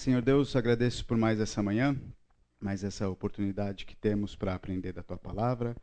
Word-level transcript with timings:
Senhor 0.00 0.22
Deus, 0.22 0.56
agradeço 0.56 1.04
por 1.04 1.18
mais 1.18 1.38
essa 1.40 1.62
manhã, 1.62 1.94
mais 2.58 2.82
essa 2.82 3.06
oportunidade 3.10 3.84
que 3.84 3.94
temos 3.94 4.34
para 4.34 4.54
aprender 4.54 4.94
da 4.94 5.02
tua 5.02 5.18
palavra. 5.18 5.76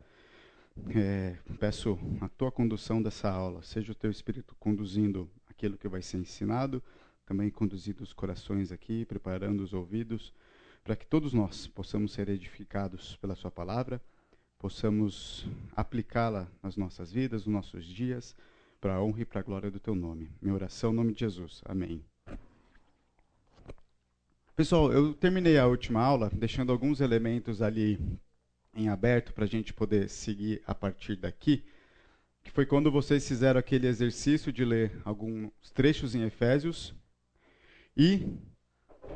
É, 0.92 1.36
peço 1.60 1.96
a 2.20 2.28
tua 2.28 2.50
condução 2.50 3.00
dessa 3.00 3.30
aula, 3.30 3.62
seja 3.62 3.92
o 3.92 3.94
teu 3.94 4.10
Espírito 4.10 4.56
conduzindo 4.58 5.30
aquilo 5.46 5.78
que 5.78 5.86
vai 5.86 6.02
ser 6.02 6.16
ensinado, 6.16 6.82
também 7.24 7.48
conduzindo 7.48 8.02
os 8.02 8.12
corações 8.12 8.72
aqui, 8.72 9.04
preparando 9.04 9.60
os 9.62 9.72
ouvidos, 9.72 10.34
para 10.82 10.96
que 10.96 11.06
todos 11.06 11.32
nós 11.32 11.68
possamos 11.68 12.10
ser 12.10 12.28
edificados 12.28 13.14
pela 13.18 13.36
Sua 13.36 13.52
palavra, 13.52 14.02
possamos 14.58 15.46
aplicá-la 15.76 16.48
nas 16.60 16.76
nossas 16.76 17.12
vidas, 17.12 17.46
nos 17.46 17.54
nossos 17.54 17.84
dias, 17.84 18.34
para 18.80 18.96
a 18.96 19.00
honra 19.00 19.20
e 19.20 19.24
para 19.24 19.38
a 19.38 19.44
glória 19.44 19.70
do 19.70 19.78
Teu 19.78 19.94
nome. 19.94 20.28
Minha 20.42 20.56
oração, 20.56 20.90
em 20.90 20.96
nome 20.96 21.12
de 21.12 21.20
Jesus. 21.20 21.62
Amém. 21.64 22.04
Pessoal, 24.58 24.92
eu 24.92 25.14
terminei 25.14 25.56
a 25.56 25.68
última 25.68 26.02
aula 26.02 26.28
deixando 26.34 26.72
alguns 26.72 27.00
elementos 27.00 27.62
ali 27.62 27.96
em 28.74 28.88
aberto 28.88 29.32
para 29.32 29.44
a 29.44 29.46
gente 29.46 29.72
poder 29.72 30.08
seguir 30.08 30.60
a 30.66 30.74
partir 30.74 31.14
daqui, 31.14 31.64
que 32.42 32.50
foi 32.50 32.66
quando 32.66 32.90
vocês 32.90 33.28
fizeram 33.28 33.60
aquele 33.60 33.86
exercício 33.86 34.52
de 34.52 34.64
ler 34.64 35.00
alguns 35.04 35.52
trechos 35.72 36.16
em 36.16 36.24
Efésios 36.24 36.92
e 37.96 38.26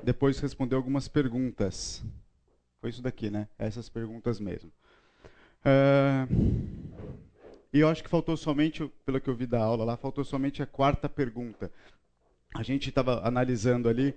depois 0.05 0.39
responder 0.39 0.77
algumas 0.77 1.09
perguntas. 1.09 2.05
Foi 2.81 2.91
isso 2.91 3.03
daqui, 3.03 3.29
né? 3.29 3.49
Essas 3.59 3.89
perguntas 3.89 4.39
mesmo. 4.39 4.71
Uh, 5.67 7.03
e 7.73 7.81
eu 7.81 7.89
acho 7.89 8.05
que 8.05 8.09
faltou 8.09 8.37
somente, 8.37 8.89
pelo 9.05 9.21
que 9.21 9.29
eu 9.29 9.35
vi 9.35 9.47
da 9.47 9.61
aula 9.61 9.85
lá, 9.85 9.97
faltou 9.97 10.23
somente 10.23 10.63
a 10.63 10.67
quarta 10.67 11.09
pergunta. 11.09 11.69
A 12.55 12.63
gente 12.63 12.91
estava 12.91 13.27
analisando 13.27 13.89
ali 13.89 14.15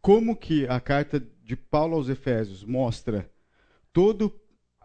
como 0.00 0.36
que 0.36 0.66
a 0.68 0.80
carta 0.80 1.22
de 1.42 1.56
Paulo 1.56 1.96
aos 1.96 2.08
Efésios 2.08 2.64
mostra 2.64 3.30
todo 3.92 4.32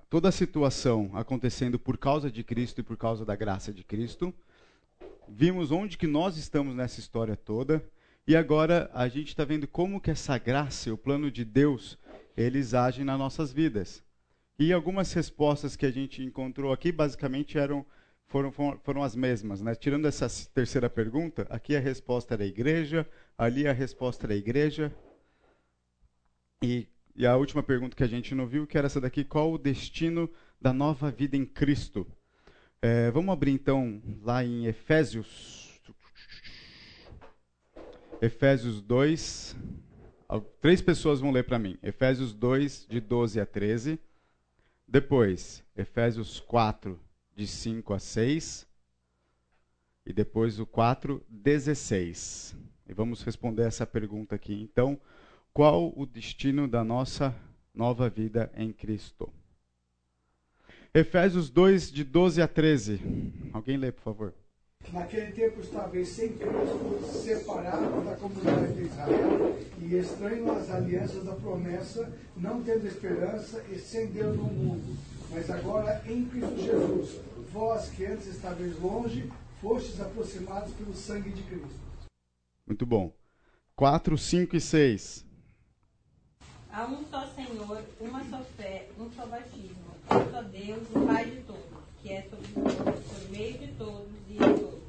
toda 0.09 0.30
a 0.30 0.31
situação 0.31 1.09
acontecendo 1.16 1.80
por 1.80 1.97
causa 1.97 2.30
de 2.30 2.44
Cristo 2.44 2.81
e 2.81 2.83
por 2.83 2.95
causa 2.95 3.25
da 3.25 3.36
graça 3.36 3.73
de 3.73 3.83
Cristo. 3.83 4.31
Vimos 5.28 5.72
onde 5.72 5.97
que 5.97 6.05
nós 6.05 6.38
estamos 6.38 6.75
nessa 6.75 7.00
história 7.00 7.36
toda. 7.36 7.83
E 8.28 8.36
agora 8.36 8.92
a 8.94 9.08
gente 9.08 9.30
está 9.30 9.44
vendo 9.44 9.67
como 9.67 10.00
que 10.00 10.11
essa 10.11 10.38
graça, 10.38 10.94
o 10.94 10.97
plano 10.97 11.31
de 11.31 11.44
Deus, 11.44 11.98
eles 12.38 12.75
agem 12.75 13.03
nas 13.03 13.17
nossas 13.17 13.52
vidas. 13.52 14.03
E 14.59 14.72
algumas 14.72 15.11
respostas 15.14 15.75
que 15.75 15.86
a 15.86 15.92
gente 15.92 16.22
encontrou 16.22 16.72
aqui, 16.72 16.92
basicamente, 16.92 17.58
eram, 17.58 17.83
foram, 18.27 18.52
foram 18.52 19.02
as 19.02 19.16
mesmas. 19.16 19.61
Né? 19.61 19.73
Tirando 19.73 20.05
essa 20.05 20.27
terceira 20.53 20.89
pergunta, 20.92 21.48
aqui 21.50 21.75
a 21.75 21.80
resposta 21.80 22.36
era 22.36 22.44
a 22.44 22.48
igreja, 22.48 23.09
ali 23.38 23.67
a 23.67 23.73
resposta 23.73 24.26
era 24.26 24.34
a 24.34 24.38
igreja. 24.38 24.94
E 26.62 26.88
e 27.16 27.28
a 27.28 27.36
última 27.38 27.62
pergunta 27.62 27.95
que 27.95 28.03
a 28.03 28.08
gente 28.08 28.34
não 28.34 28.48
viu, 28.48 28.66
que 28.66 28.78
era 28.78 28.88
essa 28.88 29.00
daqui: 29.00 29.23
qual 29.23 29.53
o 29.53 29.58
destino 29.58 30.30
da 30.59 30.73
nova 30.73 31.12
vida 31.12 31.38
em 31.38 31.45
Cristo? 31.45 32.08
É, 32.81 33.11
vamos 33.11 33.31
abrir 33.31 33.52
então 33.52 34.02
lá 34.22 34.44
em 34.44 34.66
Efésios. 34.66 35.80
Efésios 38.22 38.81
2. 38.81 39.56
Três 40.59 40.81
pessoas 40.81 41.20
vão 41.20 41.30
ler 41.30 41.44
para 41.44 41.59
mim. 41.59 41.78
Efésios 41.84 42.34
2, 42.34 42.88
de 42.89 43.00
12 43.00 43.39
a 43.39 43.45
13. 43.45 44.00
Depois, 44.88 45.64
Efésios 45.76 46.39
4, 46.39 47.00
de 47.36 47.45
5 47.45 47.94
a 47.94 48.00
6. 48.00 48.67
E 50.06 50.11
depois 50.11 50.59
o 50.59 50.66
4, 50.66 51.23
16. 51.30 52.56
E 52.88 52.94
vamos 52.94 53.23
responder 53.23 53.64
essa 53.64 53.86
pergunta 53.86 54.36
aqui. 54.36 54.62
Então, 54.62 55.00
qual 55.53 55.94
o 55.95 56.06
destino 56.06 56.67
da 56.67 56.84
nossa 56.84 57.36
nova 57.73 58.09
vida 58.09 58.52
em 58.56 58.72
Cristo. 58.72 59.31
Efésios 60.94 61.50
2, 61.50 61.92
de 61.92 62.04
12 62.04 62.42
a 62.42 62.48
13. 62.48 63.02
Alguém 63.52 63.77
lê, 63.77 63.92
por 63.92 64.04
favor. 64.04 64.33
Naquele 64.92 65.32
tempo 65.32 65.61
estáveis 65.61 66.10
sem 66.10 66.33
Cristo, 66.33 66.99
separados 67.23 68.05
da 68.05 68.16
comunidade 68.17 68.73
de 68.73 68.82
Israel 68.83 69.58
e 69.82 69.95
estranhos 69.95 70.50
às 70.58 70.70
alianças 70.70 71.23
da 71.23 71.33
promessa, 71.33 72.11
não 72.36 72.61
tendo 72.61 72.86
esperança 72.86 73.64
e 73.71 73.80
sem 73.80 74.08
Deus 74.08 74.36
no 74.36 74.44
mundo. 74.44 74.98
Mas 75.32 75.50
agora 75.50 76.04
em 76.05 76.26
Cristo 76.26 76.58
Jesus, 76.58 77.21
vós 77.52 77.89
que 77.89 78.05
antes 78.05 78.27
estáveis 78.27 78.77
longe, 78.80 79.32
fostes 79.61 80.00
aproximados 80.00 80.73
pelo 80.73 80.94
sangue 80.94 81.32
de 81.32 81.42
Cristo. 81.44 81.83
Muito 82.66 82.86
bom. 82.86 83.14
4, 83.76 84.18
5 84.18 84.56
e 84.56 84.62
6. 84.62 85.26
Há 86.72 86.86
um 86.86 87.06
só 87.06 87.28
Senhor, 87.28 87.84
uma 88.00 88.24
só 88.26 88.42
fé, 88.58 88.88
um 88.98 89.12
só 89.12 89.26
batismo, 89.26 89.94
um 90.10 90.32
só 90.32 90.42
Deus, 90.42 90.82
o 90.96 91.06
Pai 91.06 91.26
de 91.30 91.42
todos, 91.42 91.64
que 92.02 92.12
é 92.12 92.22
sobre 92.24 92.48
todos, 92.48 93.04
por 93.04 93.30
meio 93.30 93.58
de 93.60 93.68
todos 93.74 94.08
e 94.28 94.36
em 94.36 94.40
todos. 94.40 94.80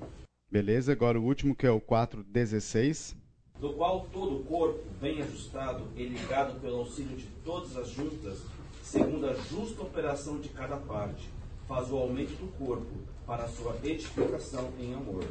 Beleza, 0.50 0.92
agora 0.92 1.20
o 1.20 1.24
último 1.24 1.54
que 1.54 1.66
é 1.66 1.70
o 1.70 1.80
4,16. 1.80 3.16
Do 3.58 3.72
qual 3.74 4.06
todo 4.12 4.40
o 4.40 4.44
corpo, 4.44 4.82
bem 5.00 5.20
ajustado 5.20 5.86
e 5.96 6.04
ligado 6.04 6.60
pelo 6.60 6.78
auxílio 6.78 7.16
de 7.16 7.26
todas 7.44 7.76
as 7.76 7.90
juntas, 7.90 8.38
segundo 8.82 9.28
a 9.28 9.34
justa 9.34 9.82
operação 9.82 10.40
de 10.40 10.48
cada 10.50 10.76
parte, 10.76 11.28
faz 11.66 11.90
o 11.90 11.96
aumento 11.96 12.36
do 12.36 12.50
corpo 12.56 12.92
para 13.26 13.44
a 13.44 13.48
sua 13.48 13.76
edificação 13.82 14.72
em 14.78 14.94
amor. 14.94 15.24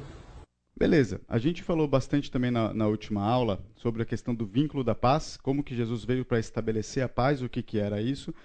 Beleza. 0.83 1.21
A 1.29 1.38
gente 1.38 1.63
falou 1.63 1.88
bastante 1.88 2.29
também 2.29 2.51
na, 2.51 2.73
na, 2.73 2.88
última 2.88 3.23
aula 3.23 3.66
sobre 3.73 4.01
a 4.01 4.05
questão 4.05 4.35
do 4.35 4.45
vínculo 4.45 4.83
da 4.83 4.94
paz, 4.94 5.38
como 5.38 5.63
que 5.63 5.73
Jesus 5.73 6.03
veio 6.03 6.25
para 6.25 6.39
estabelecer 6.39 7.01
a 7.01 7.07
paz, 7.07 7.41
o 7.41 7.47
que, 7.47 7.63
que 7.63 7.79
era 7.79 8.01
isso. 8.01 8.35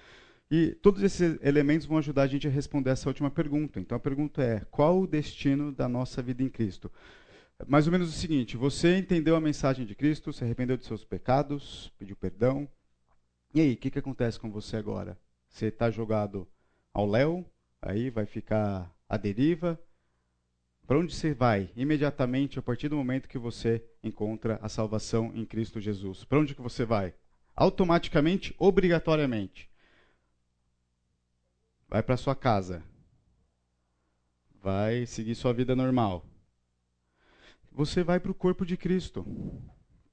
E 0.49 0.69
todos 0.81 1.03
esses 1.03 1.37
elementos 1.43 1.85
vão 1.85 1.99
ajudar 1.99 2.23
a 2.23 2.27
gente 2.29 2.47
a 2.47 2.51
responder 2.51 2.91
essa 2.91 3.09
última 3.09 3.29
pergunta. 3.29 3.81
Então 3.81 3.97
a 3.97 4.01
pergunta 4.01 4.41
é: 4.41 4.61
qual 4.71 5.01
o 5.01 5.07
destino 5.09 5.73
da 5.73 5.89
nossa 5.89 6.23
vida 6.23 6.41
em 6.41 6.49
Cristo? 6.49 6.89
Mais 7.67 7.89
ou 7.89 7.93
menos 7.93 8.09
o 8.09 8.13
seguinte: 8.13 8.57
você 8.57 8.97
entendeu 8.97 9.35
a 9.35 9.41
mensagem 9.41 9.85
de 9.85 9.97
Cristo, 9.97 10.33
se 10.33 10.45
arrependeu 10.45 10.77
de 10.77 10.87
seus 10.87 11.05
pecados, 11.05 11.93
pediu 11.99 12.15
perdão. 12.15 12.69
E 13.53 13.61
aí, 13.61 13.73
o 13.73 13.77
que, 13.77 13.91
que 13.91 13.99
acontece 13.99 14.39
com 14.39 14.49
você 14.49 14.77
agora? 14.77 15.19
Você 15.49 15.67
está 15.67 15.91
jogado 15.91 16.47
ao 16.95 17.05
léu, 17.05 17.45
aí 17.83 18.11
vai 18.11 18.27
ficar 18.27 18.95
à 19.09 19.17
deriva, 19.17 19.77
para 20.89 20.99
onde 20.99 21.15
você 21.15 21.35
vai 21.35 21.71
imediatamente 21.77 22.59
a 22.59 22.63
partir 22.63 22.89
do 22.89 22.97
momento 22.97 23.29
que 23.29 23.37
você 23.37 23.85
encontra 24.03 24.59
a 24.63 24.71
salvação 24.71 25.31
em 25.35 25.45
Cristo 25.45 25.79
Jesus? 25.79 26.25
Para 26.25 26.39
onde 26.39 26.55
que 26.55 26.63
você 26.63 26.83
vai? 26.83 27.13
Automaticamente, 27.55 28.55
obrigatoriamente. 28.59 29.69
Vai 31.87 32.03
para 32.03 32.17
sua 32.17 32.35
casa. 32.35 32.83
Vai 34.63 35.05
seguir 35.05 35.35
sua 35.35 35.53
vida 35.53 35.77
normal. 35.77 36.25
Você 37.71 38.03
vai 38.03 38.19
para 38.19 38.33
o 38.33 38.35
corpo 38.35 38.65
de 38.65 38.79
Cristo. 38.79 39.27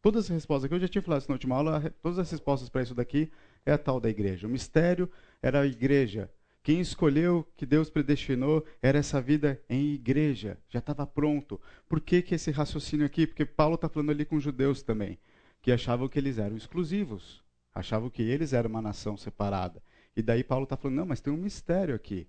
Todas 0.02 0.26
as 0.26 0.30
respostas 0.30 0.68
que 0.68 0.76
eu 0.76 0.80
já 0.82 0.90
tinha 0.90 1.02
falado 1.02 1.26
na 1.26 1.36
última 1.36 1.56
aula, 1.56 1.90
todas 2.02 2.20
as 2.20 2.30
respostas 2.30 2.68
para 2.68 2.84
isso 2.84 2.94
daqui 2.94 3.32
é 3.66 3.72
a 3.72 3.78
tal 3.78 4.02
da 4.02 4.10
igreja. 4.10 4.46
O 4.46 4.50
mistério 4.50 5.10
era 5.42 5.62
a 5.62 5.66
igreja 5.66 6.30
quem 6.66 6.80
escolheu, 6.80 7.48
que 7.56 7.64
Deus 7.64 7.92
predestinou, 7.92 8.66
era 8.82 8.98
essa 8.98 9.22
vida 9.22 9.62
em 9.70 9.94
igreja, 9.94 10.58
já 10.68 10.80
estava 10.80 11.06
pronto. 11.06 11.62
Por 11.88 12.02
que, 12.02 12.24
que 12.24 12.34
esse 12.34 12.50
raciocínio 12.50 13.06
aqui? 13.06 13.28
Porque 13.28 13.46
Paulo 13.46 13.76
está 13.76 13.88
falando 13.88 14.10
ali 14.10 14.26
com 14.26 14.40
judeus 14.40 14.82
também, 14.82 15.20
que 15.62 15.72
achavam 15.72 16.10
que 16.10 16.18
eles 16.18 16.40
eram 16.40 16.58
exclusivos, 16.58 17.44
achavam 17.72 18.10
que 18.10 18.24
eles 18.24 18.52
eram 18.52 18.72
uma 18.72 18.82
nação 18.82 19.16
separada. 19.16 19.80
E 20.18 20.24
daí 20.24 20.44
Paulo 20.44 20.64
está 20.64 20.76
falando, 20.76 20.98
não, 20.98 21.06
mas 21.06 21.22
tem 21.22 21.32
um 21.32 21.38
mistério 21.38 21.94
aqui, 21.94 22.28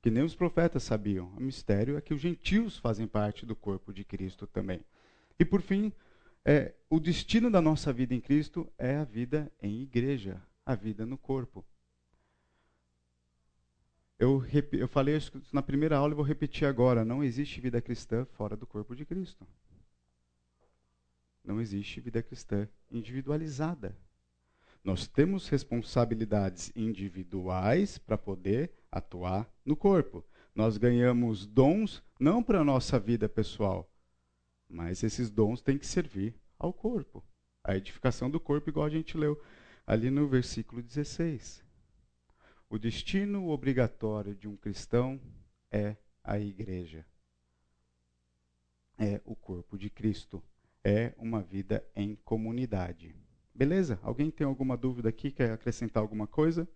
que 0.00 0.10
nem 0.10 0.22
os 0.22 0.34
profetas 0.34 0.82
sabiam. 0.82 1.26
O 1.36 1.42
mistério 1.42 1.98
é 1.98 2.00
que 2.00 2.14
os 2.14 2.20
gentios 2.22 2.78
fazem 2.78 3.06
parte 3.06 3.44
do 3.44 3.54
corpo 3.54 3.92
de 3.92 4.04
Cristo 4.04 4.46
também. 4.46 4.80
E 5.38 5.44
por 5.44 5.60
fim, 5.60 5.92
é, 6.46 6.72
o 6.88 6.98
destino 6.98 7.50
da 7.50 7.60
nossa 7.60 7.92
vida 7.92 8.14
em 8.14 8.22
Cristo 8.22 8.66
é 8.78 8.96
a 8.96 9.04
vida 9.04 9.52
em 9.60 9.82
igreja, 9.82 10.40
a 10.64 10.74
vida 10.74 11.04
no 11.04 11.18
corpo. 11.18 11.62
Eu, 14.20 14.44
eu 14.72 14.86
falei 14.86 15.16
isso 15.16 15.32
na 15.50 15.62
primeira 15.62 15.96
aula 15.96 16.12
e 16.12 16.14
vou 16.14 16.22
repetir 16.22 16.68
agora. 16.68 17.06
Não 17.06 17.24
existe 17.24 17.58
vida 17.58 17.80
cristã 17.80 18.26
fora 18.26 18.54
do 18.54 18.66
corpo 18.66 18.94
de 18.94 19.06
Cristo. 19.06 19.46
Não 21.42 21.58
existe 21.58 22.02
vida 22.02 22.22
cristã 22.22 22.68
individualizada. 22.90 23.96
Nós 24.84 25.06
temos 25.06 25.48
responsabilidades 25.48 26.70
individuais 26.76 27.96
para 27.96 28.18
poder 28.18 28.70
atuar 28.92 29.50
no 29.64 29.74
corpo. 29.74 30.22
Nós 30.54 30.76
ganhamos 30.76 31.46
dons 31.46 32.02
não 32.20 32.42
para 32.42 32.60
a 32.60 32.64
nossa 32.64 33.00
vida 33.00 33.26
pessoal, 33.26 33.90
mas 34.68 35.02
esses 35.02 35.30
dons 35.30 35.62
têm 35.62 35.78
que 35.78 35.86
servir 35.86 36.34
ao 36.58 36.74
corpo. 36.74 37.24
A 37.64 37.74
edificação 37.74 38.30
do 38.30 38.38
corpo, 38.38 38.68
igual 38.68 38.84
a 38.84 38.90
gente 38.90 39.16
leu 39.16 39.42
ali 39.86 40.10
no 40.10 40.28
versículo 40.28 40.82
16. 40.82 41.69
O 42.70 42.78
destino 42.78 43.48
obrigatório 43.48 44.32
de 44.32 44.46
um 44.46 44.56
cristão 44.56 45.20
é 45.72 45.96
a 46.22 46.38
igreja. 46.38 47.04
É 48.96 49.20
o 49.24 49.34
corpo 49.34 49.76
de 49.76 49.90
Cristo. 49.90 50.40
É 50.84 51.12
uma 51.18 51.42
vida 51.42 51.84
em 51.96 52.14
comunidade. 52.14 53.12
Beleza? 53.52 53.98
Alguém 54.04 54.30
tem 54.30 54.46
alguma 54.46 54.76
dúvida 54.76 55.08
aqui? 55.08 55.32
Quer 55.32 55.50
acrescentar 55.50 56.00
alguma 56.00 56.28
coisa? 56.28 56.68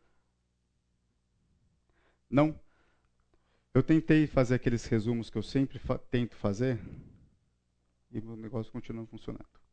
Não? 2.29 2.58
Eu 3.73 3.82
tentei 3.82 4.26
fazer 4.26 4.56
aqueles 4.56 4.85
resumos 4.87 5.31
que 5.31 5.38
eu 5.38 5.43
sempre 5.44 5.79
fa 5.79 5.97
tento 5.97 6.35
fazer 6.35 6.81
e 8.11 8.19
o 8.19 8.35
negócio 8.35 8.73
continua 8.73 9.06
funcionando. 9.06 9.63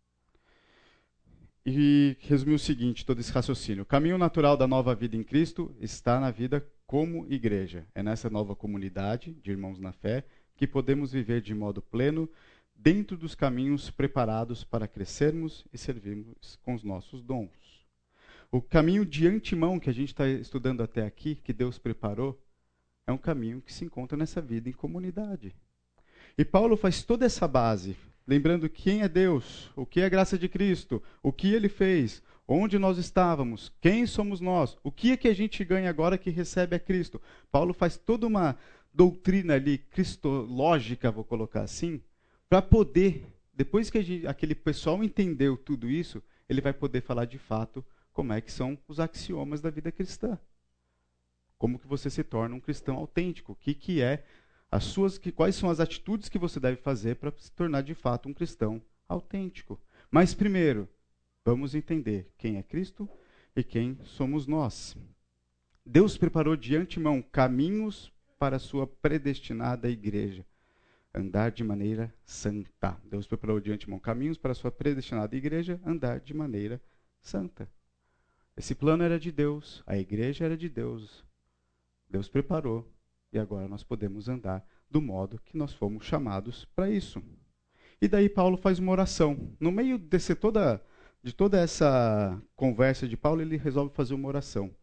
E 1.66 2.18
resumir 2.22 2.56
o 2.56 2.60
seguinte, 2.60 3.06
todo 3.06 3.19
esse 3.19 3.31
raciocínio. 3.31 3.84
O 3.84 3.86
caminho 3.86 4.18
natural 4.18 4.58
da 4.58 4.68
nova 4.68 4.96
vida 4.96 5.16
em 5.16 5.24
Cristo 5.24 5.75
está 5.80 6.19
na 6.19 6.31
vida 6.31 6.66
como 6.88 7.25
igreja. 7.31 7.86
É 7.94 8.02
nessa 8.02 8.30
nova 8.30 8.56
comunidade 8.56 9.34
de 9.44 9.52
irmãos 9.52 9.80
na 9.80 9.92
fé 9.92 10.25
que 10.56 10.68
podemos 10.68 11.12
viver 11.12 11.42
de 11.42 11.54
modo 11.54 11.81
pleno 11.81 12.30
dentro 12.75 13.16
dos 13.16 13.36
caminhos 13.36 13.92
preparados 13.92 14.63
para 14.63 14.88
crescermos 14.88 15.66
e 15.72 15.78
servirmos 15.78 16.60
com 16.63 16.74
os 16.74 16.84
nossos 16.84 17.22
dons. 17.22 17.86
O 18.52 18.62
caminho 18.62 19.06
de 19.06 19.28
antemão 19.28 19.80
que 19.80 19.90
a 19.90 19.94
gente 19.94 20.10
está 20.10 20.28
estudando 20.28 20.81
até 20.81 21.06
aqui, 21.06 21.36
que 21.36 21.54
Deus 21.54 21.78
preparou, 21.78 22.44
é 23.08 23.12
um 23.12 23.18
caminho 23.18 23.62
que 23.62 23.72
se 23.72 23.86
encontra 23.86 24.18
nessa 24.18 24.42
vida 24.42 24.68
em 24.68 24.74
comunidade. 24.74 25.56
E 26.38 26.44
Paulo 26.44 26.75
faz 26.75 27.04
toda 27.04 27.25
essa 27.25 27.48
base, 27.48 27.96
lembrando 28.27 28.69
quem 28.69 29.01
é 29.01 29.07
Deus, 29.09 29.71
o 29.75 29.85
que 29.85 30.01
é 30.01 30.06
a 30.06 30.09
graça 30.09 30.38
de 30.38 30.47
Cristo, 30.47 31.01
o 31.21 31.31
que 31.31 31.53
ele 31.53 31.69
fez, 31.69 32.21
onde 32.47 32.77
nós 32.77 32.97
estávamos, 32.97 33.71
quem 33.81 34.06
somos 34.06 34.41
nós, 34.41 34.77
o 34.83 34.91
que 34.91 35.12
é 35.12 35.18
que 35.18 35.27
a 35.27 35.33
gente 35.33 35.63
ganha 35.63 35.89
agora 35.89 36.18
que 36.18 36.29
recebe 36.29 36.75
a 36.75 36.79
Cristo. 36.79 37.21
Paulo 37.51 37.73
faz 37.73 37.97
toda 37.97 38.27
uma 38.27 38.57
doutrina 38.94 39.56
ali 39.56 39.77
cristológica, 39.77 41.12
vou 41.12 41.23
colocar 41.23 41.62
assim, 41.62 42.01
para 42.50 42.62
poder, 42.62 43.25
depois 43.53 43.89
que 43.89 44.01
gente, 44.01 44.27
aquele 44.27 44.53
pessoal 44.53 45.03
entendeu 45.03 45.56
tudo 45.56 45.89
isso, 45.89 46.21
ele 46.50 46.62
vai 46.62 46.74
poder 46.74 47.01
falar 47.01 47.25
de 47.25 47.38
fato 47.38 47.83
como 48.12 48.33
é 48.33 48.41
que 48.41 48.51
são 48.51 48.77
os 48.88 49.00
axiomas 49.00 49.62
da 49.62 49.69
vida 49.69 49.91
cristã. 49.91 50.38
Como 51.57 51.79
que 51.79 51.88
você 51.88 52.09
se 52.09 52.24
torna 52.24 52.56
um 52.56 52.59
cristão 52.59 52.97
autêntico? 52.97 53.53
O 53.53 53.56
que, 53.56 53.74
que 53.74 54.01
é 54.01 54.25
as 54.71 54.85
suas, 54.85 55.18
que, 55.18 55.31
quais 55.31 55.56
são 55.56 55.69
as 55.69 55.81
atitudes 55.81 56.29
que 56.29 56.39
você 56.39 56.59
deve 56.59 56.77
fazer 56.77 57.18
para 57.18 57.33
se 57.38 57.51
tornar 57.51 57.81
de 57.81 57.94
fato 57.94 58.29
um 58.29 58.33
cristão 58.33 58.81
autêntico? 59.07 59.77
Mas 60.09 60.33
primeiro, 60.33 60.88
vamos 61.44 61.75
entender 61.75 62.31
quem 62.38 62.57
é 62.57 62.63
Cristo 62.63 63.09
e 63.53 63.63
quem 63.63 64.00
somos 64.03 64.47
nós. 64.47 64.95
Deus 65.85 66.18
preparou 66.18 66.56
de 66.56 66.75
antemão 66.75 67.21
caminhos 67.21 68.13
para 68.39 68.56
a 68.56 68.59
sua 68.59 68.88
predestinada 68.88 69.89
igreja 69.89 70.45
andar 71.13 71.51
de 71.51 71.63
maneira 71.63 72.13
santa. 72.24 72.97
Deus 73.03 73.27
preparou 73.27 73.59
de 73.59 73.71
antemão 73.71 74.00
caminhos 74.00 74.38
para 74.38 74.53
a 74.53 74.56
sua 74.56 74.71
predestinada 74.71 75.35
igreja 75.35 75.81
andar 75.85 76.21
de 76.21 76.33
maneira 76.33 76.81
santa. 77.21 77.69
Esse 78.56 78.74
plano 78.74 79.03
era 79.03 79.19
de 79.19 79.31
Deus, 79.31 79.83
a 79.85 79.97
igreja 79.97 80.45
era 80.45 80.56
de 80.56 80.69
Deus. 80.69 81.25
Deus 82.09 82.29
preparou 82.29 82.89
e 83.31 83.39
agora 83.39 83.68
nós 83.68 83.83
podemos 83.83 84.28
andar 84.28 84.66
do 84.89 85.01
modo 85.01 85.39
que 85.45 85.57
nós 85.57 85.74
fomos 85.74 86.06
chamados 86.06 86.66
para 86.75 86.89
isso. 86.89 87.24
E 88.01 88.07
daí 88.07 88.28
Paulo 88.28 88.57
faz 88.57 88.80
uma 88.80 88.92
oração. 88.92 89.56
No 89.60 89.72
meio 89.72 89.98
desse 89.98 90.36
toda, 90.36 90.83
de 91.24 91.33
toda 91.33 91.60
essa 91.60 92.42
conversa 92.56 93.07
de 93.07 93.16
Paulo, 93.16 93.42
ele 93.42 93.57
resolve 93.57 93.94
fazer 93.94 94.13
uma 94.13 94.28
oração. 94.28 94.75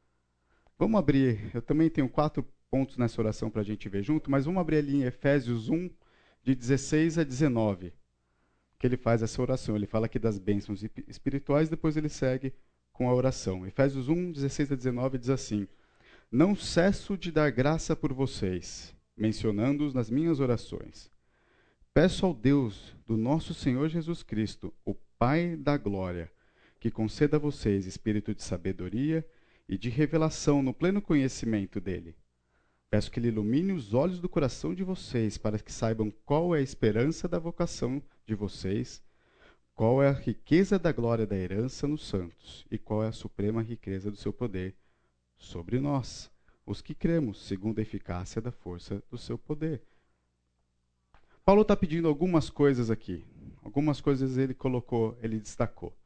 Vamos 0.78 0.98
abrir, 0.98 1.50
eu 1.52 1.60
também 1.60 1.90
tenho 1.90 2.08
quatro 2.08 2.46
pontos 2.70 2.96
nessa 2.96 3.20
oração 3.20 3.50
para 3.50 3.62
a 3.62 3.64
gente 3.64 3.88
ver 3.88 4.02
junto, 4.02 4.30
mas 4.30 4.44
vamos 4.44 4.60
abrir 4.60 4.76
ali 4.76 4.96
em 4.96 5.02
Efésios 5.02 5.68
1, 5.68 5.90
de 6.44 6.54
16 6.54 7.18
a 7.18 7.24
19, 7.24 7.92
que 8.78 8.86
ele 8.86 8.96
faz 8.96 9.22
essa 9.22 9.42
oração. 9.42 9.74
Ele 9.74 9.86
fala 9.86 10.06
aqui 10.06 10.18
das 10.18 10.38
bênçãos 10.38 10.84
espirituais, 11.06 11.68
depois 11.68 11.96
ele 11.96 12.08
segue 12.08 12.54
com 12.92 13.08
a 13.08 13.14
oração. 13.14 13.66
Efésios 13.66 14.08
1, 14.08 14.32
16 14.32 14.72
a 14.72 14.76
19 14.76 15.18
diz 15.18 15.30
assim: 15.30 15.66
Não 16.30 16.54
cesso 16.54 17.16
de 17.16 17.32
dar 17.32 17.50
graça 17.50 17.96
por 17.96 18.12
vocês, 18.12 18.94
mencionando-os 19.16 19.94
nas 19.94 20.10
minhas 20.10 20.40
orações. 20.40 21.10
Peço 21.92 22.26
ao 22.26 22.34
Deus 22.34 22.94
do 23.06 23.16
nosso 23.16 23.54
Senhor 23.54 23.88
Jesus 23.88 24.22
Cristo, 24.22 24.72
o 24.84 24.94
Pai 25.18 25.56
da 25.56 25.76
glória, 25.76 26.30
que 26.78 26.90
conceda 26.90 27.36
a 27.36 27.40
vocês 27.40 27.86
espírito 27.86 28.34
de 28.34 28.42
sabedoria 28.42 29.26
e 29.68 29.76
de 29.76 29.88
revelação 29.88 30.62
no 30.62 30.72
pleno 30.72 31.02
conhecimento 31.02 31.80
dele 31.80 32.14
Peço 32.90 33.10
que 33.10 33.20
ele 33.20 33.28
ilumine 33.28 33.72
os 33.72 33.92
olhos 33.92 34.18
do 34.18 34.28
coração 34.30 34.74
de 34.74 34.82
vocês, 34.82 35.36
para 35.36 35.58
que 35.58 35.70
saibam 35.70 36.10
qual 36.24 36.56
é 36.56 36.58
a 36.58 36.62
esperança 36.62 37.28
da 37.28 37.38
vocação 37.38 38.02
de 38.24 38.34
vocês, 38.34 39.02
qual 39.74 40.02
é 40.02 40.08
a 40.08 40.12
riqueza 40.12 40.78
da 40.78 40.90
glória 40.90 41.26
da 41.26 41.36
herança 41.36 41.86
nos 41.86 42.06
santos, 42.06 42.66
e 42.70 42.78
qual 42.78 43.04
é 43.04 43.08
a 43.08 43.12
suprema 43.12 43.62
riqueza 43.62 44.10
do 44.10 44.16
seu 44.16 44.32
poder 44.32 44.74
sobre 45.38 45.78
nós, 45.78 46.30
os 46.66 46.82
que 46.82 46.94
cremos, 46.94 47.46
segundo 47.46 47.78
a 47.78 47.82
eficácia 47.82 48.42
da 48.42 48.50
força 48.50 49.02
do 49.10 49.16
seu 49.16 49.38
poder. 49.38 49.82
Paulo 51.44 51.62
está 51.62 51.74
pedindo 51.74 52.08
algumas 52.08 52.50
coisas 52.50 52.90
aqui. 52.90 53.24
Algumas 53.62 54.00
coisas 54.00 54.36
ele 54.36 54.52
colocou, 54.52 55.16
ele 55.22 55.38
destacou. 55.38 55.96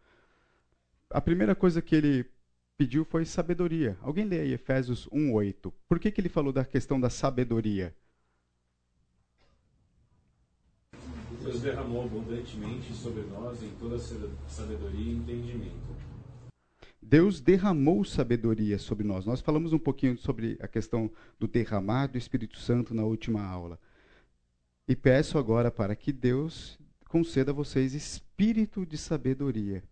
A 1.11 1.21
primeira 1.21 1.55
coisa 1.55 1.83
que 1.83 1.95
ele 1.97 2.31
pediu 2.77 3.05
foi 3.05 3.25
sabedoria. 3.25 3.99
Alguém 4.01 4.25
lê 4.25 4.41
aí 4.41 4.53
Efésios 4.53 5.09
1:8. 5.09 5.73
Por 5.89 5.99
que, 5.99 6.11
que 6.11 6.21
ele 6.21 6.29
falou 6.29 6.53
da 6.53 6.65
questão 6.65 7.01
da 7.01 7.11
sabedoria? 7.11 7.95
Deus 11.43 11.61
derramou 11.61 12.05
abundantemente 12.05 12.93
sobre 12.93 13.23
nós 13.23 13.61
em 13.63 13.71
toda 13.81 13.99
sabedoria 13.99 15.13
e 15.13 15.17
entendimento. 15.17 16.12
Deus 17.03 17.41
derramou 17.41 18.05
sabedoria 18.05 18.79
sobre 18.79 19.05
nós. 19.05 19.27
Nós 19.27 19.41
falamos 19.41 19.73
um 19.73 19.79
pouquinho 19.79 20.17
sobre 20.17 20.57
a 20.61 20.69
questão 20.69 21.11
do 21.39 21.49
derramar 21.49 22.07
do 22.07 22.17
Espírito 22.17 22.59
Santo 22.59 22.95
na 22.95 23.03
última 23.03 23.45
aula. 23.45 23.79
E 24.87 24.95
peço 24.95 25.37
agora 25.37 25.71
para 25.71 25.97
que 25.97 26.13
Deus 26.13 26.79
conceda 27.09 27.51
a 27.51 27.55
vocês 27.55 27.93
espírito 27.93 28.87
de 28.87 28.97
sabedoria 28.97 29.83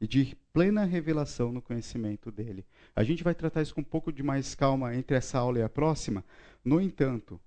e 0.00 0.06
de 0.06 0.36
plena 0.52 0.84
revelação 0.84 1.52
no 1.52 1.62
conhecimento 1.62 2.30
dele. 2.30 2.66
A 2.96 3.04
gente 3.04 3.22
vai 3.22 3.34
tratar 3.34 3.62
isso 3.62 3.74
com 3.74 3.80
um 3.80 3.84
pouco 3.84 4.12
de 4.12 4.22
mais 4.22 4.54
calma 4.54 4.94
entre 4.94 5.16
essa 5.16 5.38
aula 5.38 5.60
e 5.60 5.62
a 5.62 5.68
próxima. 5.68 6.24
No 6.64 6.80
entanto, 6.80 7.40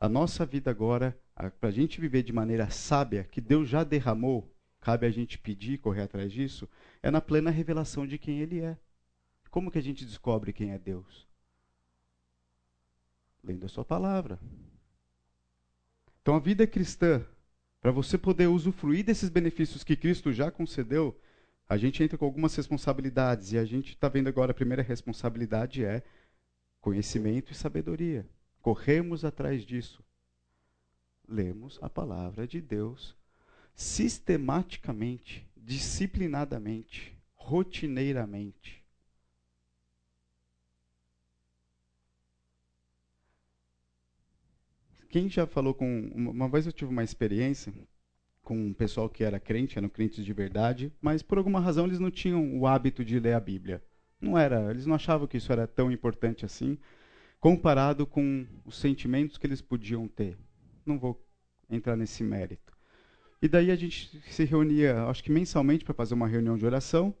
a 0.00 0.08
nossa 0.08 0.46
vida 0.46 0.70
agora, 0.70 1.16
para 1.34 1.68
a 1.68 1.72
gente 1.72 2.00
viver 2.00 2.22
de 2.22 2.32
maneira 2.32 2.70
sábia, 2.70 3.24
que 3.24 3.40
Deus 3.40 3.68
já 3.68 3.84
derramou, 3.84 4.50
cabe 4.86 5.04
a 5.04 5.10
gente 5.10 5.36
pedir, 5.36 5.78
correr 5.78 6.02
atrás 6.02 6.30
disso, 6.30 6.68
é 7.02 7.10
na 7.10 7.20
plena 7.20 7.50
revelação 7.50 8.06
de 8.06 8.18
quem 8.18 8.38
Ele 8.38 8.60
é. 8.60 8.78
Como 9.50 9.68
que 9.68 9.78
a 9.78 9.82
gente 9.82 10.04
descobre 10.04 10.52
quem 10.52 10.70
é 10.70 10.78
Deus? 10.78 11.26
Lendo 13.42 13.66
a 13.66 13.68
Sua 13.68 13.84
palavra. 13.84 14.38
Então, 16.22 16.36
a 16.36 16.38
vida 16.38 16.68
cristã, 16.68 17.26
para 17.80 17.90
você 17.90 18.16
poder 18.16 18.46
usufruir 18.46 19.04
desses 19.04 19.28
benefícios 19.28 19.82
que 19.82 19.96
Cristo 19.96 20.32
já 20.32 20.52
concedeu, 20.52 21.20
a 21.68 21.76
gente 21.76 22.00
entra 22.00 22.16
com 22.16 22.24
algumas 22.24 22.54
responsabilidades 22.54 23.50
e 23.50 23.58
a 23.58 23.64
gente 23.64 23.88
está 23.88 24.08
vendo 24.08 24.28
agora 24.28 24.52
a 24.52 24.54
primeira 24.54 24.84
responsabilidade 24.84 25.84
é 25.84 26.00
conhecimento 26.80 27.50
e 27.50 27.56
sabedoria. 27.56 28.24
Corremos 28.62 29.24
atrás 29.24 29.66
disso. 29.66 30.00
Lemos 31.26 31.76
a 31.82 31.90
palavra 31.90 32.46
de 32.46 32.60
Deus 32.60 33.16
sistematicamente, 33.76 35.46
disciplinadamente, 35.54 37.14
rotineiramente. 37.34 38.82
Quem 45.10 45.28
já 45.28 45.46
falou 45.46 45.74
com. 45.74 46.10
Uma 46.14 46.48
vez 46.48 46.66
eu 46.66 46.72
tive 46.72 46.90
uma 46.90 47.04
experiência 47.04 47.72
com 48.42 48.56
um 48.56 48.72
pessoal 48.72 49.08
que 49.10 49.22
era 49.22 49.38
crente, 49.38 49.78
eram 49.78 49.88
crentes 49.88 50.24
de 50.24 50.32
verdade, 50.32 50.92
mas 51.00 51.22
por 51.22 51.36
alguma 51.36 51.60
razão 51.60 51.86
eles 51.86 52.00
não 52.00 52.10
tinham 52.10 52.58
o 52.58 52.66
hábito 52.66 53.04
de 53.04 53.18
ler 53.20 53.34
a 53.34 53.40
Bíblia. 53.40 53.82
Não 54.20 54.38
era, 54.38 54.70
eles 54.70 54.86
não 54.86 54.94
achavam 54.94 55.26
que 55.26 55.36
isso 55.36 55.52
era 55.52 55.66
tão 55.66 55.92
importante 55.92 56.44
assim, 56.44 56.78
comparado 57.38 58.06
com 58.06 58.46
os 58.64 58.78
sentimentos 58.78 59.36
que 59.36 59.46
eles 59.46 59.60
podiam 59.60 60.08
ter. 60.08 60.38
Não 60.84 60.98
vou 60.98 61.22
entrar 61.68 61.96
nesse 61.96 62.24
mérito. 62.24 62.65
E 63.40 63.48
daí 63.48 63.70
a 63.70 63.76
gente 63.76 64.20
se 64.30 64.44
reunia, 64.44 65.04
acho 65.04 65.22
que 65.22 65.30
mensalmente, 65.30 65.84
para 65.84 65.94
fazer 65.94 66.14
uma 66.14 66.26
reunião 66.26 66.56
de 66.56 66.64
oração, 66.64 67.14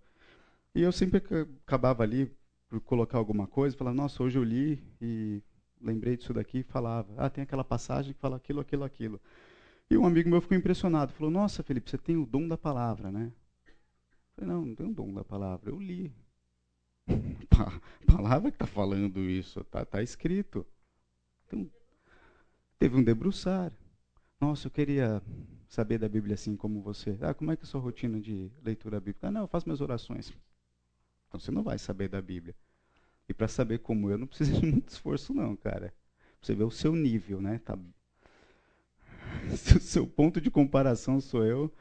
e 0.74 0.82
eu 0.82 0.92
sempre 0.92 1.22
acabava 1.64 2.02
ali 2.02 2.30
por 2.68 2.80
colocar 2.80 3.18
alguma 3.18 3.46
coisa, 3.46 3.76
falar, 3.76 3.94
nossa, 3.94 4.22
hoje 4.22 4.38
eu 4.38 4.44
li 4.44 4.82
e 5.00 5.42
lembrei 5.80 6.16
disso 6.16 6.32
daqui 6.32 6.58
e 6.58 6.62
falava, 6.62 7.12
ah, 7.16 7.30
tem 7.30 7.42
aquela 7.42 7.64
passagem 7.64 8.12
que 8.12 8.20
fala 8.20 8.36
aquilo, 8.36 8.60
aquilo, 8.60 8.84
aquilo. 8.84 9.20
E 9.88 9.96
um 9.96 10.04
amigo 10.04 10.28
meu 10.28 10.40
ficou 10.40 10.56
impressionado, 10.56 11.12
falou: 11.12 11.30
Nossa, 11.30 11.62
Felipe, 11.62 11.88
você 11.88 11.96
tem 11.96 12.16
o 12.16 12.26
dom 12.26 12.48
da 12.48 12.58
palavra, 12.58 13.10
né? 13.10 13.32
Eu 13.66 13.74
falei: 14.34 14.50
Não, 14.50 14.66
não 14.66 14.74
tenho 14.74 14.90
o 14.90 14.94
dom 14.94 15.14
da 15.14 15.24
palavra, 15.24 15.70
eu 15.70 15.80
li. 15.80 16.12
Palavra 18.04 18.50
que 18.50 18.56
está 18.56 18.66
falando 18.66 19.20
isso, 19.20 19.60
está 19.60 19.84
tá 19.84 20.02
escrito. 20.02 20.66
Então, 21.46 21.70
teve 22.80 22.96
um 22.96 23.02
debruçar. 23.02 23.72
Nossa, 24.40 24.66
eu 24.66 24.70
queria 24.72 25.22
saber 25.68 25.98
da 25.98 26.08
Bíblia 26.08 26.34
assim 26.34 26.56
como 26.56 26.80
você. 26.80 27.16
Ah, 27.20 27.34
como 27.34 27.52
é 27.52 27.56
que 27.56 27.62
é 27.62 27.66
a 27.66 27.68
sua 27.68 27.80
rotina 27.80 28.20
de 28.20 28.50
leitura 28.62 29.00
bíblica? 29.00 29.28
Ah, 29.28 29.30
não, 29.30 29.42
eu 29.42 29.48
faço 29.48 29.66
minhas 29.66 29.80
orações. 29.80 30.32
Então 31.28 31.40
você 31.40 31.50
não 31.50 31.62
vai 31.62 31.78
saber 31.78 32.08
da 32.08 32.20
Bíblia. 32.20 32.54
E 33.28 33.34
para 33.34 33.48
saber 33.48 33.78
como 33.78 34.10
eu, 34.10 34.18
não 34.18 34.26
precisa 34.26 34.52
de 34.60 34.66
muito 34.66 34.88
esforço, 34.88 35.34
não, 35.34 35.56
cara. 35.56 35.92
Você 36.40 36.54
vê 36.54 36.64
o 36.64 36.70
seu 36.70 36.94
nível, 36.94 37.40
né? 37.40 37.58
Tá... 37.58 37.78
seu 39.80 40.06
ponto 40.06 40.40
de 40.40 40.50
comparação 40.50 41.20
sou 41.20 41.44
eu. 41.44 41.72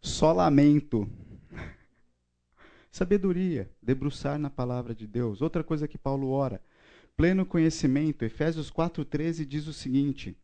Só 0.00 0.32
lamento. 0.32 1.08
Sabedoria, 2.90 3.70
debruçar 3.80 4.38
na 4.38 4.50
palavra 4.50 4.94
de 4.94 5.06
Deus. 5.06 5.40
Outra 5.40 5.64
coisa 5.64 5.88
que 5.88 5.96
Paulo 5.96 6.28
ora, 6.28 6.62
pleno 7.16 7.46
conhecimento. 7.46 8.24
Efésios 8.24 8.70
4:13 8.70 9.46
diz 9.46 9.66
o 9.66 9.72
seguinte: 9.72 10.36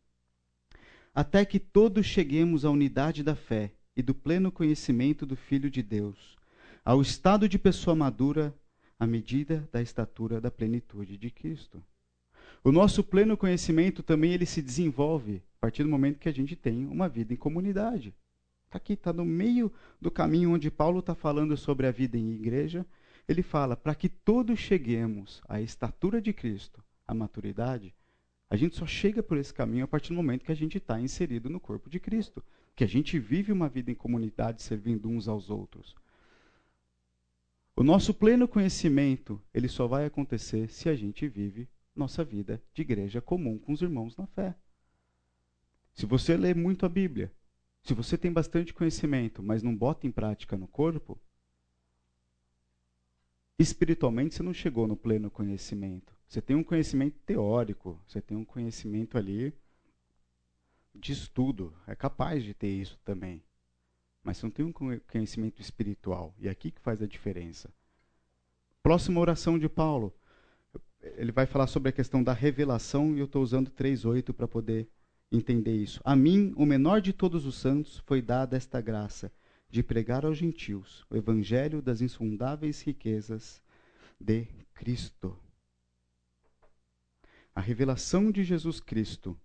Até 1.19 1.45
que 1.45 1.59
todos 1.59 2.07
cheguemos 2.07 2.65
à 2.65 2.71
unidade 2.71 3.25
da 3.25 3.35
fé 3.35 3.73
e 3.97 4.01
do 4.01 4.15
pleno 4.15 4.53
conhecimento 4.53 5.27
do 5.27 5.35
Filho 5.35 5.69
de 5.69 5.83
Deus, 5.83 6.37
ao 6.85 7.03
estado 7.03 7.49
de 7.49 7.59
pessoa 7.59 7.97
madura, 7.97 8.55
à 9.01 9.05
medida 9.05 9.69
da 9.73 9.83
estatura 9.83 10.41
da 10.41 10.49
plenitude 10.49 11.17
de 11.17 11.29
Cristo. 11.29 11.83
O 12.63 12.71
nosso 12.71 13.03
pleno 13.03 13.37
conhecimento 13.37 14.01
também 14.01 14.33
ele 14.33 14.47
se 14.47 14.63
desenvolve 14.63 15.43
a 15.57 15.61
partir 15.63 15.83
do 15.83 15.89
momento 15.89 16.21
que 16.21 16.29
a 16.29 16.33
gente 16.33 16.55
tem 16.55 16.87
uma 16.87 17.09
vida 17.09 17.35
em 17.35 17.37
comunidade. 17.37 18.15
Está 18.67 18.79
aqui, 18.79 18.93
está 18.93 19.13
no 19.13 19.25
meio 19.25 19.73
do 20.01 20.13
caminho 20.13 20.53
onde 20.53 20.71
Paulo 20.71 21.01
está 21.01 21.17
falando 21.17 21.57
sobre 21.57 21.89
a 21.89 21.91
vida 21.91 22.17
em 22.17 22.31
igreja. 22.31 22.87
Ele 23.27 23.43
fala: 23.43 23.77
para 23.77 23.97
que 23.97 24.09
todos 24.09 24.61
cheguemos 24.61 25.43
à 25.49 25.61
estatura 25.61 26.23
de 26.23 26.33
Cristo, 26.33 26.81
à 27.05 27.13
maturidade, 27.13 27.93
a 28.51 28.57
gente 28.57 28.77
só 28.77 28.87
chega 28.87 29.23
por 29.23 29.37
esse 29.37 29.53
caminho 29.53 29.85
a 29.85 29.89
partir 29.89 30.09
do 30.09 30.15
momento 30.15 30.45
que 30.45 30.53
a 30.53 30.57
gente 30.57 30.79
está 30.79 31.01
inserido 31.01 31.51
no 31.51 31.61
corpo 31.61 31.91
de 31.91 32.01
Cristo, 32.01 32.43
que 32.75 32.83
a 32.83 32.87
gente 32.87 33.19
vive 33.19 33.53
uma 33.53 33.69
vida 33.69 33.91
em 33.91 33.95
comunidade 33.95 34.63
servindo 34.63 35.09
uns 35.09 35.29
aos 35.29 35.51
outros. 35.51 35.95
O 37.77 37.85
nosso 37.85 38.13
pleno 38.13 38.49
conhecimento, 38.49 39.41
ele 39.53 39.69
só 39.69 39.87
vai 39.87 40.05
acontecer 40.07 40.69
se 40.69 40.89
a 40.89 40.97
gente 40.97 41.29
vive 41.29 41.69
nossa 41.95 42.25
vida 42.25 42.63
de 42.73 42.83
igreja 42.83 43.21
comum 43.21 43.59
com 43.59 43.73
os 43.73 43.83
irmãos 43.83 44.17
na 44.17 44.27
fé. 44.27 44.57
Se 45.95 46.07
você 46.07 46.37
lê 46.37 46.55
muito 46.55 46.87
a 46.87 46.89
Bíblia, 46.89 47.33
se 47.83 47.95
você 47.95 48.19
tem 48.19 48.33
bastante 48.33 48.75
conhecimento, 48.75 49.43
mas 49.43 49.63
não 49.63 49.77
bota 49.77 50.07
em 50.07 50.11
prática 50.11 50.57
no 50.57 50.67
corpo, 50.67 51.21
espiritualmente 53.59 54.35
você 54.35 54.43
não 54.43 54.55
chegou 54.55 54.87
no 54.87 54.97
pleno 54.97 55.31
conhecimento. 55.31 56.18
Você 56.29 56.43
tem 56.43 56.55
um 56.55 56.63
conhecimento 56.63 57.19
teórico, 57.25 57.99
você 58.07 58.21
tem 58.21 58.37
um 58.37 58.45
conhecimento 58.45 59.17
ali 59.17 59.55
de 60.95 61.13
estudo, 61.13 61.73
é 61.87 61.95
capaz 61.95 62.45
de 62.45 62.53
ter 62.53 62.69
isso 62.69 62.99
também. 63.03 63.43
Mas 64.23 64.37
você 64.37 64.47
não 64.47 64.51
tem 64.51 64.65
um 64.65 64.73
conhecimento 64.73 65.63
espiritual, 65.63 66.35
e 66.39 66.47
é 66.47 66.51
aqui 66.51 66.71
que 66.71 66.83
faz 66.83 67.01
a 67.01 67.07
diferença. 67.07 67.73
Próxima 68.83 69.21
oração 69.21 69.59
de 69.59 69.71
Paulo, 69.71 70.15
ele 71.17 71.33
vai 71.33 71.47
falar 71.47 71.67
sobre 71.67 71.89
a 71.89 71.93
questão 71.93 72.23
da 72.23 72.35
revelação, 72.35 73.17
e 73.17 73.21
eu 73.21 73.25
estou 73.25 73.43
usando 73.43 73.71
3.8 73.71 74.35
para 74.35 74.47
poder 74.47 74.87
entender 75.33 75.77
isso. 75.77 75.99
A 76.05 76.15
mim, 76.15 76.53
o 76.57 76.67
menor 76.67 77.01
de 77.01 77.15
todos 77.15 77.47
os 77.47 77.57
santos, 77.57 78.03
foi 78.07 78.21
dada 78.21 78.55
esta 78.55 78.83
graça 78.83 79.33
de 79.71 79.83
pregar 79.83 80.27
aos 80.27 80.37
gentios 80.37 81.07
o 81.09 81.17
evangelho 81.17 81.81
das 81.81 82.03
insondáveis 82.03 82.83
riquezas 82.83 83.63
de 84.21 84.47
Cristo. 84.75 85.39
A 87.59 87.61
revelação 87.61 88.31
de 88.31 88.45
Jesus 88.45 88.79
Cristo 88.79 89.37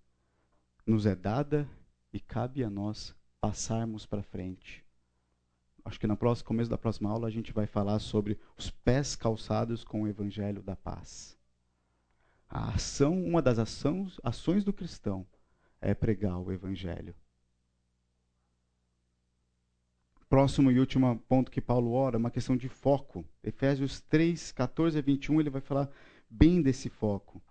nos 0.86 1.08
é 1.08 1.16
dada 1.16 1.68
e 2.14 2.20
cabe 2.20 2.64
a 2.64 2.70
nós 2.70 3.16
passarmos 3.42 4.06
para 4.06 4.22
frente. 4.22 4.86
Acho 5.84 6.00
que 6.00 6.06
no 6.06 6.16
começo 6.16 6.70
da 6.70 6.78
próxima 6.78 7.10
aula 7.10 7.28
a 7.28 7.32
gente 7.32 7.52
vai 7.52 7.66
falar 7.66 7.98
sobre 7.98 8.40
os 8.56 8.70
pés 8.70 9.16
calçados 9.16 9.84
com 9.84 10.04
o 10.04 10.08
evangelho 10.08 10.62
da 10.62 10.76
paz. 10.76 11.36
A 12.48 12.76
ação, 12.76 13.20
uma 13.20 13.42
das 13.42 13.58
ações, 13.58 14.20
ações 14.22 14.64
do 14.64 14.72
cristão 14.72 15.26
é 15.82 15.96
pregar 15.96 16.38
o 16.38 16.52
Evangelho. 16.52 17.16
Próximo 20.30 20.70
e 20.70 20.80
último 20.80 21.18
ponto 21.28 21.50
que 21.50 21.60
Paulo 21.60 21.94
ora, 21.94 22.20
uma 22.20 22.30
questão 22.30 22.56
de 22.56 22.70
foco. 22.70 23.26
Efésios 23.44 24.02
3, 24.02 24.52
14 24.52 25.00
a 25.00 25.02
21, 25.02 25.40
ele 25.40 25.50
vai 25.50 25.62
falar 25.62 25.90
bem 26.30 26.62
desse 26.62 26.90
foco. 26.90 27.42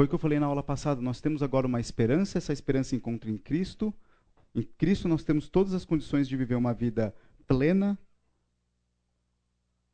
Foi 0.00 0.06
o 0.06 0.08
que 0.08 0.14
eu 0.14 0.18
falei 0.18 0.40
na 0.40 0.46
aula 0.46 0.62
passada. 0.62 0.98
Nós 1.02 1.20
temos 1.20 1.42
agora 1.42 1.66
uma 1.66 1.78
esperança, 1.78 2.38
essa 2.38 2.54
esperança 2.54 2.96
encontra 2.96 3.30
em 3.30 3.36
Cristo. 3.36 3.92
Em 4.54 4.62
Cristo 4.62 5.06
nós 5.06 5.22
temos 5.22 5.50
todas 5.50 5.74
as 5.74 5.84
condições 5.84 6.26
de 6.26 6.38
viver 6.38 6.54
uma 6.54 6.72
vida 6.72 7.14
plena. 7.46 7.98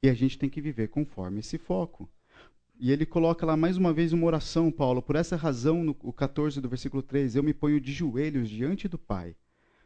E 0.00 0.08
a 0.08 0.14
gente 0.14 0.38
tem 0.38 0.48
que 0.48 0.60
viver 0.60 0.90
conforme 0.90 1.40
esse 1.40 1.58
foco. 1.58 2.08
E 2.78 2.92
ele 2.92 3.04
coloca 3.04 3.44
lá 3.44 3.56
mais 3.56 3.76
uma 3.76 3.92
vez 3.92 4.12
uma 4.12 4.26
oração, 4.26 4.70
Paulo. 4.70 5.02
Por 5.02 5.16
essa 5.16 5.34
razão, 5.34 5.82
no 5.82 5.92
14 5.92 6.60
do 6.60 6.68
versículo 6.68 7.02
3, 7.02 7.34
eu 7.34 7.42
me 7.42 7.52
ponho 7.52 7.80
de 7.80 7.92
joelhos 7.92 8.48
diante 8.48 8.86
do 8.86 8.96
Pai, 8.96 9.34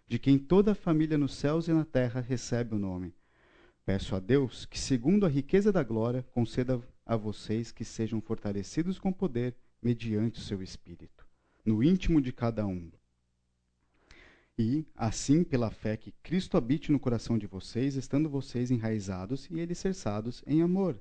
de 0.07 0.19
quem 0.19 0.39
toda 0.39 0.73
a 0.73 0.75
família 0.75 1.17
nos 1.17 1.35
céus 1.35 1.67
e 1.67 1.73
na 1.73 1.87
terra 1.87 2.21
recebe 2.21 2.75
o 2.75 2.79
nome. 2.79 3.15
Peço 3.87 4.15
a 4.15 4.21
Deus 4.21 4.67
que, 4.67 4.79
segundo 4.79 5.25
a 5.25 5.31
riqueza 5.31 5.73
da 5.73 5.83
glória, 5.83 6.23
conceda 6.31 6.79
a 7.07 7.17
vocês 7.17 7.73
que 7.73 7.87
sejam 7.87 8.21
fortalecidos 8.21 8.99
com 8.99 9.11
poder 9.11 9.57
mediante 9.83 10.41
o 10.41 10.43
seu 10.43 10.63
espírito, 10.63 11.27
no 11.65 11.83
íntimo 11.83 12.21
de 12.21 12.33
cada 12.33 12.67
um. 12.67 12.91
E, 14.59 14.87
assim, 14.95 15.43
pela 15.43 15.71
fé 15.71 15.97
que 15.97 16.13
Cristo 16.23 16.57
habite 16.57 16.93
no 16.93 17.01
coração 17.01 17.39
de 17.39 17.47
vocês, 17.47 17.97
estando 17.97 18.29
vocês 18.29 18.71
enraizados 18.71 19.49
e 19.51 19.61
alicerçados 19.61 20.43
em 20.47 20.61
amor 20.61 21.01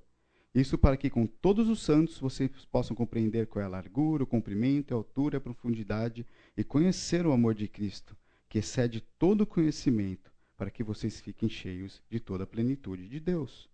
isso 0.53 0.77
para 0.79 0.97
que 0.97 1.09
com 1.09 1.27
todos 1.27 1.69
os 1.69 1.81
santos 1.81 2.17
vocês 2.17 2.49
possam 2.71 2.95
compreender 2.95 3.47
qual 3.47 3.61
é 3.61 3.65
a 3.65 3.69
largura, 3.69 4.23
o 4.23 4.27
comprimento, 4.27 4.93
a 4.93 4.97
altura, 4.97 5.37
a 5.37 5.41
profundidade 5.41 6.25
e 6.57 6.63
conhecer 6.63 7.25
o 7.25 7.31
amor 7.31 7.53
de 7.53 7.67
Cristo, 7.67 8.17
que 8.47 8.57
excede 8.57 9.01
todo 9.19 9.41
o 9.41 9.47
conhecimento, 9.47 10.31
para 10.57 10.71
que 10.71 10.83
vocês 10.83 11.21
fiquem 11.21 11.47
cheios 11.47 12.01
de 12.09 12.19
toda 12.19 12.45
a 12.45 12.47
plenitude 12.47 13.07
de 13.07 13.19
Deus. 13.19 13.69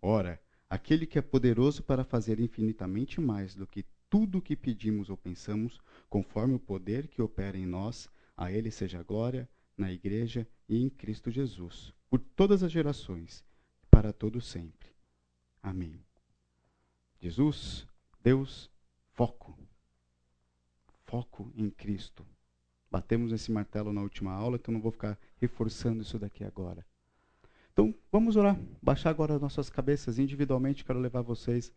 Ora, 0.00 0.40
aquele 0.70 1.04
que 1.04 1.18
é 1.18 1.22
poderoso 1.22 1.82
para 1.82 2.04
fazer 2.04 2.38
infinitamente 2.38 3.20
mais 3.20 3.54
do 3.54 3.66
que 3.66 3.84
tudo 4.14 4.38
o 4.38 4.40
que 4.40 4.54
pedimos 4.54 5.10
ou 5.10 5.16
pensamos, 5.16 5.80
conforme 6.08 6.54
o 6.54 6.60
poder 6.60 7.08
que 7.08 7.20
opera 7.20 7.58
em 7.58 7.66
nós, 7.66 8.08
a 8.36 8.52
ele 8.52 8.70
seja 8.70 9.00
a 9.00 9.02
glória 9.02 9.50
na 9.76 9.90
igreja 9.90 10.46
e 10.68 10.80
em 10.80 10.88
Cristo 10.88 11.32
Jesus, 11.32 11.92
por 12.08 12.20
todas 12.20 12.62
as 12.62 12.70
gerações, 12.70 13.44
para 13.90 14.12
todo 14.12 14.40
sempre. 14.40 14.88
Amém. 15.60 16.00
Jesus, 17.20 17.88
Deus, 18.22 18.70
foco. 19.14 19.58
Foco 21.06 21.50
em 21.56 21.68
Cristo. 21.68 22.24
Batemos 22.88 23.32
esse 23.32 23.50
martelo 23.50 23.92
na 23.92 24.00
última 24.00 24.30
aula, 24.32 24.54
então 24.54 24.72
não 24.72 24.80
vou 24.80 24.92
ficar 24.92 25.18
reforçando 25.38 26.02
isso 26.02 26.20
daqui 26.20 26.44
agora. 26.44 26.86
Então, 27.72 27.92
vamos 28.12 28.36
orar. 28.36 28.56
Baixar 28.80 29.10
agora 29.10 29.34
as 29.34 29.40
nossas 29.40 29.68
cabeças 29.68 30.20
individualmente. 30.20 30.84
Quero 30.84 31.00
levar 31.00 31.22
vocês 31.22 31.72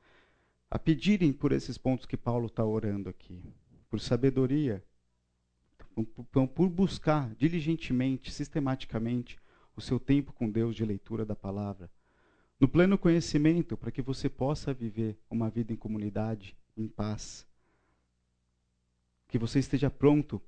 a 0.69 0.77
pedirem 0.77 1.31
por 1.31 1.51
esses 1.51 1.77
pontos 1.77 2.05
que 2.05 2.17
Paulo 2.17 2.47
está 2.47 2.63
orando 2.63 3.09
aqui. 3.09 3.43
Por 3.89 3.99
sabedoria. 3.99 4.83
Por 6.55 6.69
buscar 6.69 7.33
diligentemente, 7.35 8.31
sistematicamente, 8.31 9.39
o 9.75 9.81
seu 9.81 9.99
tempo 9.99 10.33
com 10.33 10.49
Deus 10.49 10.75
de 10.75 10.85
leitura 10.85 11.25
da 11.25 11.35
palavra 11.35 11.89
no 12.59 12.67
pleno 12.67 12.97
conhecimento, 12.97 13.77
para 13.77 13.91
que 13.91 14.01
você 14.01 14.29
possa 14.29 14.73
viver 14.73 15.17
uma 15.29 15.49
vida 15.49 15.71
em 15.71 15.75
comunidade, 15.75 16.57
em 16.75 16.87
paz. 16.87 17.45
Que 19.27 19.37
você 19.37 19.59
esteja 19.59 19.89
pronto 19.89 20.41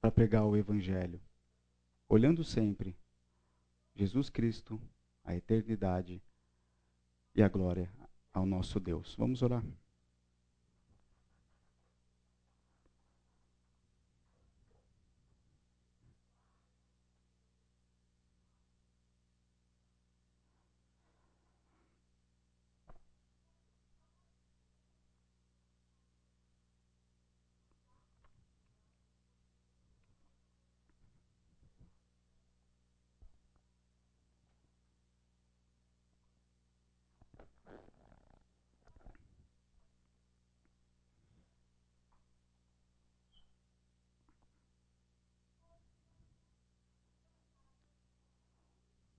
para 0.00 0.10
pregar 0.10 0.46
o 0.46 0.56
Evangelho, 0.56 1.20
olhando 2.08 2.42
sempre 2.42 2.96
Jesus 3.94 4.30
Cristo, 4.30 4.80
a 5.24 5.34
eternidade 5.34 6.22
e 7.34 7.42
a 7.42 7.48
glória 7.48 7.90
ao 8.34 8.44
nosso 8.44 8.80
Deus. 8.80 9.14
Vamos 9.16 9.40
orar. 9.42 9.64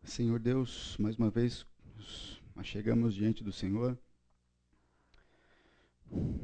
Senhor 0.06 0.40
Deus, 0.40 0.96
mais 1.00 1.16
uma 1.18 1.32
vez 1.32 1.66
chegamos 2.62 3.16
diante 3.16 3.44
do 3.44 3.52
Senhor, 3.52 3.98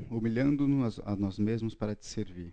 humilhando-nos 0.10 1.00
a 1.00 1.16
nós 1.16 1.38
mesmos 1.38 1.76
para 1.76 1.96
te 1.96 2.06
servir. 2.06 2.52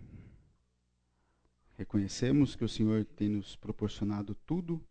Reconhecemos 1.75 2.55
que 2.55 2.63
o 2.63 2.69
Senhor 2.69 3.05
tem 3.05 3.27
nos 3.27 3.55
proporcionado 3.55 4.35
tudo 4.35 4.85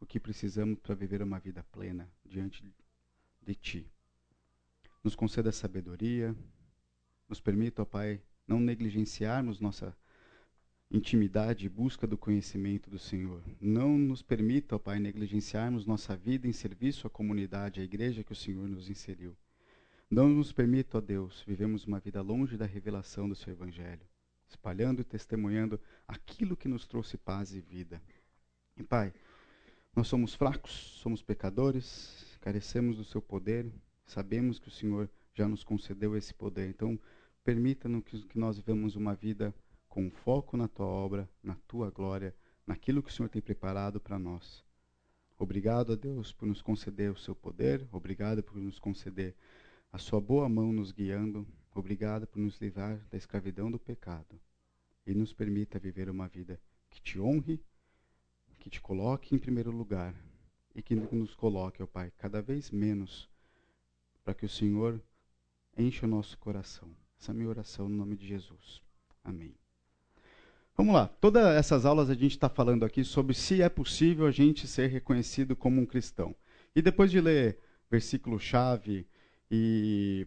o 0.00 0.06
que 0.06 0.18
precisamos 0.18 0.78
para 0.78 0.94
viver 0.94 1.20
uma 1.22 1.38
vida 1.38 1.62
plena 1.64 2.10
diante 2.24 2.64
de 3.42 3.54
Ti. 3.54 3.92
Nos 5.04 5.14
conceda 5.14 5.52
sabedoria, 5.52 6.34
nos 7.28 7.40
permita, 7.40 7.82
ó 7.82 7.84
Pai, 7.84 8.22
não 8.46 8.58
negligenciarmos 8.58 9.60
nossa 9.60 9.94
intimidade 10.90 11.66
e 11.66 11.68
busca 11.68 12.06
do 12.06 12.16
conhecimento 12.16 12.88
do 12.88 12.98
Senhor. 12.98 13.42
Não 13.60 13.98
nos 13.98 14.22
permita, 14.22 14.76
ó 14.76 14.78
Pai, 14.78 14.98
negligenciarmos 14.98 15.84
nossa 15.84 16.16
vida 16.16 16.48
em 16.48 16.52
serviço 16.52 17.06
à 17.06 17.10
comunidade, 17.10 17.80
à 17.80 17.84
igreja 17.84 18.24
que 18.24 18.32
o 18.32 18.36
Senhor 18.36 18.66
nos 18.66 18.88
inseriu. 18.88 19.36
Não 20.10 20.28
nos 20.28 20.50
permita, 20.50 20.96
ó 20.96 21.00
Deus, 21.00 21.44
vivemos 21.46 21.84
uma 21.84 22.00
vida 22.00 22.22
longe 22.22 22.56
da 22.56 22.64
revelação 22.64 23.28
do 23.28 23.34
Seu 23.34 23.52
Evangelho, 23.52 24.00
espalhando 24.48 25.02
e 25.02 25.04
testemunhando 25.04 25.78
aquilo 26.06 26.56
que 26.56 26.68
nos 26.68 26.86
trouxe 26.86 27.18
paz 27.18 27.54
e 27.54 27.60
vida. 27.60 28.00
E 28.78 28.82
Pai, 28.82 29.12
nós 29.94 30.08
somos 30.08 30.34
fracos, 30.34 30.72
somos 31.02 31.22
pecadores, 31.22 32.38
carecemos 32.40 32.96
do 32.96 33.04
Seu 33.04 33.20
poder, 33.20 33.70
sabemos 34.06 34.58
que 34.58 34.68
o 34.68 34.70
Senhor 34.70 35.10
já 35.34 35.46
nos 35.46 35.62
concedeu 35.62 36.16
esse 36.16 36.32
poder. 36.32 36.70
Então, 36.70 36.98
permita-nos 37.44 38.04
que 38.24 38.38
nós 38.38 38.56
vivamos 38.56 38.96
uma 38.96 39.14
vida 39.14 39.54
com 39.88 40.10
foco 40.10 40.56
na 40.56 40.68
tua 40.68 40.86
obra, 40.86 41.28
na 41.42 41.54
tua 41.66 41.90
glória, 41.90 42.34
naquilo 42.66 43.02
que 43.02 43.10
o 43.10 43.12
Senhor 43.12 43.28
tem 43.28 43.40
preparado 43.40 44.00
para 44.00 44.18
nós. 44.18 44.64
Obrigado 45.38 45.92
a 45.92 45.96
Deus 45.96 46.32
por 46.32 46.46
nos 46.46 46.60
conceder 46.60 47.10
o 47.10 47.16
seu 47.16 47.34
poder, 47.34 47.88
obrigado 47.92 48.42
por 48.42 48.56
nos 48.56 48.78
conceder 48.78 49.34
a 49.92 49.98
sua 49.98 50.20
boa 50.20 50.48
mão 50.48 50.72
nos 50.72 50.92
guiando, 50.92 51.46
obrigado 51.74 52.26
por 52.26 52.38
nos 52.38 52.60
livrar 52.60 52.98
da 53.10 53.16
escravidão 53.16 53.70
do 53.70 53.78
pecado 53.78 54.38
e 55.06 55.14
nos 55.14 55.32
permita 55.32 55.78
viver 55.78 56.10
uma 56.10 56.28
vida 56.28 56.60
que 56.90 57.00
te 57.00 57.18
honre, 57.18 57.62
que 58.58 58.68
te 58.68 58.80
coloque 58.80 59.34
em 59.34 59.38
primeiro 59.38 59.70
lugar 59.70 60.14
e 60.74 60.82
que 60.82 60.94
nos 60.94 61.34
coloque, 61.34 61.82
ó 61.82 61.86
Pai, 61.86 62.12
cada 62.18 62.42
vez 62.42 62.70
menos 62.70 63.30
para 64.22 64.34
que 64.34 64.44
o 64.44 64.48
Senhor 64.48 65.02
encha 65.76 66.04
o 66.04 66.08
nosso 66.08 66.36
coração. 66.38 66.94
Essa 67.18 67.30
é 67.30 67.32
a 67.32 67.34
minha 67.34 67.48
oração 67.48 67.88
no 67.88 67.96
nome 67.96 68.16
de 68.16 68.26
Jesus. 68.26 68.82
Amém. 69.24 69.54
Vamos 70.78 70.94
lá. 70.94 71.08
Todas 71.20 71.44
essas 71.56 71.84
aulas 71.84 72.08
a 72.08 72.14
gente 72.14 72.30
está 72.30 72.48
falando 72.48 72.84
aqui 72.84 73.02
sobre 73.02 73.34
se 73.34 73.60
é 73.60 73.68
possível 73.68 74.26
a 74.26 74.30
gente 74.30 74.68
ser 74.68 74.86
reconhecido 74.86 75.56
como 75.56 75.80
um 75.80 75.84
cristão. 75.84 76.36
E 76.74 76.80
depois 76.80 77.10
de 77.10 77.20
ler 77.20 77.58
versículo-chave 77.90 79.04
e 79.50 80.24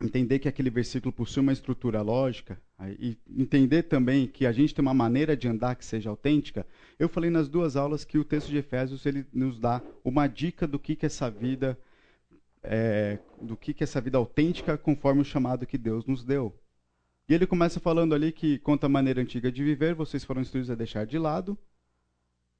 entender 0.00 0.38
que 0.38 0.48
aquele 0.48 0.70
versículo 0.70 1.12
possui 1.12 1.42
uma 1.42 1.52
estrutura 1.52 2.00
lógica 2.00 2.58
e 2.98 3.18
entender 3.28 3.82
também 3.82 4.26
que 4.26 4.46
a 4.46 4.52
gente 4.52 4.74
tem 4.74 4.80
uma 4.80 4.94
maneira 4.94 5.36
de 5.36 5.46
andar 5.46 5.74
que 5.74 5.84
seja 5.84 6.08
autêntica, 6.08 6.66
eu 6.98 7.06
falei 7.06 7.28
nas 7.28 7.46
duas 7.46 7.76
aulas 7.76 8.06
que 8.06 8.16
o 8.16 8.24
texto 8.24 8.48
de 8.48 8.56
Efésios 8.56 9.04
ele 9.04 9.26
nos 9.34 9.60
dá 9.60 9.82
uma 10.02 10.26
dica 10.26 10.66
do 10.66 10.78
que, 10.78 10.96
que 10.96 11.04
essa 11.04 11.30
vida 11.30 11.78
é, 12.62 13.18
do 13.38 13.54
que, 13.54 13.74
que 13.74 13.84
essa 13.84 14.00
vida 14.00 14.16
autêntica 14.16 14.78
conforme 14.78 15.20
o 15.20 15.26
chamado 15.26 15.66
que 15.66 15.76
Deus 15.76 16.06
nos 16.06 16.24
deu. 16.24 16.58
E 17.28 17.34
ele 17.34 17.46
começa 17.46 17.78
falando 17.78 18.14
ali 18.14 18.32
que, 18.32 18.58
quanto 18.58 18.84
à 18.84 18.88
maneira 18.88 19.20
antiga 19.20 19.52
de 19.52 19.62
viver, 19.62 19.94
vocês 19.94 20.24
foram 20.24 20.40
instruídos 20.40 20.70
a 20.70 20.74
deixar 20.74 21.04
de 21.04 21.18
lado, 21.18 21.58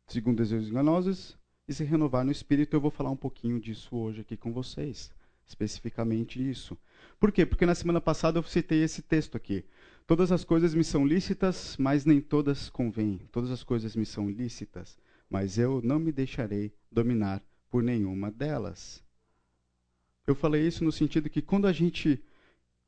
segundo 0.07 0.37
desejos 0.37 0.69
enganosos, 0.69 1.39
e 1.67 1.73
se 1.73 1.85
renovar 1.85 2.23
no 2.23 2.31
espírito. 2.31 2.77
Eu 2.77 2.81
vou 2.81 2.91
falar 2.91 3.11
um 3.11 3.17
pouquinho 3.17 3.59
disso 3.59 3.97
hoje 3.97 4.21
aqui 4.21 4.37
com 4.37 4.53
vocês, 4.53 5.11
especificamente 5.47 6.47
isso. 6.47 6.77
Por 7.19 7.33
quê? 7.33 7.47
Porque 7.47 7.65
na 7.65 7.75
semana 7.75 7.99
passada 7.99 8.39
eu 8.39 8.43
citei 8.43 8.83
esse 8.83 9.01
texto 9.01 9.39
aqui. 9.39 9.65
Todas 10.07 10.31
as 10.31 10.45
coisas 10.45 10.75
me 10.75 10.85
são 10.85 11.07
lícitas, 11.07 11.75
mas 11.79 12.05
nem 12.05 12.21
todas 12.21 12.69
convêm. 12.69 13.23
Todas 13.33 13.51
as 13.51 13.63
coisas 13.63 13.97
me 13.97 14.05
são 14.05 14.29
lícitas, 14.29 14.99
mas 15.31 15.57
eu 15.57 15.81
não 15.83 15.99
me 15.99 16.13
deixarei 16.13 16.75
dominar 16.93 17.43
por 17.71 17.83
nenhuma 17.83 18.31
delas. 18.31 19.03
Eu 20.27 20.35
falei 20.35 20.67
isso 20.67 20.85
no 20.85 20.93
sentido 20.93 21.31
que 21.31 21.41
quando 21.41 21.67
a 21.67 21.73
gente 21.73 22.23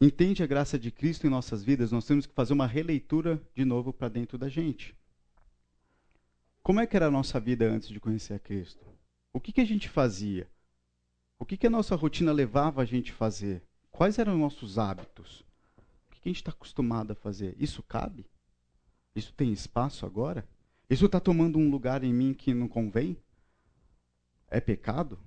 entende 0.00 0.42
a 0.42 0.46
graça 0.46 0.78
de 0.78 0.90
Cristo 0.90 1.26
em 1.26 1.30
nossas 1.30 1.62
vidas, 1.62 1.92
nós 1.92 2.06
temos 2.06 2.26
que 2.26 2.34
fazer 2.34 2.52
uma 2.54 2.66
releitura 2.66 3.40
de 3.54 3.64
novo 3.64 3.92
para 3.92 4.08
dentro 4.08 4.38
da 4.38 4.48
gente. 4.48 4.96
Como 6.62 6.80
é 6.80 6.86
que 6.86 6.96
era 6.96 7.06
a 7.06 7.10
nossa 7.10 7.38
vida 7.38 7.70
antes 7.70 7.88
de 7.88 8.00
conhecer 8.00 8.34
a 8.34 8.38
Cristo? 8.38 8.86
O 9.32 9.40
que, 9.40 9.52
que 9.52 9.60
a 9.60 9.64
gente 9.64 9.88
fazia? 9.88 10.48
O 11.38 11.44
que, 11.44 11.56
que 11.56 11.66
a 11.66 11.70
nossa 11.70 11.94
rotina 11.96 12.32
levava 12.32 12.82
a 12.82 12.84
gente 12.84 13.12
a 13.12 13.14
fazer? 13.14 13.62
Quais 13.90 14.18
eram 14.18 14.34
os 14.34 14.40
nossos 14.40 14.78
hábitos? 14.78 15.44
O 15.78 16.10
que, 16.10 16.20
que 16.20 16.28
a 16.28 16.30
gente 16.30 16.42
está 16.42 16.50
acostumado 16.50 17.12
a 17.12 17.14
fazer? 17.14 17.54
Isso 17.58 17.82
cabe? 17.82 18.26
Isso 19.14 19.32
tem 19.32 19.52
espaço 19.52 20.06
agora? 20.06 20.46
Isso 20.88 21.06
está 21.06 21.20
tomando 21.20 21.58
um 21.58 21.70
lugar 21.70 22.04
em 22.04 22.12
mim 22.12 22.34
que 22.34 22.52
não 22.52 22.68
convém? 22.68 23.16
É 24.48 24.60
pecado? 24.60 25.18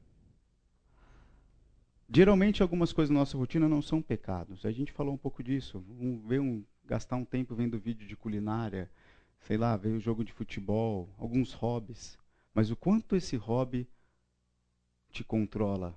Geralmente, 2.15 2.61
algumas 2.61 2.93
coisas 2.93 3.11
na 3.11 3.21
nossa 3.21 3.35
rotina 3.35 3.67
não 3.67 3.81
são 3.81 3.99
pecados. 3.99 4.67
A 4.67 4.71
gente 4.71 4.91
falou 4.91 5.15
um 5.15 5.17
pouco 5.17 5.41
disso. 5.41 5.83
Um, 5.99 6.19
ver 6.27 6.39
um, 6.39 6.63
gastar 6.85 7.15
um 7.15 7.25
tempo 7.25 7.55
vendo 7.55 7.79
vídeo 7.79 8.07
de 8.07 8.15
culinária, 8.15 8.87
sei 9.39 9.57
lá, 9.57 9.75
ver 9.75 9.89
um 9.89 9.99
jogo 9.99 10.23
de 10.23 10.31
futebol, 10.31 11.09
alguns 11.17 11.53
hobbies. 11.53 12.15
Mas 12.53 12.69
o 12.69 12.75
quanto 12.75 13.15
esse 13.15 13.35
hobby 13.35 13.89
te 15.09 15.23
controla? 15.23 15.95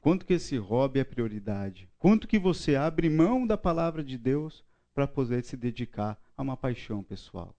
Quanto 0.00 0.24
que 0.24 0.32
esse 0.32 0.56
hobby 0.56 1.00
é 1.00 1.04
prioridade? 1.04 1.86
Quanto 1.98 2.26
que 2.26 2.38
você 2.38 2.74
abre 2.74 3.10
mão 3.10 3.46
da 3.46 3.58
palavra 3.58 4.02
de 4.02 4.16
Deus 4.16 4.64
para 4.94 5.06
poder 5.06 5.44
se 5.44 5.54
dedicar 5.54 6.18
a 6.34 6.40
uma 6.40 6.56
paixão 6.56 7.02
pessoal? 7.02 7.54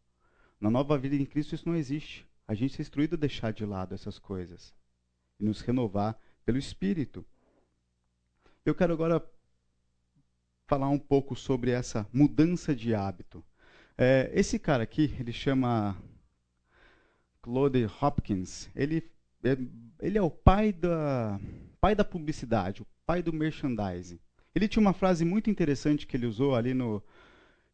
Na 0.60 0.72
nova 0.72 0.98
vida 0.98 1.16
em 1.16 1.26
Cristo 1.28 1.54
isso 1.54 1.70
não 1.70 1.76
existe. 1.76 2.28
A 2.48 2.56
gente 2.56 2.80
é 2.80 2.82
instruído 2.82 3.14
a 3.14 3.20
deixar 3.20 3.54
de 3.54 3.66
lado 3.66 3.94
essas 3.94 4.18
coisas 4.18 4.74
e 5.40 5.44
nos 5.44 5.62
renovar 5.62 6.18
pelo 6.44 6.58
Espírito. 6.58 7.24
Eu 8.68 8.76
quero 8.76 8.92
agora 8.92 9.26
falar 10.68 10.90
um 10.90 11.00
pouco 11.00 11.38
sobre 11.38 11.72
essa 11.72 12.06
mudança 12.12 12.76
de 12.76 12.94
hábito. 12.94 13.42
É, 13.98 14.30
esse 14.34 14.60
cara 14.60 14.84
aqui, 14.84 15.16
ele 15.18 15.32
chama 15.32 15.96
Claude 17.42 17.90
Hopkins. 18.02 18.70
Ele 18.76 19.10
é, 19.42 19.58
ele 20.02 20.18
é 20.18 20.22
o 20.22 20.30
pai 20.30 20.74
da, 20.74 21.40
pai 21.80 21.96
da 21.96 22.04
publicidade, 22.04 22.82
o 22.82 22.88
pai 23.06 23.24
do 23.24 23.32
merchandising. 23.32 24.20
Ele 24.54 24.68
tinha 24.68 24.82
uma 24.82 24.92
frase 24.92 25.24
muito 25.24 25.50
interessante 25.50 26.06
que 26.06 26.18
ele 26.18 26.26
usou 26.26 26.54
ali 26.54 26.74
no 26.74 27.02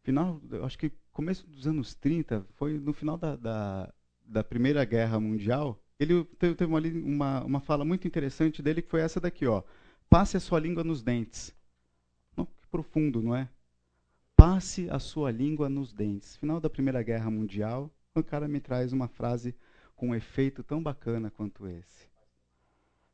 final, 0.03 0.39
acho 0.63 0.77
que 0.77 0.91
começo 1.12 1.47
dos 1.47 1.65
anos 1.65 1.95
30, 1.95 2.45
foi 2.53 2.77
no 2.77 2.93
final 2.93 3.17
da, 3.17 3.36
da, 3.36 3.93
da 4.23 4.43
Primeira 4.43 4.86
Guerra 4.86 5.19
Mundial. 5.19 5.84
Ele 5.99 6.23
teve, 6.38 6.53
teve 6.53 6.71
uma, 6.71 7.43
uma 7.43 7.60
fala 7.60 7.84
muito 7.84 8.08
interessante 8.08 8.62
dele 8.62 8.84
que 8.84 8.91
foi 8.91 9.01
essa 9.01 9.19
daqui, 9.19 9.47
ó. 9.47 9.63
Passe 10.10 10.38
a 10.38 10.39
sua 10.39 10.60
língua 10.60 10.84
nos 10.84 11.02
dentes. 11.02 11.54
Não, 12.36 12.46
que 12.46 12.68
profundo, 12.68 13.22
não 13.22 13.36
é? 13.36 13.50
Passe 14.36 14.89
a 14.89 15.00
sua 15.00 15.32
língua 15.32 15.70
nos 15.70 15.94
dentes. 15.94 16.36
Final 16.38 16.60
da 16.60 16.70
Primeira 16.70 17.02
Guerra 17.02 17.32
Mundial, 17.32 17.92
o 18.16 18.24
cara 18.24 18.48
me 18.48 18.60
traz 18.60 18.94
uma 18.94 19.08
frase 19.08 19.56
com 19.96 20.10
um 20.10 20.16
efeito 20.16 20.63
tão 20.63 20.82
bacana 20.82 21.32
quanto 21.32 21.68
esse. 21.68 22.08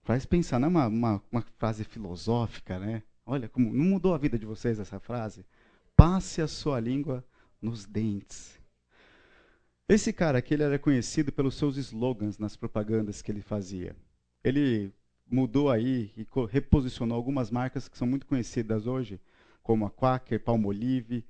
Faz 0.02 0.26
pensar, 0.26 0.60
não 0.60 0.68
é 0.68 0.72
uma, 0.72 0.88
uma, 0.88 1.24
uma 1.32 1.42
frase 1.58 1.84
filosófica, 1.84 2.80
né? 2.80 3.04
Olha, 3.26 3.48
como 3.48 3.72
não 3.72 3.86
mudou 3.86 4.14
a 4.14 4.18
vida 4.18 4.40
de 4.40 4.46
vocês 4.46 4.80
essa 4.80 5.00
frase? 5.00 5.46
Passe 5.96 6.42
a 6.42 6.48
sua 6.48 6.80
língua 6.80 7.24
nos 7.62 7.86
dentes. 7.86 8.60
Esse 9.88 10.12
cara 10.12 10.40
aqui 10.40 10.54
ele 10.54 10.64
era 10.64 10.80
conhecido 10.80 11.32
pelos 11.32 11.56
seus 11.56 11.78
slogans 11.78 12.38
nas 12.38 12.56
propagandas 12.56 13.22
que 13.22 13.32
ele 13.32 13.42
fazia. 13.42 13.96
Ele 14.44 14.94
mudou 15.30 15.70
aí 15.70 16.12
e 16.18 16.26
reposicionou 16.50 17.16
algumas 17.16 17.52
marcas 17.52 17.88
que 17.88 17.98
são 17.98 18.08
muito 18.08 18.26
conhecidas 18.26 18.88
hoje, 18.88 19.20
como 19.62 19.86
a 19.86 19.92
Quaker, 19.92 20.40
Palmolive, 20.44 21.26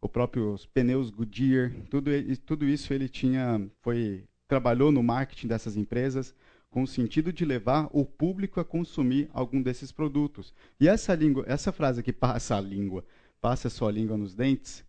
o 0.00 0.08
próprio 0.08 0.52
os 0.52 0.66
pneus 0.66 1.10
Goodyear, 1.10 1.72
tudo, 1.88 2.10
tudo 2.44 2.66
isso 2.66 2.92
ele 2.92 3.08
tinha, 3.08 3.68
foi 3.80 4.24
trabalhou 4.48 4.92
no 4.92 5.02
marketing 5.02 5.48
dessas 5.48 5.76
empresas 5.76 6.34
com 6.70 6.82
o 6.82 6.86
sentido 6.86 7.32
de 7.32 7.44
levar 7.44 7.88
o 7.92 8.04
público 8.04 8.58
a 8.58 8.64
consumir 8.64 9.28
algum 9.32 9.62
desses 9.62 9.92
produtos. 9.92 10.54
E 10.80 10.88
essa 10.88 11.14
língua, 11.14 11.44
essa 11.46 11.70
frase 11.70 12.00
aqui, 12.00 12.12
passa 12.12 12.56
a 12.56 12.60
língua, 12.60 13.04
passa 13.40 13.68
a 13.68 13.70
sua 13.70 13.90
língua 13.92 14.16
nos 14.16 14.34
dentes, 14.34 14.84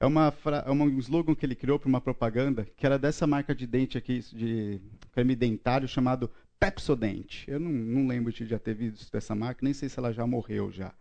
é 0.00 0.06
uma 0.06 0.32
é 0.64 0.70
um 0.70 0.98
slogan 0.98 1.34
que 1.34 1.44
ele 1.44 1.56
criou 1.56 1.78
para 1.78 1.88
uma 1.88 2.00
propaganda 2.00 2.66
que 2.76 2.86
era 2.86 2.98
dessa 2.98 3.26
marca 3.26 3.54
de 3.54 3.66
dente 3.66 3.98
aqui 3.98 4.20
de 4.32 4.80
creme 5.12 5.34
dentário 5.34 5.88
chamado 5.88 6.30
Pepsodent. 6.58 7.44
Eu 7.46 7.60
não, 7.60 7.70
não 7.70 8.06
lembro 8.06 8.32
de 8.32 8.46
já 8.46 8.58
ter 8.58 8.74
visto 8.74 9.10
dessa 9.12 9.34
marca, 9.34 9.60
nem 9.62 9.72
sei 9.72 9.88
se 9.88 9.98
ela 9.98 10.12
já 10.12 10.26
morreu 10.26 10.70
já. 10.70 10.92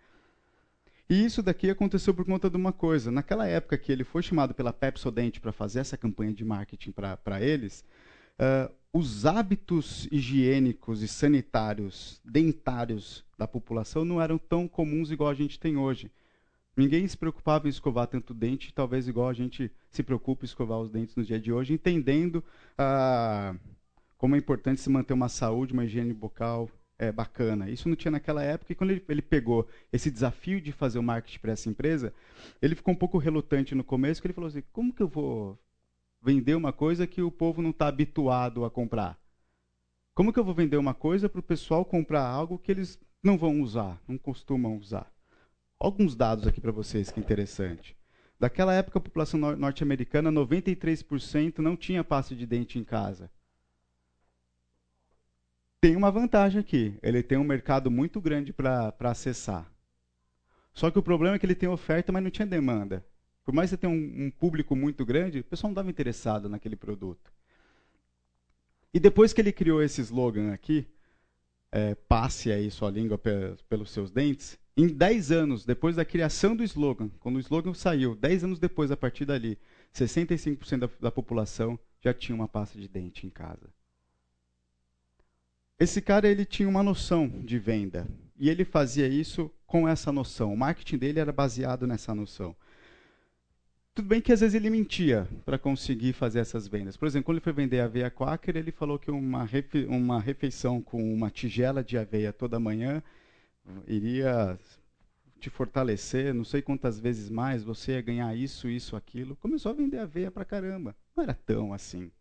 E 1.10 1.24
isso 1.24 1.42
daqui 1.42 1.70
aconteceu 1.70 2.14
por 2.14 2.26
conta 2.26 2.50
de 2.50 2.58
uma 2.58 2.74
coisa. 2.74 3.10
Naquela 3.10 3.48
época 3.48 3.78
que 3.78 3.92
ele 3.92 4.04
foi 4.04 4.22
chamado 4.22 4.54
pela 4.54 4.74
Pepsodent 4.74 5.40
para 5.40 5.54
fazer 5.54 5.80
essa 5.80 5.98
campanha 5.98 6.34
de 6.34 6.44
marketing 6.44 6.92
para 6.92 7.42
eles, 7.42 7.86
uh, 8.40 8.74
os 8.92 9.26
hábitos 9.26 10.08
higiênicos 10.12 11.02
e 11.02 11.08
sanitários 11.08 12.22
dentários 12.26 13.24
da 13.38 13.48
população 13.48 14.04
não 14.04 14.22
eram 14.22 14.38
tão 14.38 14.68
comuns 14.68 15.10
igual 15.10 15.30
a 15.30 15.36
gente 15.36 15.60
tem 15.60 15.78
hoje. 15.78 16.12
Ninguém 16.76 17.08
se 17.08 17.18
preocupava 17.18 17.68
em 17.68 17.70
escovar 17.70 18.08
tanto 18.08 18.34
dente, 18.34 18.74
talvez 18.74 19.08
igual 19.08 19.30
a 19.30 19.34
gente 19.34 19.72
se 19.90 20.04
preocupa 20.04 20.44
em 20.44 20.46
escovar 20.46 20.80
os 20.80 20.92
dentes 20.92 21.16
no 21.16 21.24
dia 21.24 21.40
de 21.40 21.52
hoje, 21.52 21.74
entendendo 21.74 22.44
ah, 22.78 23.56
como 24.18 24.36
é 24.36 24.40
importante 24.40 24.82
se 24.82 24.90
manter 24.90 25.14
uma 25.14 25.30
saúde, 25.30 25.74
uma 25.74 25.86
higiene 25.86 26.14
bucal 26.14 26.70
é, 26.98 27.12
bacana. 27.12 27.70
Isso 27.70 27.88
não 27.88 27.96
tinha 27.96 28.12
naquela 28.12 28.44
época, 28.44 28.72
e 28.72 28.76
quando 28.76 28.92
ele, 28.92 29.04
ele 29.08 29.22
pegou 29.22 29.68
esse 29.92 30.10
desafio 30.10 30.60
de 30.60 30.72
fazer 30.72 31.00
o 31.00 31.04
marketing 31.04 31.40
para 31.40 31.52
essa 31.52 31.70
empresa, 31.70 32.14
ele 32.62 32.76
ficou 32.76 32.94
um 32.94 32.98
pouco 32.98 33.18
relutante 33.18 33.76
no 33.76 33.84
começo, 33.84 34.20
porque 34.20 34.28
ele 34.28 34.34
falou 34.34 34.48
assim, 34.48 34.64
como 34.72 34.94
que 34.94 35.04
eu 35.04 35.08
vou 35.08 35.58
vender 36.22 36.56
uma 36.56 36.74
coisa 36.74 37.06
que 37.06 37.22
o 37.22 37.32
povo 37.32 37.62
não 37.62 37.70
está 37.70 37.88
habituado 37.88 38.66
a 38.66 38.72
comprar? 38.72 39.18
Como 40.14 40.34
que 40.34 40.40
eu 40.40 40.44
vou 40.44 40.56
vender 40.56 40.78
uma 40.78 40.96
coisa 40.96 41.30
para 41.30 41.40
o 41.40 41.44
pessoal 41.44 41.86
comprar 41.86 42.26
algo 42.26 42.58
que 42.58 42.72
eles 42.72 43.00
não 43.22 43.38
vão 43.38 43.62
usar, 43.62 44.02
não 44.08 44.18
costumam 44.18 44.76
usar? 44.76 45.12
Alguns 45.80 46.16
dados 46.16 46.48
aqui 46.48 46.60
para 46.60 46.72
vocês 46.72 47.12
que 47.12 47.20
é 47.20 47.24
interessante. 47.24 47.96
Daquela 48.40 48.74
época, 48.74 48.98
a 48.98 49.02
população 49.02 49.40
norte-americana, 49.40 50.32
93% 50.32 51.60
não 51.60 51.76
tinha 51.76 52.04
pasta 52.04 52.36
de 52.36 52.48
dente 52.48 52.80
em 52.80 52.84
casa. 52.84 53.30
Tem 55.80 55.96
uma 55.96 56.12
vantagem 56.12 56.60
aqui. 56.60 56.98
Ele 57.04 57.22
tem 57.22 57.38
um 57.38 57.44
mercado 57.44 57.92
muito 57.92 58.20
grande 58.20 58.52
para 58.52 58.94
acessar. 59.00 59.72
Só 60.74 60.90
que 60.90 61.00
o 61.00 61.04
problema 61.04 61.36
é 61.36 61.40
que 61.40 61.46
ele 61.46 61.56
tem 61.56 61.70
oferta, 61.70 62.12
mas 62.12 62.24
não 62.24 62.32
tinha 62.32 62.46
demanda. 62.46 63.06
Por 63.44 63.54
mais 63.54 63.70
que 63.70 63.76
você 63.76 63.78
tenha 63.78 63.94
um, 63.94 64.26
um 64.26 64.32
público 64.32 64.76
muito 64.76 65.06
grande, 65.06 65.40
o 65.40 65.44
pessoal 65.44 65.70
não 65.70 65.74
estava 65.74 65.90
interessado 65.90 66.50
naquele 66.50 66.76
produto. 66.76 67.32
E 68.94 69.00
depois 69.00 69.34
que 69.34 69.42
ele 69.42 69.52
criou 69.52 69.82
esse 69.82 70.02
slogan 70.02 70.52
aqui, 70.52 70.88
é, 71.72 71.96
passe 71.96 72.52
aí 72.52 72.70
sua 72.72 72.90
língua 72.90 73.18
pelos 73.70 73.92
seus 73.92 74.12
dentes, 74.12 74.60
em 74.76 74.88
10 74.88 75.32
anos, 75.32 75.66
depois 75.66 75.96
da 75.96 76.06
criação 76.06 76.56
do 76.56 76.64
slogan, 76.64 77.10
quando 77.20 77.38
o 77.38 77.40
slogan 77.40 77.74
saiu, 77.74 78.16
10 78.16 78.44
anos 78.44 78.60
depois, 78.60 78.92
a 78.92 78.98
partir 78.98 79.26
dali, 79.26 79.58
65% 79.94 80.78
da, 80.78 80.90
da 81.02 81.12
população 81.12 81.80
já 82.02 82.14
tinha 82.14 82.36
uma 82.36 82.48
pasta 82.48 82.80
de 82.80 82.88
dente 82.88 83.26
em 83.26 83.30
casa. 83.30 83.70
Esse 85.80 86.02
cara 86.02 86.28
ele 86.28 86.44
tinha 86.44 86.68
uma 86.68 86.82
noção 86.82 87.28
de 87.28 87.60
venda 87.60 88.08
e 88.40 88.50
ele 88.50 88.66
fazia 88.66 89.08
isso 89.08 89.52
com 89.66 89.88
essa 89.88 90.12
noção. 90.12 90.52
O 90.52 90.58
marketing 90.58 90.98
dele 90.98 91.20
era 91.20 91.32
baseado 91.32 91.86
nessa 91.86 92.16
noção. 92.16 92.56
Tudo 93.94 94.08
bem 94.08 94.22
que 94.22 94.32
às 94.32 94.40
vezes 94.40 94.56
ele 94.56 94.70
mentia 94.70 95.28
para 95.46 95.58
conseguir 95.58 96.14
fazer 96.14 96.40
essas 96.40 96.68
vendas. 96.68 96.98
Por 96.98 97.08
exemplo, 97.08 97.26
quando 97.26 97.38
ele 97.38 97.44
foi 97.44 97.54
vender 97.54 97.80
aveia 97.80 98.10
Quaker, 98.10 98.56
ele 98.56 98.72
falou 98.72 98.98
que 98.98 99.12
uma, 99.12 99.44
refe 99.44 99.86
uma 99.86 100.20
refeição 100.20 100.82
com 100.82 101.14
uma 101.14 101.30
tigela 101.30 101.84
de 101.84 101.98
aveia 101.98 102.34
toda 102.34 102.60
manhã 102.60 103.04
iria 103.88 104.58
te 105.40 105.50
fortalecer, 105.50 106.34
não 106.34 106.44
sei 106.44 106.62
quantas 106.62 107.00
vezes 107.00 107.30
mais, 107.30 107.64
você 107.64 107.94
ia 107.94 108.02
ganhar 108.02 108.36
isso, 108.36 108.68
isso, 108.68 108.96
aquilo. 108.96 109.36
Começou 109.36 109.72
a 109.72 109.76
vender 109.76 110.00
aveia 110.00 110.32
pra 110.32 110.46
caramba. 110.46 110.96
Não 111.16 111.24
era 111.24 111.34
tão 111.36 111.74
assim. 111.74 112.12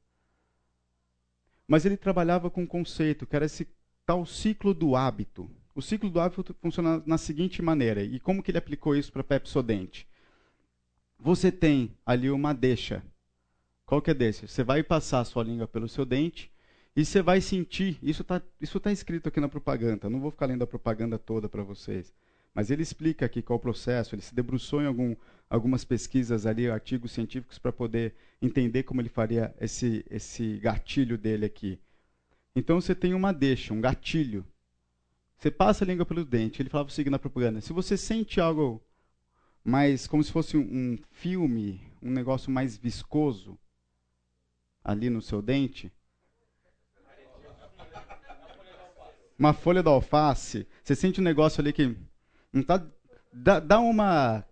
Mas 1.66 1.84
ele 1.84 1.96
trabalhava 1.96 2.50
com 2.50 2.62
um 2.62 2.66
conceito, 2.66 3.26
que 3.26 3.34
era 3.34 3.46
esse 3.46 3.66
tal 4.04 4.24
ciclo 4.24 4.72
do 4.72 4.94
hábito. 4.94 5.50
O 5.74 5.82
ciclo 5.82 6.08
do 6.08 6.20
hábito 6.20 6.54
funciona 6.60 7.02
na 7.04 7.18
seguinte 7.18 7.60
maneira, 7.60 8.02
e 8.02 8.18
como 8.20 8.42
que 8.42 8.50
ele 8.50 8.58
aplicou 8.58 8.96
isso 8.96 9.12
para 9.12 9.24
Pepsodente? 9.24 10.08
Você 11.18 11.50
tem 11.50 11.96
ali 12.04 12.30
uma 12.30 12.52
deixa. 12.52 13.02
Qual 13.84 14.02
que 14.02 14.10
é 14.10 14.14
desse? 14.14 14.48
Você 14.48 14.64
vai 14.64 14.82
passar 14.82 15.20
a 15.20 15.24
sua 15.24 15.44
língua 15.44 15.68
pelo 15.68 15.88
seu 15.88 16.04
dente 16.04 16.50
e 16.94 17.04
você 17.04 17.20
vai 17.22 17.40
sentir, 17.40 17.98
isso 18.02 18.22
está 18.22 18.40
isso 18.60 18.80
tá 18.80 18.90
escrito 18.90 19.28
aqui 19.28 19.38
na 19.38 19.48
propaganda, 19.48 20.08
não 20.08 20.18
vou 20.18 20.30
ficar 20.30 20.46
lendo 20.46 20.62
a 20.62 20.66
propaganda 20.66 21.18
toda 21.18 21.48
para 21.48 21.62
vocês, 21.62 22.12
mas 22.54 22.70
ele 22.70 22.82
explica 22.82 23.26
aqui 23.26 23.42
qual 23.42 23.58
o 23.58 23.60
processo, 23.60 24.14
ele 24.14 24.22
se 24.22 24.34
debruçou 24.34 24.80
em 24.82 24.86
algum, 24.86 25.14
algumas 25.48 25.84
pesquisas 25.84 26.46
ali, 26.46 26.68
artigos 26.68 27.12
científicos, 27.12 27.58
para 27.58 27.72
poder 27.72 28.14
entender 28.42 28.82
como 28.82 29.00
ele 29.00 29.08
faria 29.08 29.54
esse, 29.60 30.04
esse 30.10 30.58
gatilho 30.58 31.16
dele 31.16 31.46
aqui. 31.46 31.78
Então 32.54 32.80
você 32.80 32.94
tem 32.94 33.14
uma 33.14 33.32
deixa, 33.32 33.72
um 33.72 33.80
gatilho. 33.80 34.44
Você 35.38 35.50
passa 35.50 35.84
a 35.84 35.86
língua 35.86 36.06
pelo 36.06 36.24
dente, 36.24 36.62
ele 36.62 36.70
falava 36.70 36.88
o 36.88 36.92
seguinte 36.92 37.12
na 37.12 37.18
propaganda, 37.18 37.60
se 37.60 37.72
você 37.72 37.96
sente 37.96 38.40
algo 38.40 38.82
mais, 39.62 40.06
como 40.06 40.22
se 40.22 40.32
fosse 40.32 40.56
um, 40.56 40.98
filme, 41.10 41.80
um 42.00 42.10
negócio 42.10 42.50
mais 42.50 42.76
viscoso 42.76 43.58
ali 44.82 45.10
no 45.10 45.20
seu 45.20 45.42
dente, 45.42 45.92
uma 49.38 49.52
folha 49.52 49.82
de 49.82 49.88
alface, 49.88 50.66
você 50.82 50.94
sente 50.94 51.20
um 51.20 51.24
negócio 51.24 51.60
ali 51.60 51.72
que 51.72 51.94
não 52.50 52.62
tá, 52.62 52.82
dá, 53.30 53.60
dá 53.60 53.78
uma 53.78 54.42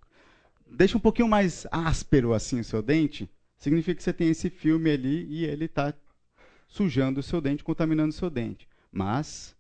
deixa 0.71 0.97
um 0.97 1.01
pouquinho 1.01 1.29
mais 1.29 1.67
áspero 1.71 2.33
assim 2.33 2.61
o 2.61 2.65
seu 2.65 2.83
dente, 2.83 3.29
significa 3.57 3.97
que 3.97 4.03
você 4.03 4.13
tem 4.13 4.29
esse 4.29 4.51
filme 4.51 4.91
ali 4.91 5.25
e 5.27 5.45
ele 5.45 5.67
está 5.67 5.95
sujando 6.67 7.21
o 7.21 7.23
seu 7.23 7.41
dente, 7.41 7.65
contaminando 7.65 8.11
o 8.11 8.17
seu 8.17 8.31
dente. 8.31 8.69
Mas 8.91 9.57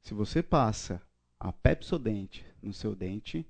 se 0.00 0.14
você 0.14 0.42
passa 0.42 1.02
a 1.38 1.52
Pepsodente 1.52 2.44
no 2.62 2.72
seu 2.72 2.94
dente, 2.94 3.46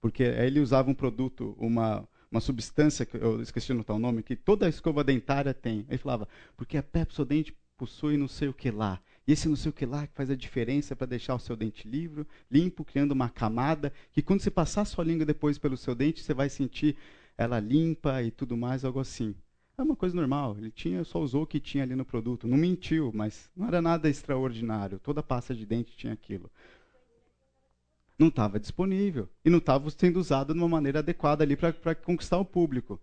porque 0.00 0.22
ele 0.22 0.60
usava 0.60 0.90
um 0.90 0.94
produto, 0.94 1.56
uma 1.58 2.08
uma 2.30 2.40
substância 2.40 3.06
que 3.06 3.16
eu 3.16 3.40
esqueci 3.40 3.66
de 3.66 3.72
anotar 3.72 3.96
o 3.96 3.98
nome 3.98 4.22
que 4.22 4.36
toda 4.36 4.68
escova 4.68 5.02
dentária 5.02 5.54
tem. 5.54 5.86
Ele 5.88 5.98
falava, 5.98 6.28
porque 6.56 6.76
a 6.76 6.82
Pepsodente 6.82 7.56
possui 7.76 8.16
não 8.16 8.28
sei 8.28 8.48
o 8.48 8.54
que 8.54 8.70
lá. 8.70 9.00
Esse 9.28 9.46
não 9.46 9.56
sei 9.56 9.68
o 9.68 9.72
que 9.74 9.84
lá 9.84 10.06
que 10.06 10.14
faz 10.14 10.30
a 10.30 10.34
diferença 10.34 10.96
para 10.96 11.06
deixar 11.06 11.34
o 11.34 11.38
seu 11.38 11.54
dente 11.54 11.86
livre, 11.86 12.26
limpo, 12.50 12.82
criando 12.82 13.12
uma 13.12 13.28
camada, 13.28 13.92
que 14.10 14.22
quando 14.22 14.40
você 14.40 14.50
passar 14.50 14.80
a 14.80 14.84
sua 14.86 15.04
língua 15.04 15.26
depois 15.26 15.58
pelo 15.58 15.76
seu 15.76 15.94
dente, 15.94 16.22
você 16.22 16.32
vai 16.32 16.48
sentir 16.48 16.96
ela 17.36 17.60
limpa 17.60 18.22
e 18.22 18.30
tudo 18.30 18.56
mais, 18.56 18.86
algo 18.86 18.98
assim. 18.98 19.34
É 19.76 19.82
uma 19.82 19.94
coisa 19.94 20.16
normal. 20.16 20.56
Ele 20.56 20.70
tinha, 20.70 21.04
só 21.04 21.20
usou 21.20 21.42
o 21.42 21.46
que 21.46 21.60
tinha 21.60 21.84
ali 21.84 21.94
no 21.94 22.06
produto. 22.06 22.48
Não 22.48 22.56
mentiu, 22.56 23.12
mas 23.14 23.50
não 23.54 23.68
era 23.68 23.82
nada 23.82 24.08
extraordinário. 24.08 24.98
Toda 24.98 25.22
pasta 25.22 25.54
de 25.54 25.66
dente 25.66 25.94
tinha 25.94 26.14
aquilo. 26.14 26.50
Não 28.18 28.28
estava 28.28 28.58
disponível. 28.58 29.28
E 29.44 29.50
não 29.50 29.58
estava 29.58 29.90
sendo 29.90 30.18
usado 30.18 30.54
de 30.54 30.58
uma 30.58 30.68
maneira 30.68 31.00
adequada 31.00 31.44
ali 31.44 31.54
para 31.54 31.94
conquistar 31.94 32.38
o 32.38 32.46
público. 32.46 32.98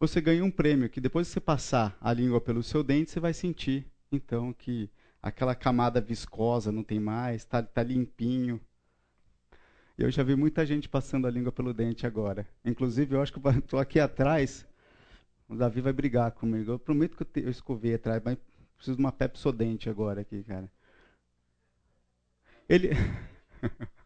Você 0.00 0.20
ganha 0.20 0.44
um 0.44 0.50
prêmio 0.50 0.90
que 0.90 1.00
depois 1.00 1.28
que 1.28 1.34
você 1.34 1.40
passar 1.40 1.96
a 2.00 2.12
língua 2.12 2.40
pelo 2.40 2.64
seu 2.64 2.82
dente, 2.82 3.12
você 3.12 3.20
vai 3.20 3.32
sentir, 3.32 3.86
então, 4.10 4.52
que 4.52 4.90
aquela 5.24 5.54
camada 5.54 6.02
viscosa 6.02 6.70
não 6.70 6.84
tem 6.84 7.00
mais, 7.00 7.36
está 7.36 7.62
tá 7.62 7.82
limpinho. 7.82 8.60
Eu 9.96 10.10
já 10.10 10.22
vi 10.22 10.36
muita 10.36 10.66
gente 10.66 10.86
passando 10.86 11.26
a 11.26 11.30
língua 11.30 11.50
pelo 11.50 11.72
dente 11.72 12.06
agora. 12.06 12.46
Inclusive, 12.62 13.14
eu 13.14 13.22
acho 13.22 13.32
que 13.32 13.40
estou 13.58 13.80
aqui 13.80 13.98
atrás, 13.98 14.66
o 15.48 15.56
Davi 15.56 15.80
vai 15.80 15.94
brigar 15.94 16.30
comigo. 16.32 16.72
Eu 16.72 16.78
prometo 16.78 17.16
que 17.16 17.40
eu, 17.40 17.44
eu 17.44 17.50
escovei 17.50 17.94
atrás, 17.94 18.20
mas 18.22 18.36
preciso 18.76 18.98
de 18.98 19.02
uma 19.02 19.12
Pepsodente 19.12 19.88
agora 19.88 20.20
aqui, 20.20 20.42
cara. 20.42 20.70
Ele... 22.68 22.90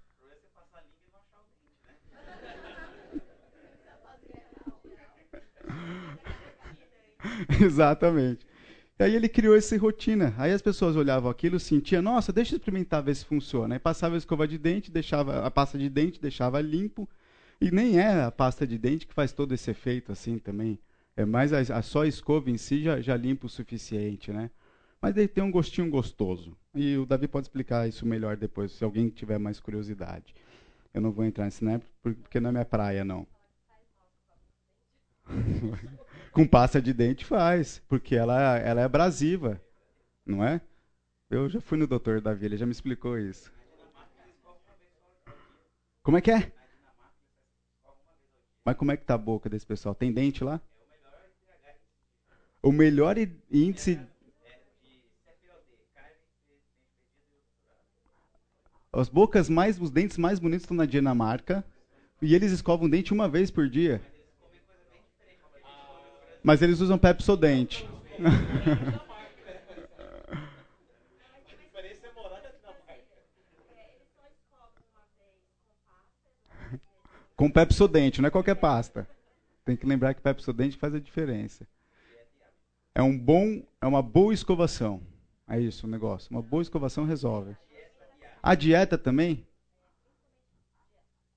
Exatamente. 7.61 8.47
E 8.98 9.04
aí 9.04 9.14
ele 9.14 9.28
criou 9.28 9.56
essa 9.56 9.78
rotina. 9.78 10.34
Aí 10.37 10.52
as 10.52 10.61
pessoas 10.61 10.96
olhavam 10.96 11.30
aquilo, 11.30 11.61
sentiam, 11.61 12.02
nossa, 12.02 12.32
deixa 12.32 12.54
eu 12.54 12.58
experimentar 12.58 13.02
ver 13.02 13.14
se 13.14 13.24
funciona. 13.24 13.76
Aí 13.76 13.78
passava 13.78 14.16
a 14.16 14.18
escova 14.18 14.48
de 14.48 14.58
dente, 14.58 14.90
deixava 14.90 15.46
a 15.46 15.50
pasta 15.50 15.78
de 15.78 15.88
dente, 15.88 16.20
deixava 16.20 16.61
limpo. 16.61 17.08
E 17.61 17.70
nem 17.70 17.98
é 17.98 18.24
a 18.24 18.30
pasta 18.30 18.66
de 18.66 18.76
dente 18.76 19.06
que 19.06 19.14
faz 19.14 19.32
todo 19.32 19.54
esse 19.54 19.70
efeito 19.70 20.11
assim 20.11 20.38
também. 20.38 20.78
É 21.16 21.24
mais 21.24 21.52
a, 21.52 21.58
a 21.61 21.82
só 21.82 22.04
escova 22.04 22.50
em 22.50 22.56
si 22.56 22.82
já, 22.82 23.00
já 23.00 23.16
limpa 23.16 23.46
o 23.46 23.48
suficiente, 23.48 24.32
né? 24.32 24.50
Mas 25.00 25.16
ele 25.16 25.28
tem 25.28 25.44
um 25.44 25.50
gostinho 25.50 25.88
gostoso. 25.90 26.56
E 26.74 26.96
o 26.96 27.06
Davi 27.06 27.28
pode 27.28 27.46
explicar 27.46 27.88
isso 27.88 28.04
melhor 28.04 28.37
depois, 28.37 28.72
se 28.72 28.82
alguém 28.84 29.08
tiver 29.08 29.38
mais 29.38 29.61
curiosidade. 29.61 30.34
Eu 30.92 31.00
não 31.00 31.12
vou 31.12 31.24
entrar 31.24 31.44
nesse, 31.44 31.64
né? 31.64 31.80
Porque 32.02 32.40
não 32.40 32.50
é 32.50 32.52
minha 32.52 32.64
praia, 32.64 33.04
não. 33.04 33.26
Com 36.32 36.46
pasta 36.46 36.80
de 36.80 36.92
dente 36.92 37.24
faz, 37.24 37.82
porque 37.88 38.14
ela, 38.14 38.58
ela 38.58 38.80
é 38.80 38.84
abrasiva, 38.84 39.60
não 40.24 40.44
é? 40.44 40.60
Eu 41.30 41.48
já 41.48 41.60
fui 41.60 41.76
no 41.76 41.86
doutor 41.86 42.20
Davi, 42.20 42.46
ele 42.46 42.56
já 42.56 42.66
me 42.66 42.72
explicou 42.72 43.18
isso. 43.18 43.52
Como 46.02 46.16
é 46.16 46.20
que 46.20 46.30
é? 46.30 46.52
Mas 48.64 48.76
como 48.76 48.92
é 48.92 48.96
que 48.96 49.04
tá 49.04 49.14
a 49.14 49.18
boca 49.18 49.48
desse 49.48 49.66
pessoal? 49.66 49.94
Tem 49.94 50.12
dente 50.12 50.44
lá? 50.44 50.60
O 52.62 52.72
melhor 52.72 53.16
índice 53.50 54.00
As 58.92 59.08
bocas 59.08 59.48
mais, 59.48 59.80
os 59.80 59.90
dentes 59.90 60.16
mais 60.16 60.38
bonitos 60.38 60.64
estão 60.64 60.76
na 60.76 60.86
Dinamarca 60.86 61.64
e 62.20 62.34
eles 62.34 62.50
escovam 62.50 62.88
dente 62.88 63.12
uma 63.12 63.28
vez 63.28 63.50
por 63.50 63.68
dia. 63.68 64.00
Mas 66.48 66.62
eles 66.62 66.80
usam 66.80 66.96
Pepsodente. 66.96 67.87
Com 77.37 77.50
Pepsodente, 77.50 78.22
não 78.22 78.28
é 78.28 78.30
qualquer 78.30 78.54
pasta. 78.54 79.06
Tem 79.62 79.76
que 79.76 79.84
lembrar 79.84 80.14
que 80.14 80.22
Pepsodente 80.22 80.78
faz 80.78 80.94
a 80.94 80.98
diferença. 80.98 81.68
É 82.94 83.02
um 83.02 83.18
bom, 83.18 83.62
é 83.78 83.87
uma 83.87 84.00
boa 84.00 84.32
escovação. 84.32 85.02
É 85.46 85.61
isso 85.61 85.87
o 85.87 85.90
negócio. 85.90 86.30
Uma 86.30 86.40
boa 86.40 86.62
escovação 86.62 87.04
resolve. 87.04 87.54
A 88.42 88.54
dieta 88.54 88.96
também? 88.96 89.46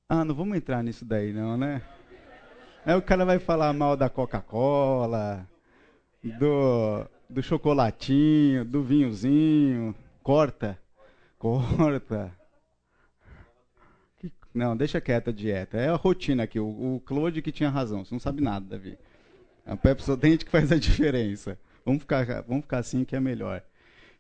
Ah, 0.08 0.24
não 0.24 0.34
vamos 0.34 0.56
entrar 0.56 0.82
nisso 0.82 1.04
daí 1.04 1.34
não, 1.34 1.58
né? 1.58 1.82
Aí 2.84 2.96
o 2.96 3.02
cara 3.02 3.24
vai 3.24 3.38
falar 3.38 3.72
mal 3.74 3.96
da 3.96 4.10
Coca-Cola, 4.10 5.48
do, 6.24 7.06
do 7.30 7.44
chocolatinho, 7.44 8.66
do 8.66 8.84
vinhozinho. 8.84 9.94
Corta. 10.24 10.80
Corta. 11.38 12.32
Não, 14.54 14.76
deixa 14.76 15.00
quieta 15.00 15.30
a 15.30 15.34
dieta. 15.34 15.78
É 15.78 15.90
a 15.90 15.96
rotina 15.96 16.44
aqui. 16.44 16.60
O, 16.60 16.96
o 16.96 17.00
Claude 17.06 17.42
que 17.42 17.52
tinha 17.52 17.70
razão. 17.70 18.04
Você 18.04 18.16
não 18.16 18.20
sabe 18.20 18.42
nada, 18.42 18.66
Davi. 18.66 18.98
O 19.66 19.78
Pepsodente 19.78 20.44
que 20.44 20.52
faz 20.52 20.72
a 20.72 20.78
diferença. 20.78 21.60
Vamos 21.86 22.02
ficar, 22.02 22.26
vamos 22.42 22.64
ficar 22.64 22.80
assim 22.80 23.06
que 23.06 23.16
é 23.16 23.20
melhor. 23.20 23.64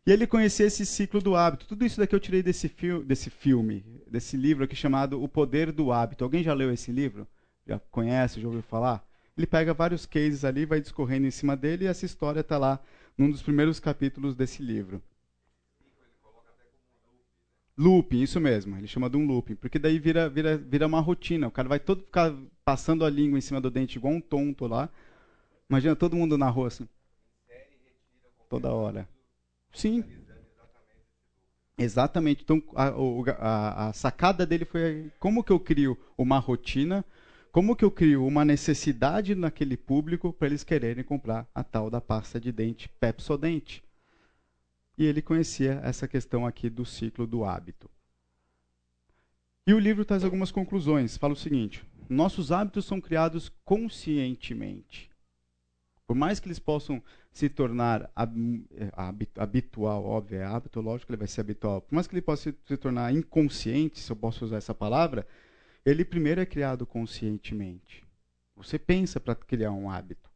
E 0.06 0.12
ele 0.12 0.28
conhecia 0.28 0.68
esse 0.68 0.86
ciclo 0.86 1.20
do 1.20 1.36
hábito. 1.36 1.68
Tudo 1.68 1.84
isso 1.84 2.00
daqui 2.00 2.14
eu 2.14 2.20
tirei 2.20 2.44
desse, 2.44 2.70
fi 2.70 3.00
desse 3.04 3.30
filme, 3.30 3.84
desse 4.08 4.38
livro 4.38 4.64
aqui 4.64 4.76
chamado 4.76 5.22
O 5.22 5.28
Poder 5.28 5.72
do 5.72 5.92
Hábito. 5.92 6.24
Alguém 6.24 6.44
já 6.44 6.54
leu 6.54 6.72
esse 6.72 6.92
livro? 6.92 7.28
Já 7.72 7.80
conhece, 7.90 8.42
já 8.42 8.48
ouviu 8.48 8.62
falar? 8.62 9.02
Ele 9.38 9.48
pega 9.48 9.74
vários 9.74 10.06
cases 10.06 10.44
ali, 10.44 10.66
vai 10.66 10.82
discorrendo 10.82 11.26
em 11.26 11.32
cima 11.32 11.56
dele 11.56 11.86
e 11.86 11.88
essa 11.88 12.06
história 12.06 12.42
está 12.42 12.58
lá 12.58 12.82
num 13.18 13.32
dos 13.32 13.42
primeiros 13.42 13.80
capítulos 13.80 14.36
desse 14.36 14.62
livro. 14.62 15.02
Looping, 17.78 18.22
isso 18.22 18.42
mesmo. 18.42 18.76
Ele 18.76 18.88
chama 18.88 19.10
de 19.10 19.16
um 19.16 19.26
looping, 19.26 19.56
porque 19.56 19.80
daí 19.80 20.00
vira, 20.00 20.28
vira, 20.28 20.58
vira 20.58 20.86
uma 20.86 21.00
rotina. 21.00 21.48
O 21.48 21.52
cara 21.52 21.70
vai 21.70 21.80
todo 21.80 22.04
ficar 22.04 22.36
passando 22.66 23.06
a 23.06 23.10
língua 23.10 23.38
em 23.38 23.42
cima 23.42 23.62
do 23.62 23.72
dente 23.72 23.98
igual 23.98 24.16
um 24.16 24.22
tonto 24.22 24.68
lá. 24.68 24.90
Imagina 25.70 25.96
todo 25.96 26.18
mundo 26.18 26.38
na 26.38 26.50
rua 26.50 26.68
assim. 26.68 26.86
Toda 28.50 28.74
hora. 28.74 29.08
Sim. 29.72 30.04
Exatamente. 31.78 32.44
Então, 32.44 32.62
a, 32.76 32.90
a, 33.38 33.88
a, 33.88 33.94
sacada 33.94 34.46
dele 34.46 34.66
foi 34.66 35.10
como 35.18 35.42
que 35.42 35.54
eu 35.54 35.60
crio 35.60 35.98
uma 36.18 36.38
rotina, 36.38 37.06
como 37.52 37.76
que 37.76 37.84
eu 37.84 37.92
crio 37.92 38.26
uma 38.26 38.46
necessidade 38.46 39.36
naquele 39.36 39.76
público 39.76 40.32
para 40.32 40.48
eles 40.48 40.64
quererem 40.64 41.04
comprar 41.04 41.46
a 41.54 41.64
tal 41.64 41.90
da 41.90 42.00
pasta 42.00 42.40
de 42.40 42.52
dente 42.52 42.88
Pepsodente. 43.00 43.84
E 44.98 45.06
ele 45.06 45.22
conhecia 45.22 45.82
essa 45.84 46.08
questão 46.08 46.46
aqui 46.46 46.70
do 46.70 46.86
ciclo 46.86 47.28
do 47.28 47.44
hábito. 47.44 47.90
E 49.68 49.74
o 49.74 49.80
livro 49.80 50.06
traz 50.06 50.24
algumas 50.24 50.52
conclusões. 50.52 51.18
Fala 51.18 51.34
o 51.34 51.38
seguinte: 51.38 51.84
nossos 52.10 52.52
hábitos 52.52 52.86
são 52.86 53.02
criados 53.02 53.52
conscientemente. 53.66 55.12
Por 56.08 56.16
mais 56.16 56.40
que 56.40 56.48
eles 56.48 56.60
possam 56.60 57.02
se 57.32 57.48
tornar 57.48 58.12
é, 58.76 58.92
habitual, 59.38 60.04
óbvio, 60.04 60.40
é 60.40 60.44
hábito, 60.44 60.82
lógico 60.82 61.08
que 61.08 61.14
ele 61.14 61.20
vai 61.20 61.28
ser 61.28 61.42
habitual. 61.42 61.82
Por 61.82 61.96
mais 61.96 62.06
que 62.06 62.14
ele 62.14 62.22
possa 62.22 62.54
se 62.66 62.78
tornar 62.78 63.14
inconsciente, 63.14 64.00
se 64.00 64.12
eu 64.12 64.16
posso 64.16 64.44
usar 64.44 64.58
essa 64.58 64.76
palavra, 64.76 65.26
ele 65.86 66.06
primeiro 66.06 66.42
é 66.42 66.46
criado 66.46 66.86
conscientemente. 66.86 68.06
Você 68.56 68.78
pensa 68.78 69.20
para 69.20 69.36
criar 69.36 69.72
um 69.72 69.90
hábito. 69.90 70.30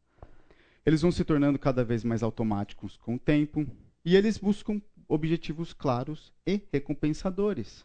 Eles 0.84 1.02
vão 1.02 1.12
se 1.12 1.24
tornando 1.24 1.58
cada 1.58 1.84
vez 1.84 2.02
mais 2.04 2.22
automáticos 2.22 2.96
com 2.96 3.14
o 3.14 3.18
tempo 3.18 3.66
e 4.04 4.16
eles 4.16 4.38
buscam 4.38 4.80
objetivos 5.08 5.72
claros 5.72 6.32
e 6.46 6.60
recompensadores. 6.72 7.84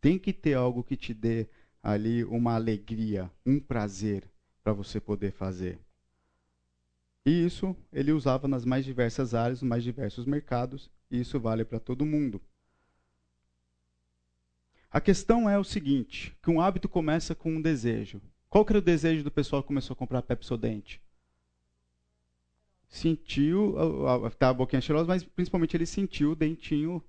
Tem 0.00 0.18
que 0.18 0.32
ter 0.32 0.54
algo 0.54 0.84
que 0.84 0.96
te 0.96 1.12
dê 1.12 1.48
ali 1.82 2.24
uma 2.24 2.54
alegria, 2.54 3.30
um 3.44 3.58
prazer 3.58 4.28
para 4.62 4.72
você 4.72 5.00
poder 5.00 5.32
fazer. 5.32 5.78
E 7.24 7.44
isso 7.44 7.76
ele 7.92 8.12
usava 8.12 8.46
nas 8.46 8.64
mais 8.64 8.84
diversas 8.84 9.34
áreas, 9.34 9.60
nos 9.60 9.68
mais 9.68 9.82
diversos 9.82 10.24
mercados, 10.24 10.88
e 11.10 11.20
isso 11.20 11.40
vale 11.40 11.64
para 11.64 11.80
todo 11.80 12.06
mundo. 12.06 12.40
A 14.96 15.00
questão 15.02 15.46
é 15.46 15.58
o 15.58 15.62
seguinte, 15.62 16.34
que 16.42 16.50
um 16.50 16.58
hábito 16.58 16.88
começa 16.88 17.34
com 17.34 17.50
um 17.50 17.60
desejo. 17.60 18.18
Qual 18.48 18.64
que 18.64 18.72
era 18.72 18.78
o 18.78 18.82
desejo 18.82 19.22
do 19.22 19.30
pessoal 19.30 19.60
que 19.60 19.66
começou 19.66 19.92
a 19.92 19.96
comprar 19.96 20.22
Pepsodente? 20.22 21.02
Sentiu, 22.88 23.74
tá 24.38 24.48
a 24.48 24.54
boquinha 24.54 24.80
cheirosa, 24.80 25.06
mas 25.06 25.22
principalmente 25.22 25.76
ele 25.76 25.84
sentiu 25.84 26.30
o 26.30 26.34
dentinho 26.34 27.04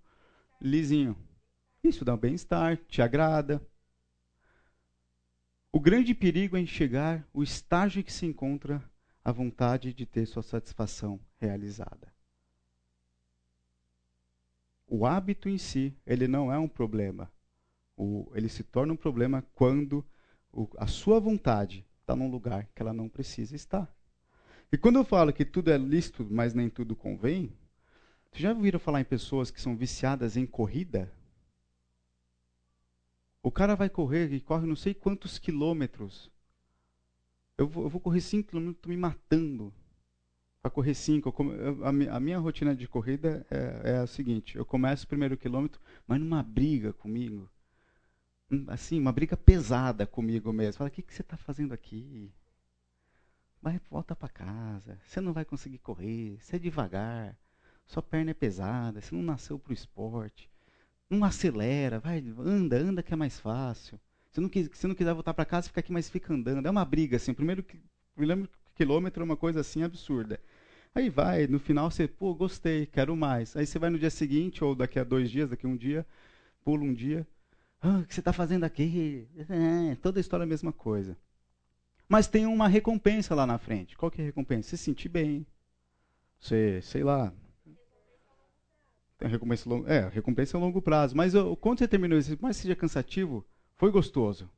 lisinho. 0.60 1.16
Isso 1.82 2.04
dá 2.04 2.14
um 2.14 2.18
bem-estar, 2.18 2.76
te 2.90 3.02
agrada. 3.02 3.66
O 5.72 5.80
grande 5.80 6.14
perigo 6.14 6.58
é 6.58 6.60
enxergar 6.60 7.26
o 7.34 7.42
estágio 7.42 8.04
que 8.04 8.12
se 8.12 8.26
encontra 8.26 8.84
a 9.24 9.32
vontade 9.32 9.94
de 9.94 10.06
ter 10.06 10.26
sua 10.26 10.44
satisfação 10.44 11.22
realizada. 11.40 12.14
O 14.86 15.06
hábito 15.06 15.48
em 15.48 15.58
si, 15.58 15.98
ele 16.06 16.28
não 16.28 16.52
é 16.52 16.60
um 16.60 16.68
problema. 16.68 17.32
O, 17.98 18.32
ele 18.34 18.48
se 18.48 18.64
torna 18.64 18.94
um 18.94 18.98
problema 18.98 19.44
quando 19.54 20.06
o, 20.54 20.70
a 20.78 20.88
sua 20.88 21.20
vontade 21.20 21.86
está 22.00 22.16
num 22.16 22.30
lugar 22.30 22.70
que 22.74 22.82
ela 22.82 22.94
não 22.94 23.10
precisa 23.10 23.56
estar. 23.56 23.94
E 24.72 24.78
quando 24.78 24.98
eu 24.98 25.04
falo 25.04 25.34
que 25.34 25.44
tudo 25.44 25.72
é 25.72 25.78
lícito, 25.78 26.26
mas 26.30 26.54
nem 26.54 26.70
tudo 26.70 26.96
convém, 26.96 27.52
vocês 28.30 28.42
já 28.44 28.54
ouviram 28.54 28.80
falar 28.80 29.02
em 29.02 29.06
pessoas 29.06 29.52
que 29.52 29.60
são 29.60 29.76
viciadas 29.76 30.38
em 30.38 30.46
corrida? 30.46 31.12
O 33.42 33.52
cara 33.52 33.76
vai 33.76 33.90
correr 33.90 34.32
e 34.32 34.40
corre 34.40 34.68
não 34.68 34.76
sei 34.76 34.94
quantos 34.94 35.40
quilômetros 35.40 36.30
eu 37.58 37.68
vou, 37.68 37.84
eu 37.86 37.90
vou 37.90 38.00
correr 38.00 38.22
5 38.22 38.52
km, 38.52 38.70
estou 38.70 38.90
me 38.90 38.98
matando 38.98 39.74
para 40.62 40.70
correr 40.70 40.94
5. 40.94 41.34
A, 41.84 42.16
a, 42.16 42.20
minha 42.20 42.38
rotina 42.38 42.76
de 42.76 42.88
corrida 42.88 43.46
é, 43.50 43.94
é 43.94 43.98
a 43.98 44.08
seguinte: 44.08 44.56
eu 44.56 44.66
começo 44.66 45.06
o 45.06 45.08
primeiro 45.08 45.36
quilômetro, 45.36 45.82
mas 46.06 46.20
numa 46.20 46.44
briga 46.44 46.94
comigo. 46.94 47.50
Assim, 48.68 49.00
uma 49.00 49.12
briga 49.12 49.36
pesada 49.36 50.06
comigo 50.08 50.54
mesmo. 50.54 50.78
Fala, 50.78 50.90
o 50.90 50.92
que, 50.92 51.02
que 51.02 51.14
você 51.14 51.22
está 51.22 51.36
fazendo 51.36 51.74
aqui? 51.74 52.32
Vai, 53.62 53.80
volta 53.90 54.16
para 54.16 54.30
casa. 54.30 54.98
Você 55.06 55.20
não 55.20 55.34
vai 55.34 55.44
conseguir 55.44 55.80
correr. 55.80 56.38
Você 56.40 56.56
é 56.56 56.60
devagar. 56.60 57.38
Sua 57.86 58.02
perna 58.02 58.32
é 58.32 58.34
pesada. 58.34 59.02
Você 59.02 59.14
não 59.14 59.22
nasceu 59.22 59.60
para 59.60 59.72
o 59.72 59.74
esporte. 59.74 60.50
Não 61.10 61.24
acelera. 61.26 62.00
Vai, 62.00 62.24
anda, 62.40 62.78
anda 62.78 63.04
que 63.04 63.14
é 63.14 63.18
mais 63.18 63.40
fácil. 63.40 64.00
Se 64.32 64.40
não, 64.40 64.50
se 64.74 64.88
não 64.88 64.96
quiser 64.96 65.14
voltar 65.14 65.34
para 65.34 65.46
casa, 65.46 65.68
fica 65.68 65.80
aqui, 65.80 65.92
mas 65.92 66.10
fica 66.10 66.34
andando. 66.34 66.66
É 66.66 66.70
uma 66.70 66.86
briga, 66.86 67.18
assim. 67.18 67.32
O 67.32 67.36
primeiro 67.36 67.66
quilômetro 68.76 69.24
é 69.24 69.26
uma 69.26 69.38
coisa 69.38 69.60
assim 69.60 69.84
absurda. 69.84 70.40
Aí 70.96 71.10
vai, 71.10 71.48
no 71.48 71.60
final 71.60 71.92
você, 71.92 72.08
pô, 72.08 72.34
gostei, 72.34 72.86
quero 72.86 73.16
mais. 73.16 73.56
Aí 73.56 73.66
você 73.66 73.78
vai 73.78 73.90
no 73.90 74.00
dia 74.00 74.10
seguinte, 74.10 74.64
ou 74.64 74.74
daqui 74.74 75.00
a 75.00 75.04
dois 75.04 75.30
dias, 75.30 75.50
daqui 75.50 75.66
a 75.66 75.70
um 75.70 75.76
dia, 75.76 76.06
pula 76.64 76.84
um 76.84 76.94
dia. 76.94 77.28
Ah, 77.82 78.00
o 78.00 78.06
que 78.06 78.14
você 78.14 78.22
está 78.22 78.34
fazendo 78.34 78.64
aqui? 78.64 79.28
É, 79.50 79.96
toda 79.96 80.20
a 80.20 80.22
história 80.22 80.44
é 80.44 80.46
a 80.46 80.50
mesma 80.50 80.74
coisa. 80.74 81.18
Mas 82.10 82.28
tem 82.28 82.46
uma 82.46 82.68
recompensa 82.68 83.36
lá 83.36 83.46
na 83.46 83.58
frente. 83.58 83.98
Qual 83.98 84.10
que 84.10 84.22
é 84.22 84.24
a 84.24 84.28
recompensa? 84.28 84.70
Você 84.70 84.78
se 84.78 84.84
sentir 84.84 85.10
bem. 85.10 85.46
Você, 86.40 86.82
sei 86.82 87.04
lá. 87.04 87.34
Tem 89.18 89.28
recompensa 89.28 89.70
longo, 89.70 89.88
é, 89.88 90.08
recompensa 90.10 90.58
a 90.58 90.60
longo 90.60 90.82
prazo. 90.82 91.16
Mas 91.16 91.34
quando 91.60 91.80
você 91.80 91.88
terminou 91.88 92.18
isso, 92.18 92.38
mais 92.42 92.58
seja 92.58 92.76
cansativo, 92.76 93.46
foi 93.76 93.92
gostoso. 93.92 94.50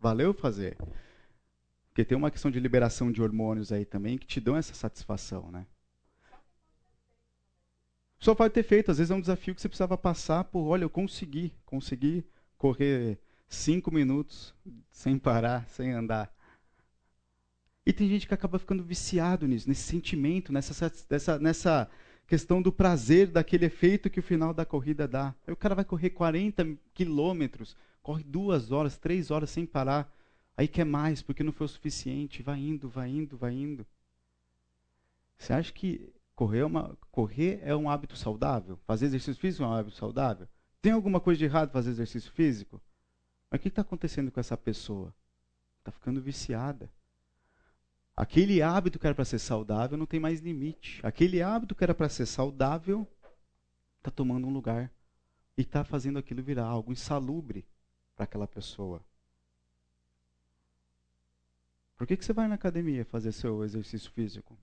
Valeu 0.00 0.32
fazer. 0.32 0.76
Porque 1.88 2.04
tem 2.04 2.16
uma 2.16 2.30
questão 2.30 2.50
de 2.50 2.58
liberação 2.58 3.12
de 3.12 3.22
hormônios 3.22 3.70
aí 3.70 3.84
também 3.84 4.18
que 4.18 4.26
te 4.26 4.40
dão 4.40 4.56
essa 4.56 4.74
satisfação, 4.74 5.50
né? 5.50 5.66
Só 8.18 8.34
pode 8.34 8.54
ter 8.54 8.62
feito. 8.62 8.90
Às 8.90 8.98
vezes 8.98 9.10
é 9.10 9.14
um 9.14 9.20
desafio 9.20 9.54
que 9.54 9.60
você 9.60 9.68
precisava 9.68 9.98
passar 9.98 10.44
por, 10.44 10.66
olha, 10.66 10.84
eu 10.84 10.90
consegui, 10.90 11.52
consegui 11.64 12.24
correr 12.64 13.18
cinco 13.46 13.92
minutos 13.92 14.54
sem 14.90 15.18
parar, 15.18 15.68
sem 15.68 15.92
andar. 15.92 16.34
E 17.84 17.92
tem 17.92 18.08
gente 18.08 18.26
que 18.26 18.32
acaba 18.32 18.58
ficando 18.58 18.82
viciado 18.82 19.46
nisso, 19.46 19.68
nesse 19.68 19.82
sentimento, 19.82 20.50
nessa, 20.50 20.90
nessa, 21.10 21.38
nessa 21.38 21.90
questão 22.26 22.62
do 22.62 22.72
prazer, 22.72 23.26
daquele 23.26 23.66
efeito 23.66 24.08
que 24.08 24.18
o 24.18 24.22
final 24.22 24.54
da 24.54 24.64
corrida 24.64 25.06
dá. 25.06 25.34
Aí 25.46 25.52
o 25.52 25.56
cara 25.56 25.74
vai 25.74 25.84
correr 25.84 26.08
40 26.08 26.66
quilômetros 26.94 27.76
corre 28.02 28.22
duas 28.22 28.72
horas, 28.72 28.96
três 28.96 29.30
horas 29.30 29.50
sem 29.50 29.66
parar. 29.66 30.10
Aí 30.56 30.66
quer 30.66 30.84
mais, 30.84 31.20
porque 31.20 31.42
não 31.42 31.52
foi 31.52 31.66
o 31.66 31.68
suficiente. 31.68 32.42
Vai 32.42 32.60
indo, 32.60 32.88
vai 32.88 33.10
indo, 33.10 33.36
vai 33.36 33.52
indo. 33.52 33.86
Você 35.36 35.52
acha 35.52 35.70
que 35.70 36.12
correr 36.34 36.60
é, 36.60 36.64
uma, 36.64 36.96
correr 37.10 37.60
é 37.62 37.76
um 37.76 37.90
hábito 37.90 38.16
saudável? 38.16 38.78
Fazer 38.86 39.04
exercício 39.06 39.40
físico 39.40 39.64
é 39.64 39.66
um 39.66 39.72
hábito 39.72 39.96
saudável? 39.96 40.46
Tem 40.84 40.92
alguma 40.92 41.18
coisa 41.18 41.38
de 41.38 41.46
errado 41.46 41.70
fazer 41.70 41.92
exercício 41.92 42.30
físico? 42.30 42.78
Mas 43.50 43.58
o 43.58 43.62
que 43.62 43.68
está 43.68 43.80
acontecendo 43.80 44.30
com 44.30 44.38
essa 44.38 44.54
pessoa? 44.54 45.14
Está 45.78 45.90
ficando 45.90 46.20
viciada. 46.20 46.92
Aquele 48.14 48.60
hábito 48.60 48.98
que 48.98 49.06
era 49.06 49.14
para 49.14 49.24
ser 49.24 49.38
saudável 49.38 49.96
não 49.96 50.04
tem 50.04 50.20
mais 50.20 50.40
limite. 50.40 51.00
Aquele 51.02 51.40
hábito 51.40 51.74
que 51.74 51.82
era 51.82 51.94
para 51.94 52.10
ser 52.10 52.26
saudável 52.26 53.08
está 53.96 54.10
tomando 54.10 54.46
um 54.46 54.52
lugar 54.52 54.92
e 55.56 55.62
está 55.62 55.84
fazendo 55.84 56.18
aquilo 56.18 56.42
virar 56.42 56.66
algo 56.66 56.92
insalubre 56.92 57.66
para 58.14 58.24
aquela 58.24 58.46
pessoa. 58.46 59.02
Por 61.96 62.06
que, 62.06 62.14
que 62.14 62.26
você 62.26 62.34
vai 62.34 62.46
na 62.46 62.56
academia 62.56 63.06
fazer 63.06 63.32
seu 63.32 63.64
exercício 63.64 64.10
físico? 64.10 64.54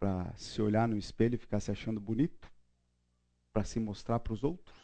Para 0.00 0.34
se 0.34 0.62
olhar 0.62 0.88
no 0.88 0.96
espelho 0.96 1.34
e 1.34 1.38
ficar 1.38 1.60
se 1.60 1.70
achando 1.70 2.00
bonito? 2.00 2.51
Para 3.52 3.64
se 3.64 3.78
mostrar 3.78 4.18
para 4.20 4.32
os 4.32 4.42
outros? 4.42 4.74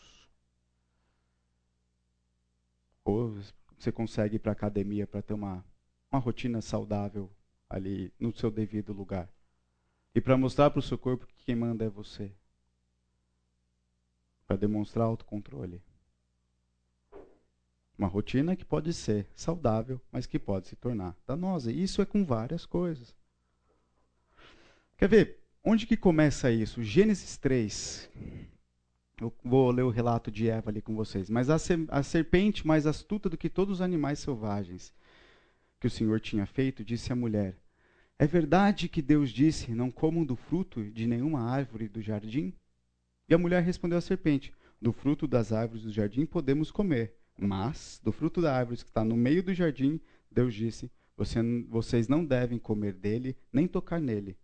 Ou 3.05 3.35
você 3.79 3.91
consegue 3.91 4.37
ir 4.37 4.39
para 4.39 4.53
a 4.53 4.53
academia 4.53 5.07
para 5.07 5.23
ter 5.23 5.33
uma, 5.33 5.65
uma 6.13 6.21
rotina 6.21 6.61
saudável 6.61 7.31
ali 7.69 8.13
no 8.19 8.35
seu 8.37 8.51
devido 8.51 8.93
lugar? 8.93 9.29
E 10.15 10.21
para 10.21 10.37
mostrar 10.37 10.71
para 10.71 10.81
o 10.81 10.83
seu 10.83 10.99
corpo 10.99 11.27
que 11.27 11.45
quem 11.45 11.57
manda 11.57 11.85
é 11.85 11.89
você. 11.89 12.31
Para 14.47 14.57
demonstrar 14.57 15.07
autocontrole. 15.07 15.83
Uma 17.97 18.09
rotina 18.09 18.55
que 18.55 18.65
pode 18.65 18.93
ser 18.93 19.27
saudável, 19.35 20.01
mas 20.13 20.27
que 20.27 20.39
pode 20.39 20.69
se 20.69 20.77
tornar 20.77 21.17
danosa. 21.27 21.73
E 21.73 21.83
isso 21.83 22.01
é 22.01 22.07
com 22.07 22.25
várias 22.25 22.65
coisas. 22.65 23.15
Quer 24.97 25.09
ver? 25.09 25.39
Onde 25.65 25.87
que 25.87 25.97
começa 25.97 26.51
isso? 26.51 26.83
Gênesis 26.83 27.37
3. 27.37 28.11
Eu 29.21 29.33
vou 29.45 29.71
ler 29.71 29.83
o 29.83 29.91
relato 29.91 30.31
de 30.31 30.49
Eva 30.49 30.71
ali 30.71 30.81
com 30.81 30.95
vocês. 30.95 31.29
Mas 31.29 31.49
a, 31.51 31.59
serpente, 32.03 32.67
mais 32.67 32.87
astuta 32.87 33.29
do 33.29 33.37
que 33.37 33.49
todos 33.49 33.75
os 33.75 33.81
animais 33.81 34.19
selvagens 34.19 34.93
que 35.81 35.87
o 35.87 35.91
Senhor 35.91 36.21
tinha 36.21 36.47
feito, 36.47 36.85
disse 36.85 37.13
à 37.13 37.17
mulher: 37.17 37.57
é 38.21 38.27
verdade 38.27 38.89
que 38.89 39.01
Deus 39.01 39.31
disse: 39.31 39.73
Não 39.73 39.93
comam 39.93 40.25
do 40.25 40.35
fruto 40.35 40.85
de 40.91 41.07
nenhuma 41.07 41.41
árvore 41.41 41.87
do 41.89 42.03
jardim? 42.03 42.53
E 43.29 43.35
a 43.35 43.39
mulher 43.39 43.63
respondeu 43.63 43.97
à 43.97 44.01
serpente: 44.01 44.53
Do 44.83 44.93
fruto 44.93 45.29
das 45.29 45.53
árvores 45.53 45.85
do 45.85 45.93
jardim 45.93 46.27
podemos 46.27 46.73
comer, 46.73 47.15
mas 47.39 48.01
do 48.03 48.11
fruto 48.11 48.43
da 48.43 48.53
árvore 48.53 48.79
que 48.79 48.91
está 48.91 49.05
no 49.05 49.17
meio 49.17 49.41
do 49.41 49.55
jardim, 49.55 50.01
Deus 50.29 50.53
disse: 50.53 50.91
Você, 51.17 51.41
Vocês 51.69 52.09
não 52.09 52.25
devem 52.25 52.59
comer 52.59 52.93
dele, 52.93 53.37
nem 53.53 53.69
tocar 53.69 54.01
nele, 54.01 54.37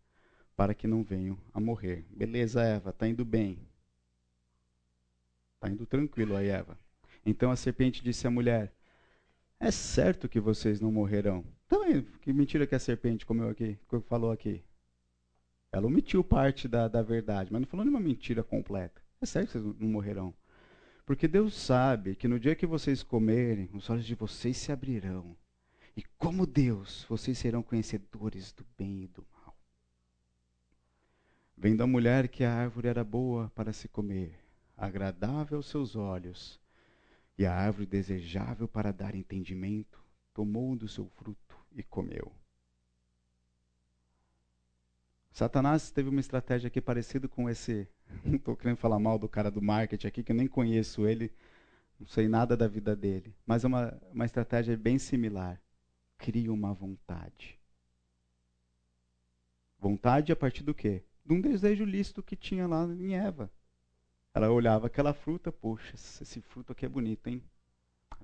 para 0.55 0.73
que 0.73 0.87
não 0.87 1.03
venham 1.03 1.37
a 1.53 1.59
morrer. 1.59 2.07
Beleza, 2.11 2.63
Eva, 2.63 2.91
está 2.91 3.09
indo 3.09 3.25
bem. 3.25 3.59
Está 5.64 5.72
indo 5.72 5.87
tranquilo 5.87 6.37
aí, 6.37 6.48
Eva. 6.48 6.79
Então 7.24 7.50
a 7.50 7.57
serpente 7.57 8.05
disse 8.05 8.27
à 8.27 8.31
mulher: 8.31 8.70
É 9.59 9.70
certo 9.70 10.29
que 10.29 10.38
vocês 10.38 10.79
não 10.79 10.92
morrerão. 10.92 11.42
Também, 11.66 12.03
que 12.20 12.35
mentira 12.35 12.66
que 12.66 12.74
a 12.74 12.79
serpente 12.79 13.24
comeu 13.24 13.48
aqui, 13.48 13.79
falou 14.07 14.31
aqui. 14.31 14.62
Ela 15.72 15.87
omitiu 15.87 16.22
parte 16.22 16.68
da, 16.68 16.87
da 16.87 17.00
verdade, 17.00 17.50
mas 17.50 17.62
não 17.62 17.66
falou 17.66 17.83
nenhuma 17.85 18.00
mentira 18.00 18.42
completa. 18.42 19.00
É 19.22 19.27
certo 19.27 19.46
que 19.46 19.59
vocês 19.59 19.81
não 19.81 19.88
morrerão. 19.88 20.35
Porque 21.07 21.27
Deus 21.27 21.55
sabe 21.55 22.14
que 22.14 22.29
no 22.29 22.38
dia 22.38 22.55
que 22.55 22.66
vocês 22.66 23.03
comerem, 23.03 23.70
os 23.72 23.88
olhos 23.88 24.05
de 24.05 24.14
vocês 24.14 24.59
se 24.59 24.70
abrirão. 24.70 25.35
E 25.96 26.03
como 26.18 26.46
Deus, 26.46 27.07
vocês 27.09 27.38
serão 27.38 27.62
conhecedores 27.62 28.53
do 28.53 28.66
bem 28.77 29.05
e 29.05 29.07
do 29.07 29.24
mal. 29.33 29.57
Vendo 31.57 31.83
a 31.83 31.87
mulher 31.87 32.29
que 32.29 32.44
a 32.44 32.53
árvore 32.53 32.88
era 32.88 33.03
boa 33.03 33.50
para 33.55 33.72
se 33.72 33.88
comer, 33.88 34.44
agradável 34.77 35.59
aos 35.59 35.67
seus 35.67 35.97
olhos, 35.97 36.61
e 37.37 37.45
a 37.45 37.55
árvore 37.55 37.87
desejável 37.87 38.69
para 38.69 38.93
dar 38.93 39.15
entendimento, 39.15 40.03
tomou 40.33 40.77
do 40.77 40.89
seu 40.89 41.07
fruto 41.07 41.57
e 41.75 41.83
comeu. 41.83 42.33
Satanás 45.33 45.91
teve 45.91 46.09
uma 46.09 46.21
estratégia 46.21 46.69
aqui 46.69 46.81
parecida 46.81 47.27
com 47.27 47.51
esse. 47.51 47.89
Não 48.25 48.37
estou 48.37 48.57
querendo 48.57 48.77
falar 48.77 49.01
mal 49.01 49.19
do 49.19 49.29
cara 49.29 49.51
do 49.51 49.61
marketing 49.61 50.07
aqui, 50.07 50.23
que 50.23 50.31
eu 50.31 50.37
nem 50.37 50.47
conheço 50.47 51.07
ele, 51.09 51.33
não 51.99 52.07
sei 52.07 52.29
nada 52.29 52.57
da 52.57 52.69
vida 52.69 52.95
dele. 52.95 53.35
Mas 53.45 53.65
é 53.65 53.67
uma, 53.67 54.01
uma 54.13 54.25
estratégia 54.25 54.77
bem 54.77 54.99
similar. 54.99 55.61
Cria 56.19 56.53
uma 56.53 56.73
vontade. 56.73 57.59
Vontade 59.79 60.31
a 60.31 60.37
partir 60.37 60.63
do 60.63 60.73
quê? 60.73 61.03
De 61.25 61.35
um 61.35 61.41
desejo 61.41 61.85
lícito 61.85 62.23
que 62.23 62.37
tinha 62.37 62.67
lá 62.67 62.85
em 62.85 63.17
Eva. 63.17 63.51
Ela 64.35 64.51
olhava 64.51 64.88
aquela 64.88 65.14
fruta, 65.14 65.53
poxa, 65.53 65.94
esse 65.94 66.40
fruto 66.40 66.73
aqui 66.73 66.85
é 66.85 66.88
bonito, 66.88 67.29
hein? 67.29 67.42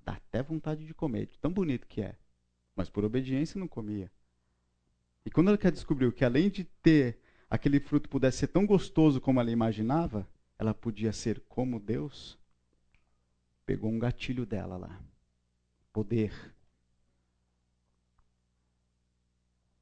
Dá 0.05 0.15
até 0.15 0.43
vontade 0.43 0.85
de 0.85 0.93
comer, 0.93 1.27
de 1.27 1.39
tão 1.39 1.53
bonito 1.53 1.87
que 1.87 2.03
é 2.03 2.17
mas 2.81 2.89
por 2.89 3.05
obediência 3.05 3.59
não 3.59 3.69
comia. 3.69 4.11
E 5.23 5.31
quando 5.31 5.49
ela 5.49 5.71
descobriu 5.71 6.11
que 6.11 6.25
além 6.25 6.49
de 6.49 6.65
ter 6.65 7.21
aquele 7.51 7.79
fruto 7.79 8.09
pudesse 8.09 8.39
ser 8.39 8.47
tão 8.49 8.65
gostoso 8.65 9.21
como 9.21 9.39
ela 9.39 9.51
imaginava, 9.51 10.27
ela 10.59 10.73
podia 10.73 11.13
ser 11.13 11.41
como 11.41 11.79
Deus, 11.79 12.39
pegou 13.67 13.91
um 13.91 13.99
gatilho 13.99 14.47
dela 14.47 14.79
lá. 14.79 14.99
Poder. 15.93 16.33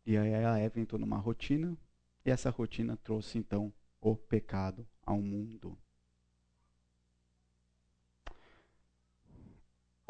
E 0.05 0.17
aí 0.17 0.35
a 0.35 0.59
Eva 0.59 0.81
entrou 0.81 0.99
numa 0.99 1.19
rotina, 1.19 1.79
e 2.25 2.31
essa 2.31 2.51
rotina 2.51 2.97
trouxe 2.97 3.39
então 3.39 3.73
o 4.01 4.17
pecado 4.17 4.85
ao 5.07 5.23
mundo. 5.23 5.79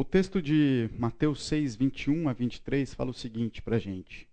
O 0.01 0.05
texto 0.05 0.41
de 0.41 0.89
Mateus 0.97 1.43
6, 1.43 1.75
21 1.75 2.29
a 2.29 2.33
23 2.33 2.95
fala 2.95 3.11
o 3.11 3.13
seguinte 3.13 3.61
para 3.61 3.75
a 3.75 3.79
gente: 3.81 4.29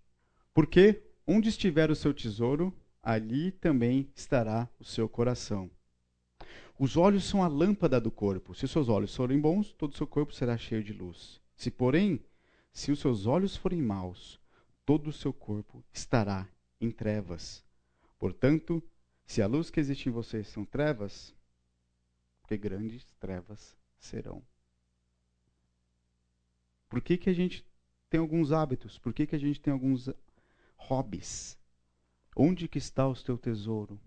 Porque 0.54 1.02
onde 1.26 1.48
estiver 1.48 1.90
o 1.90 1.96
seu 1.96 2.14
tesouro, 2.14 2.72
ali 3.02 3.50
também 3.50 4.08
estará 4.14 4.68
o 4.78 4.84
seu 4.84 5.08
coração. 5.08 5.68
Os 6.78 6.96
olhos 6.96 7.24
são 7.24 7.42
a 7.42 7.48
lâmpada 7.48 8.00
do 8.00 8.12
corpo. 8.12 8.54
Se 8.54 8.64
os 8.64 8.70
seus 8.70 8.88
olhos 8.88 9.16
forem 9.16 9.40
bons, 9.40 9.72
todo 9.72 9.92
o 9.92 9.96
seu 9.96 10.06
corpo 10.06 10.32
será 10.32 10.56
cheio 10.56 10.84
de 10.84 10.92
luz. 10.92 11.40
Se, 11.56 11.68
porém, 11.68 12.20
se 12.72 12.92
os 12.92 13.00
seus 13.00 13.26
olhos 13.26 13.56
forem 13.56 13.82
maus, 13.82 14.38
todo 14.84 15.08
o 15.08 15.12
seu 15.12 15.32
corpo 15.32 15.82
estará 15.92 16.48
em 16.80 16.92
trevas. 16.92 17.64
Portanto, 18.20 18.80
se 19.24 19.42
a 19.42 19.48
luz 19.48 19.68
que 19.68 19.80
existe 19.80 20.08
em 20.08 20.12
vocês 20.12 20.46
são 20.46 20.64
trevas, 20.64 21.34
que 22.46 22.56
grandes 22.56 23.04
trevas 23.18 23.76
serão. 23.98 24.44
Por 26.88 27.00
que, 27.00 27.16
que 27.16 27.30
a 27.30 27.32
gente 27.32 27.66
tem 28.08 28.20
alguns 28.20 28.52
hábitos? 28.52 28.98
Por 28.98 29.12
que, 29.12 29.26
que 29.26 29.36
a 29.36 29.38
gente 29.38 29.60
tem 29.60 29.72
alguns 29.72 30.08
hobbies? 30.76 31.58
Onde 32.34 32.68
que 32.68 32.78
está 32.78 33.06
o 33.08 33.14
teu 33.14 33.36
tesouro? 33.36 33.98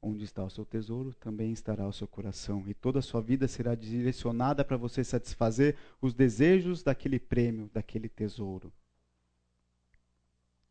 Onde 0.00 0.24
está 0.24 0.42
o 0.44 0.50
seu 0.50 0.64
tesouro, 0.64 1.14
também 1.14 1.52
estará 1.52 1.86
o 1.86 1.92
seu 1.92 2.08
coração, 2.08 2.64
e 2.66 2.74
toda 2.74 2.98
a 2.98 3.02
sua 3.02 3.20
vida 3.20 3.46
será 3.46 3.74
direcionada 3.74 4.64
para 4.64 4.76
você 4.76 5.04
satisfazer 5.04 5.76
os 6.00 6.12
desejos 6.12 6.82
daquele 6.82 7.20
prêmio, 7.20 7.70
daquele 7.72 8.08
tesouro. 8.08 8.72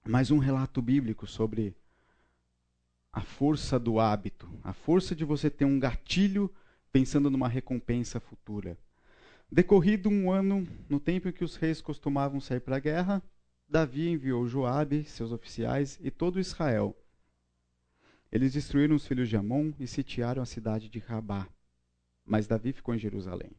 Mais 0.06 0.32
um 0.32 0.38
relato 0.38 0.82
bíblico 0.82 1.28
sobre 1.28 1.76
a 3.14 3.22
força 3.22 3.80
do 3.80 4.00
hábito, 4.00 4.50
a 4.64 4.74
força 4.74 5.16
de 5.16 5.24
você 5.24 5.50
ter 5.50 5.66
um 5.66 5.80
gatilho 5.80 6.54
pensando 6.92 7.30
numa 7.30 7.48
recompensa 7.48 8.20
futura. 8.20 8.78
Decorrido 9.52 10.10
um 10.10 10.32
ano, 10.32 10.68
no 10.90 11.00
tempo 11.00 11.28
em 11.28 11.32
que 11.32 11.44
os 11.44 11.56
reis 11.56 11.82
costumavam 11.82 12.40
sair 12.40 12.60
para 12.60 12.78
a 12.78 12.80
guerra, 12.80 13.22
Davi 13.68 14.10
enviou 14.10 14.48
Joabe, 14.48 15.04
seus 15.06 15.32
oficiais 15.32 16.00
e 16.02 16.12
todo 16.12 16.40
Israel. 16.40 16.96
Eles 18.32 18.54
destruíram 18.54 18.96
os 18.96 19.06
filhos 19.06 19.28
de 19.28 19.36
Amon 19.36 19.74
e 19.80 19.88
sitiaram 19.88 20.42
a 20.42 20.46
cidade 20.46 20.88
de 20.90 21.00
Rabá. 21.00 21.48
Mas 22.26 22.48
Davi 22.48 22.72
ficou 22.72 22.96
em 22.96 23.00
Jerusalém. 23.00 23.52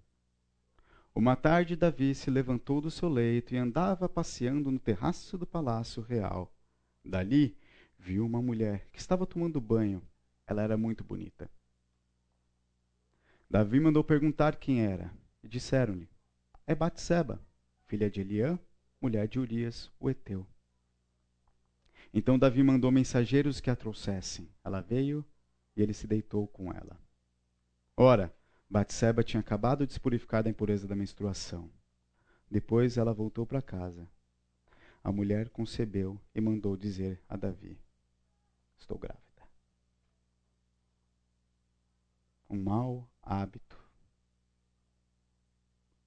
Uma 1.15 1.37
tarde, 1.37 1.77
Davi 1.77 2.15
se 2.15 2.31
levantou 2.31 2.81
do 2.81 2.91
seu 2.91 3.09
leito 3.09 3.55
e 3.55 3.59
andava 3.59 4.09
passeando 4.09 4.71
no 4.71 4.79
terraço 4.79 5.37
do 5.37 5.47
palácio 5.47 6.03
real. 6.03 6.51
Dali, 7.05 7.55
viu 7.99 8.25
uma 8.25 8.41
mulher 8.41 8.89
que 8.91 8.99
estava 8.99 9.27
tomando 9.27 9.61
banho. 9.61 10.03
Ela 10.47 10.63
era 10.63 10.77
muito 10.77 11.05
bonita. 11.05 11.51
Davi 13.53 13.79
mandou 13.79 14.03
perguntar 14.03 14.57
quem 14.57 14.81
era, 14.83 15.13
e 15.43 15.47
disseram-lhe: 15.47 16.09
É 16.67 16.75
Batseba, 16.75 17.39
filha 17.85 18.11
de 18.11 18.23
Eliã, 18.23 18.59
mulher 18.99 19.29
de 19.29 19.39
Urias, 19.39 19.93
o 20.01 20.09
heteu. 20.09 20.47
Então 22.15 22.39
Davi 22.39 22.63
mandou 22.63 22.91
mensageiros 22.91 23.61
que 23.61 23.69
a 23.69 23.77
trouxessem. 23.77 24.49
Ela 24.65 24.81
veio 24.81 25.23
e 25.77 25.83
ele 25.83 25.93
se 25.93 26.07
deitou 26.07 26.49
com 26.49 26.73
ela. 26.73 26.99
Ora, 27.95 28.35
Batseba 28.71 29.23
tinha 29.23 29.41
acabado 29.41 29.87
de 29.87 29.93
se 29.93 30.01
purificar 30.01 30.43
da 30.43 30.49
impureza 30.49 30.89
da 30.89 30.97
menstruação. 30.97 31.71
Depois 32.51 32.97
ela 32.97 33.13
voltou 33.13 33.45
para 33.45 33.61
casa. 33.61 34.09
A 35.05 35.13
mulher 35.13 35.51
concebeu 35.51 36.19
e 36.35 36.41
mandou 36.41 36.75
dizer 36.75 37.21
a 37.29 37.37
Davi: 37.37 37.79
Estou 38.79 38.97
grávida. 38.97 39.21
Um 42.49 42.57
mau 42.57 43.12
hábito, 43.23 43.79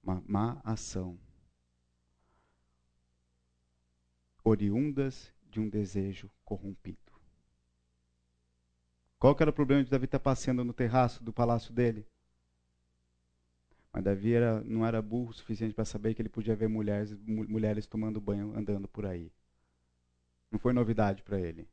uma 0.02 0.22
má 0.26 0.60
ação, 0.62 1.18
oriundas 4.44 5.32
de 5.50 5.58
um 5.58 5.68
desejo 5.68 6.30
corrompido. 6.44 6.98
Qual 9.18 9.34
que 9.34 9.42
era 9.42 9.50
o 9.50 9.54
problema 9.54 9.82
de 9.82 9.90
Davi 9.90 10.04
estar 10.04 10.20
passeando 10.20 10.62
no 10.64 10.72
terraço 10.72 11.24
do 11.24 11.32
palácio 11.32 11.72
dele? 11.72 12.06
Mas 13.92 14.04
Davi 14.04 14.34
era, 14.34 14.62
não 14.62 14.86
era 14.86 15.00
burro 15.00 15.30
o 15.30 15.32
suficiente 15.32 15.74
para 15.74 15.86
saber 15.86 16.14
que 16.14 16.20
ele 16.20 16.28
podia 16.28 16.54
ver 16.54 16.68
mulheres, 16.68 17.16
mulheres 17.26 17.86
tomando 17.86 18.20
banho 18.20 18.54
andando 18.54 18.86
por 18.86 19.06
aí. 19.06 19.32
Não 20.50 20.58
foi 20.58 20.74
novidade 20.74 21.22
para 21.22 21.40
ele. 21.40 21.66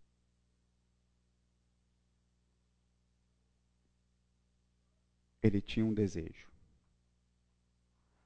Ele 5.43 5.61
tinha 5.61 5.85
um 5.85 5.93
desejo. 5.93 6.47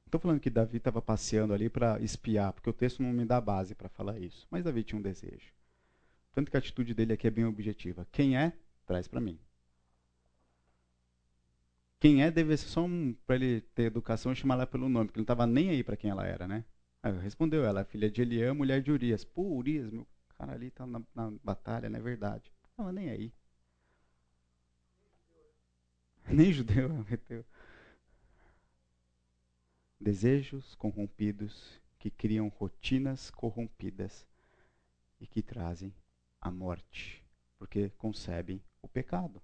Estou 0.05 0.22
falando 0.22 0.39
que 0.39 0.49
Davi 0.49 0.78
estava 0.78 1.01
passeando 1.01 1.53
ali 1.53 1.70
para 1.70 1.99
espiar, 1.99 2.53
porque 2.53 2.70
o 2.70 2.74
texto 2.74 3.03
não 3.03 3.11
me 3.11 3.26
dá 3.26 3.41
base 3.41 3.76
para 3.76 3.89
falar 3.89 4.18
isso. 4.20 4.47
Mas 4.49 4.63
Davi 4.63 4.84
tinha 4.84 4.97
um 4.97 5.01
desejo. 5.01 5.51
Tanto 6.32 6.49
que 6.49 6.55
a 6.55 6.59
atitude 6.59 6.93
dele 6.93 7.13
aqui 7.13 7.28
é 7.28 7.32
bem 7.32 7.43
objetiva. 7.43 8.07
Quem 8.11 8.38
é, 8.38 8.53
traz 8.86 9.07
para 9.07 9.20
mim. 9.20 9.38
Quem 11.99 12.24
é 12.24 12.30
deve 12.30 12.55
ser 12.55 12.68
só 12.68 12.86
um, 12.86 13.13
para 13.26 13.36
ele 13.36 13.61
ter 13.74 13.84
educação 13.84 14.32
e 14.32 14.36
chamar 14.36 14.53
ela 14.53 14.68
pelo 14.68 14.88
nome, 14.88 15.07
porque 15.07 15.20
ele 15.20 15.24
não 15.24 15.34
estava 15.34 15.47
nem 15.47 15.72
aí 15.72 15.84
para 15.84 15.97
quem 15.97 16.11
ela 16.11 16.26
era, 16.26 16.47
né? 16.47 16.63
Aí 17.01 17.11
respondeu 17.20 17.65
ela, 17.65 17.84
filha 17.84 18.09
de 18.09 18.22
Eliã, 18.22 18.53
mulher 18.53 18.82
de 18.82 18.91
Urias. 18.91 19.26
Pô, 19.26 19.41
Urias, 19.41 19.89
meu 19.89 20.07
cara 20.38 20.53
ali 20.53 20.68
está 20.68 20.86
na, 20.86 21.01
na, 21.15 21.34
batalha, 21.43 21.89
não 21.89 21.99
é 21.99 22.01
verdade. 22.01 22.51
Não 22.61 22.70
estava 22.70 22.91
nem 22.91 23.09
aí. 23.09 23.34
Nem 26.30 26.52
judeu, 26.52 26.90
meteu. 27.10 27.46
Desejos 30.00 30.76
corrompidos 30.76 31.80
que 31.98 32.12
criam 32.12 32.50
rotinas 32.50 33.32
corrompidas 33.32 34.26
e 35.20 35.26
que 35.26 35.42
trazem 35.42 35.94
a 36.40 36.52
morte, 36.52 37.24
porque 37.58 37.90
concebem 37.98 38.62
o 38.82 38.88
pecado. 38.88 39.42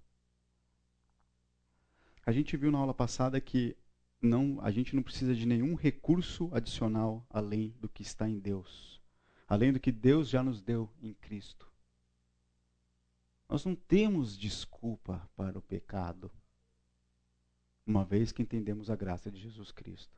A 2.24 2.32
gente 2.32 2.56
viu 2.56 2.70
na 2.70 2.78
aula 2.78 2.94
passada 2.94 3.40
que 3.40 3.76
não, 4.20 4.58
a 4.60 4.70
gente 4.70 4.94
não 4.94 5.02
precisa 5.02 5.34
de 5.34 5.46
nenhum 5.46 5.74
recurso 5.74 6.48
adicional 6.54 7.26
além 7.28 7.74
do 7.80 7.88
que 7.88 8.02
está 8.02 8.28
em 8.28 8.38
Deus, 8.38 9.00
além 9.48 9.72
do 9.72 9.80
que 9.80 9.92
Deus 9.92 10.28
já 10.28 10.42
nos 10.42 10.62
deu 10.62 10.90
em 11.02 11.12
Cristo. 11.14 11.70
Nós 13.48 13.64
não 13.64 13.74
temos 13.74 14.38
desculpa 14.38 15.28
para 15.36 15.58
o 15.58 15.62
pecado, 15.62 16.30
uma 17.86 18.04
vez 18.04 18.32
que 18.32 18.42
entendemos 18.42 18.90
a 18.90 18.96
graça 18.96 19.30
de 19.30 19.38
Jesus 19.40 19.70
Cristo. 19.70 20.12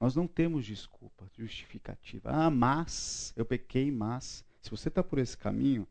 Nós 0.00 0.14
não 0.14 0.26
temos 0.26 0.66
desculpa, 0.66 1.30
justificativa. 1.36 2.30
Ah, 2.30 2.50
mas, 2.50 3.32
eu 3.36 3.46
pequei, 3.46 3.90
mas. 3.90 4.44
Se 4.60 4.70
você 4.70 4.88
está 4.88 5.02
por 5.02 5.18
esse 5.18 5.36
caminho, 5.36 5.86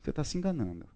você 0.00 0.10
está 0.10 0.24
se 0.24 0.36
enganando. 0.36 0.88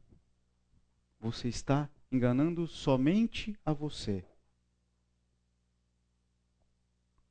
Você 1.20 1.48
está 1.48 1.88
enganando 2.10 2.66
somente 2.66 3.56
a 3.64 3.72
você. 3.72 4.24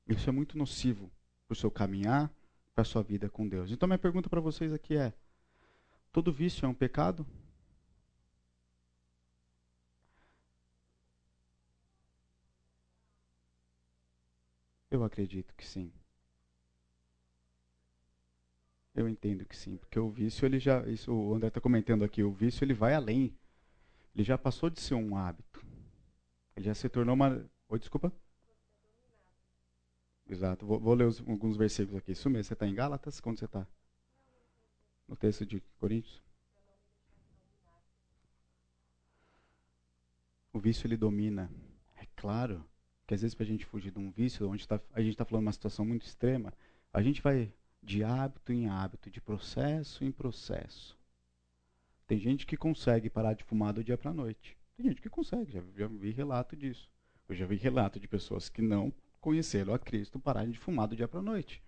Isso 0.07 0.29
é 0.29 0.31
muito 0.31 0.57
nocivo 0.57 1.11
para 1.47 1.53
o 1.53 1.55
seu 1.55 1.71
caminhar, 1.71 2.31
para 2.73 2.81
a 2.83 2.85
sua 2.85 3.03
vida 3.03 3.29
com 3.29 3.47
Deus. 3.47 3.71
Então, 3.71 3.87
minha 3.87 3.99
pergunta 3.99 4.29
para 4.29 4.39
vocês 4.39 4.71
aqui 4.71 4.95
é: 4.95 5.13
todo 6.11 6.31
vício 6.31 6.65
é 6.65 6.69
um 6.69 6.73
pecado? 6.73 7.25
Eu 14.91 15.03
acredito 15.03 15.55
que 15.55 15.65
sim. 15.65 15.91
Eu 18.93 19.09
entendo 19.09 19.45
que 19.45 19.55
sim, 19.55 19.77
porque 19.77 19.97
o 19.97 20.09
vício 20.09 20.45
ele 20.45 20.59
já, 20.59 20.85
isso 20.87 21.11
o 21.11 21.33
André 21.33 21.47
está 21.47 21.59
comentando 21.59 22.03
aqui, 22.03 22.21
o 22.21 22.31
vício 22.31 22.63
ele 22.63 22.73
vai 22.73 22.93
além 22.93 23.33
ele 24.13 24.23
já 24.23 24.37
passou 24.37 24.69
de 24.69 24.79
ser 24.81 24.95
um 24.95 25.15
hábito. 25.15 25.65
Ele 26.55 26.65
já 26.65 26.73
se 26.73 26.89
tornou 26.89 27.15
uma. 27.15 27.49
Oi, 27.69 27.79
desculpa? 27.79 28.11
Exato. 30.27 30.65
Vou, 30.65 30.79
vou 30.79 30.93
ler 30.93 31.05
os, 31.05 31.19
alguns 31.21 31.57
versículos 31.57 31.99
aqui. 31.99 32.11
Isso 32.11 32.29
mesmo. 32.29 32.43
Você 32.43 32.53
está 32.53 32.67
em 32.67 32.75
Gálatas? 32.75 33.19
Quando 33.19 33.39
você 33.39 33.45
está? 33.45 33.65
No 35.07 35.15
texto 35.15 35.45
de 35.45 35.61
Coríntios? 35.79 36.21
O 40.53 40.59
vício 40.59 40.85
ele 40.87 40.97
domina. 40.97 41.49
É 41.95 42.05
claro 42.15 42.65
que 43.11 43.15
às 43.15 43.21
vezes 43.23 43.35
para 43.35 43.43
a 43.43 43.47
gente 43.47 43.65
fugir 43.65 43.91
de 43.91 43.99
um 43.99 44.09
vício, 44.09 44.49
onde 44.49 44.65
tá, 44.65 44.79
a 44.93 45.01
gente 45.01 45.11
está 45.11 45.25
falando 45.25 45.43
uma 45.43 45.51
situação 45.51 45.83
muito 45.83 46.05
extrema, 46.05 46.53
a 46.93 47.01
gente 47.01 47.21
vai 47.21 47.51
de 47.83 48.05
hábito 48.05 48.53
em 48.53 48.69
hábito, 48.69 49.11
de 49.11 49.19
processo 49.19 50.05
em 50.05 50.11
processo. 50.13 50.97
Tem 52.07 52.17
gente 52.17 52.47
que 52.47 52.55
consegue 52.55 53.09
parar 53.09 53.33
de 53.33 53.43
fumar 53.43 53.73
do 53.73 53.83
dia 53.83 53.97
para 53.97 54.11
a 54.11 54.13
noite. 54.13 54.57
Tem 54.77 54.85
gente 54.85 55.01
que 55.01 55.09
consegue, 55.09 55.51
já, 55.51 55.61
já 55.75 55.87
vi 55.87 56.11
relato 56.11 56.55
disso. 56.55 56.89
Eu 57.27 57.35
já 57.35 57.45
vi 57.45 57.57
relato 57.57 57.99
de 57.99 58.07
pessoas 58.07 58.47
que 58.47 58.61
não 58.61 58.93
conheceram 59.19 59.73
a 59.73 59.79
Cristo 59.79 60.17
pararem 60.17 60.51
de 60.51 60.57
fumar 60.57 60.87
do 60.87 60.95
dia 60.95 61.07
para 61.07 61.19
a 61.19 61.23
noite. 61.23 61.61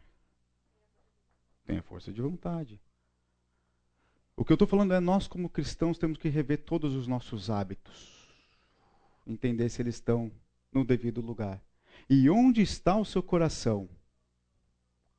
Tem 1.66 1.78
a 1.78 1.84
força 1.84 2.14
de 2.14 2.22
vontade. 2.22 2.80
O 4.38 4.46
que 4.46 4.54
eu 4.54 4.56
estou 4.56 4.68
falando 4.68 4.94
é 4.94 5.00
nós, 5.02 5.28
como 5.28 5.50
cristãos, 5.50 5.98
temos 5.98 6.18
que 6.18 6.30
rever 6.30 6.64
todos 6.64 6.96
os 6.96 7.06
nossos 7.06 7.50
hábitos. 7.50 8.34
Entender 9.28 9.68
se 9.68 9.82
eles 9.82 9.96
estão 9.96 10.32
no 10.74 10.84
devido 10.86 11.22
lugar. 11.22 11.62
E 12.10 12.30
onde 12.30 12.62
está 12.62 12.98
o 12.98 13.06
seu 13.06 13.24
coração? 13.24 13.90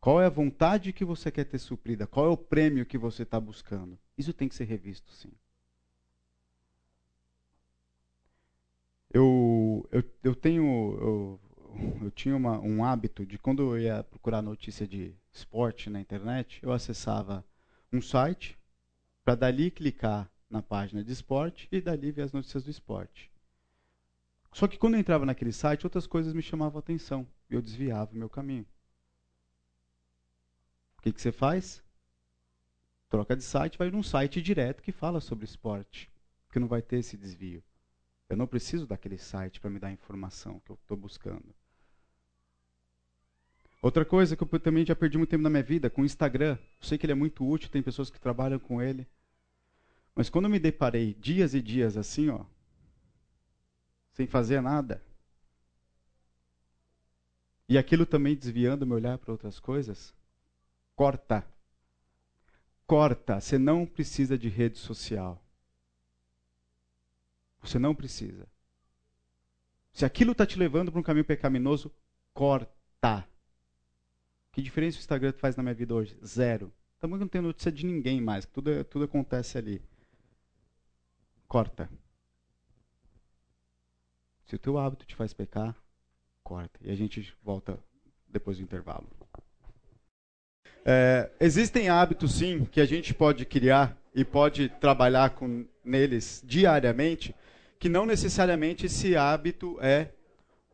Qual 0.01 0.21
é 0.21 0.27
a 0.27 0.31
vontade 0.31 0.93
que 0.93 1.05
você 1.05 1.31
quer 1.31 1.45
ter 1.45 1.59
suprida? 1.59 2.07
Qual 2.07 2.27
é 2.27 2.29
o 2.29 2.37
prêmio 2.37 2.85
que 2.85 2.99
você 2.99 3.23
está 3.23 3.41
buscando? 3.41 3.99
Isso 4.19 4.35
tem 4.35 4.49
que 4.49 4.55
ser 4.55 4.65
revisto, 4.65 5.11
sim. 5.13 5.33
Eu, 9.11 9.89
eu, 9.91 10.05
eu 10.23 10.35
tenho. 10.35 10.65
Eu, 11.01 11.41
eu 12.03 12.11
tinha 12.11 12.37
uma, 12.37 12.59
um 12.61 12.85
hábito 12.85 13.25
de 13.25 13.39
quando 13.39 13.63
eu 13.63 13.81
ia 13.81 14.05
procurar 14.05 14.43
notícia 14.43 14.87
de 14.87 15.15
esporte 15.33 15.89
na 15.89 16.01
internet, 16.01 16.61
eu 16.63 16.71
acessava 16.73 17.45
um 17.93 18.03
site 18.03 18.59
para 19.25 19.35
dali 19.35 19.71
clicar 19.71 20.31
na 20.51 20.61
página 20.61 21.03
de 21.03 21.13
esporte 21.13 21.67
e 21.73 21.81
dali 21.81 22.13
ver 22.13 22.23
as 22.23 22.33
notícias 22.33 22.65
do 22.65 22.71
esporte. 22.71 23.34
Só 24.55 24.67
que 24.67 24.79
quando 24.79 24.95
eu 24.95 25.01
entrava 25.01 25.27
naquele 25.27 25.53
site, 25.53 25.85
outras 25.85 26.07
coisas 26.07 26.33
me 26.33 26.41
chamavam 26.41 26.79
a 26.79 26.81
atenção 26.81 27.27
eu 27.51 27.61
desviava 27.61 28.13
o 28.13 28.17
meu 28.17 28.31
caminho 28.31 28.67
que, 31.05 31.13
que 31.13 31.21
você 31.21 31.31
faz? 31.31 31.83
Troca 33.11 33.37
de 33.37 33.45
site, 33.45 33.77
vai 33.77 33.91
num 33.91 34.03
site 34.03 34.41
direto 34.41 34.83
que 34.83 34.91
fala 34.91 35.21
sobre 35.21 35.45
esporte, 35.45 36.11
porque 36.47 36.59
não 36.59 36.67
vai 36.67 36.81
ter 36.81 36.97
esse 36.97 37.15
desvio. 37.15 37.63
Eu 38.27 38.39
não 38.39 38.47
preciso 38.47 38.87
daquele 38.87 39.19
site 39.19 39.61
para 39.61 39.69
me 39.69 39.79
dar 39.79 39.89
a 39.89 39.93
informação 39.93 40.61
que 40.61 40.71
eu 40.71 40.79
estou 40.81 40.97
buscando. 40.97 41.55
Outra 43.83 44.03
coisa 44.03 44.35
que 44.35 44.43
eu 44.43 44.61
também 44.61 44.87
já 44.87 44.97
perdi 44.97 45.19
muito 45.19 45.29
tempo 45.29 45.43
na 45.43 45.51
minha 45.51 45.63
vida, 45.63 45.91
com 45.91 46.01
o 46.01 46.07
Instagram. 46.07 46.57
Eu 46.81 46.87
sei 46.87 46.97
que 46.97 47.05
ele 47.05 47.13
é 47.13 47.15
muito 47.17 47.47
útil, 47.47 47.69
tem 47.69 47.83
pessoas 47.83 48.09
que 48.09 48.19
trabalham 48.19 48.59
com 48.59 48.81
ele. 48.81 49.07
Mas 50.15 50.31
quando 50.31 50.47
eu 50.47 50.51
me 50.51 50.59
deparei 50.59 51.13
dias 51.13 51.53
e 51.53 51.61
dias 51.61 51.99
assim, 51.99 52.31
ó, 52.31 52.47
sem 54.15 54.27
fazer 54.27 54.63
nada, 54.63 55.03
e 57.69 57.77
aquilo 57.77 58.07
também 58.07 58.35
desviando 58.35 58.87
meu 58.87 58.97
olhar 58.97 59.19
para 59.19 59.33
outras 59.33 59.61
coisas, 59.61 60.15
Corta. 60.95 61.45
Corta. 62.87 63.41
Você 63.41 63.59
não 63.59 63.85
precisa 63.85 64.39
de 64.39 64.49
rede 64.49 64.79
social. 64.79 65.43
Você 67.61 67.79
não 67.79 67.95
precisa. 67.95 68.47
Se 69.93 70.05
aquilo 70.05 70.33
está 70.33 70.47
te 70.47 70.59
levando 70.59 70.91
para 70.91 71.01
um 71.01 71.05
caminho 71.05 71.25
pecaminoso, 71.25 71.91
corta. 72.33 73.27
Que 74.53 74.63
diferença 74.63 74.99
o 74.99 75.01
Instagram 75.01 75.33
faz 75.33 75.57
na 75.57 75.63
minha 75.63 75.75
vida 75.75 75.95
hoje? 75.95 76.17
Zero. 76.25 76.73
Também 77.01 77.19
não 77.19 77.29
tenho 77.29 77.45
notícia 77.45 77.73
de 77.73 77.85
ninguém 77.85 78.21
mais. 78.21 78.47
Tudo, 78.47 78.85
tudo 78.85 79.05
acontece 79.05 79.59
ali. 79.59 79.83
Corta. 81.49 81.89
Se 84.47 84.55
o 84.55 84.59
teu 84.59 84.79
hábito 84.79 85.07
te 85.07 85.15
faz 85.15 85.33
pecar, 85.33 85.75
corta. 86.43 86.79
E 86.83 86.91
a 86.91 86.95
gente 86.95 87.35
volta 87.43 87.79
depois 88.29 88.59
do 88.59 88.63
intervalo. 88.63 89.07
É, 90.85 91.31
existem 91.41 91.89
hábitos, 91.89 92.35
sim, 92.35 92.67
que 92.67 92.81
a 92.81 92.85
gente 92.85 93.15
pode 93.15 93.47
criar 93.47 93.97
e 94.15 94.25
pode 94.25 94.69
trabalhar 94.69 95.31
com 95.31 95.65
neles 95.83 96.43
diariamente, 96.45 97.35
que 97.79 97.89
não 97.89 98.05
necessariamente 98.05 98.87
esse 98.87 99.17
hábito 99.17 99.79
é 99.81 100.11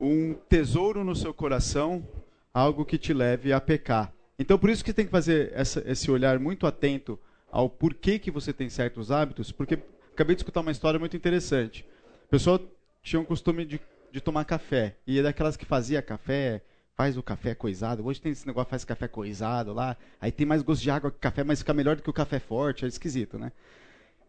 um 0.01 0.35
tesouro 0.35 1.05
no 1.05 1.15
seu 1.15 1.33
coração, 1.33 2.07
algo 2.53 2.85
que 2.85 2.99
te 2.99 3.13
leve 3.13 3.53
a 3.53 3.61
pecar. 3.61 4.13
Então, 4.39 4.59
por 4.59 4.71
isso 4.71 4.85
que 4.85 4.93
tem 4.93 5.05
que 5.05 5.11
fazer 5.11 5.53
essa, 5.55 5.83
esse 5.87 6.11
olhar 6.11 6.39
muito 6.39 6.67
atento 6.67 7.19
ao 7.51 7.69
porquê 7.69 8.19
que 8.19 8.31
você 8.31 8.53
tem 8.53 8.69
certos 8.69 9.11
hábitos, 9.11 9.53
porque 9.53 9.79
acabei 10.13 10.35
de 10.35 10.41
escutar 10.41 10.61
uma 10.61 10.73
história 10.73 10.99
muito 10.99 11.17
interessante. 11.17 11.87
A 12.25 12.31
pessoa 12.31 12.61
tinha 13.03 13.21
o 13.21 13.25
costume 13.25 13.65
de, 13.65 13.81
de 14.13 14.21
tomar 14.21 14.45
café, 14.45 14.97
e 15.07 15.19
é 15.19 15.23
daquelas 15.23 15.57
que 15.57 15.65
fazia 15.65 16.03
café, 16.03 16.63
faz 17.01 17.17
o 17.17 17.23
café 17.23 17.55
coisado. 17.55 18.05
Hoje 18.05 18.21
tem 18.21 18.33
esse 18.33 18.47
negócio, 18.47 18.69
faz 18.69 18.85
café 18.85 19.09
coisado 19.09 19.73
lá. 19.73 19.97
Aí 20.21 20.31
tem 20.31 20.47
mais 20.47 20.61
gosto 20.61 20.83
de 20.83 20.91
água 20.91 21.11
que 21.11 21.19
café, 21.19 21.43
mas 21.43 21.61
fica 21.61 21.73
melhor 21.73 21.97
do 21.97 22.03
que 22.03 22.11
o 22.11 22.13
café 22.13 22.39
forte. 22.39 22.85
É 22.85 22.89
esquisito, 22.89 23.39
né? 23.39 23.53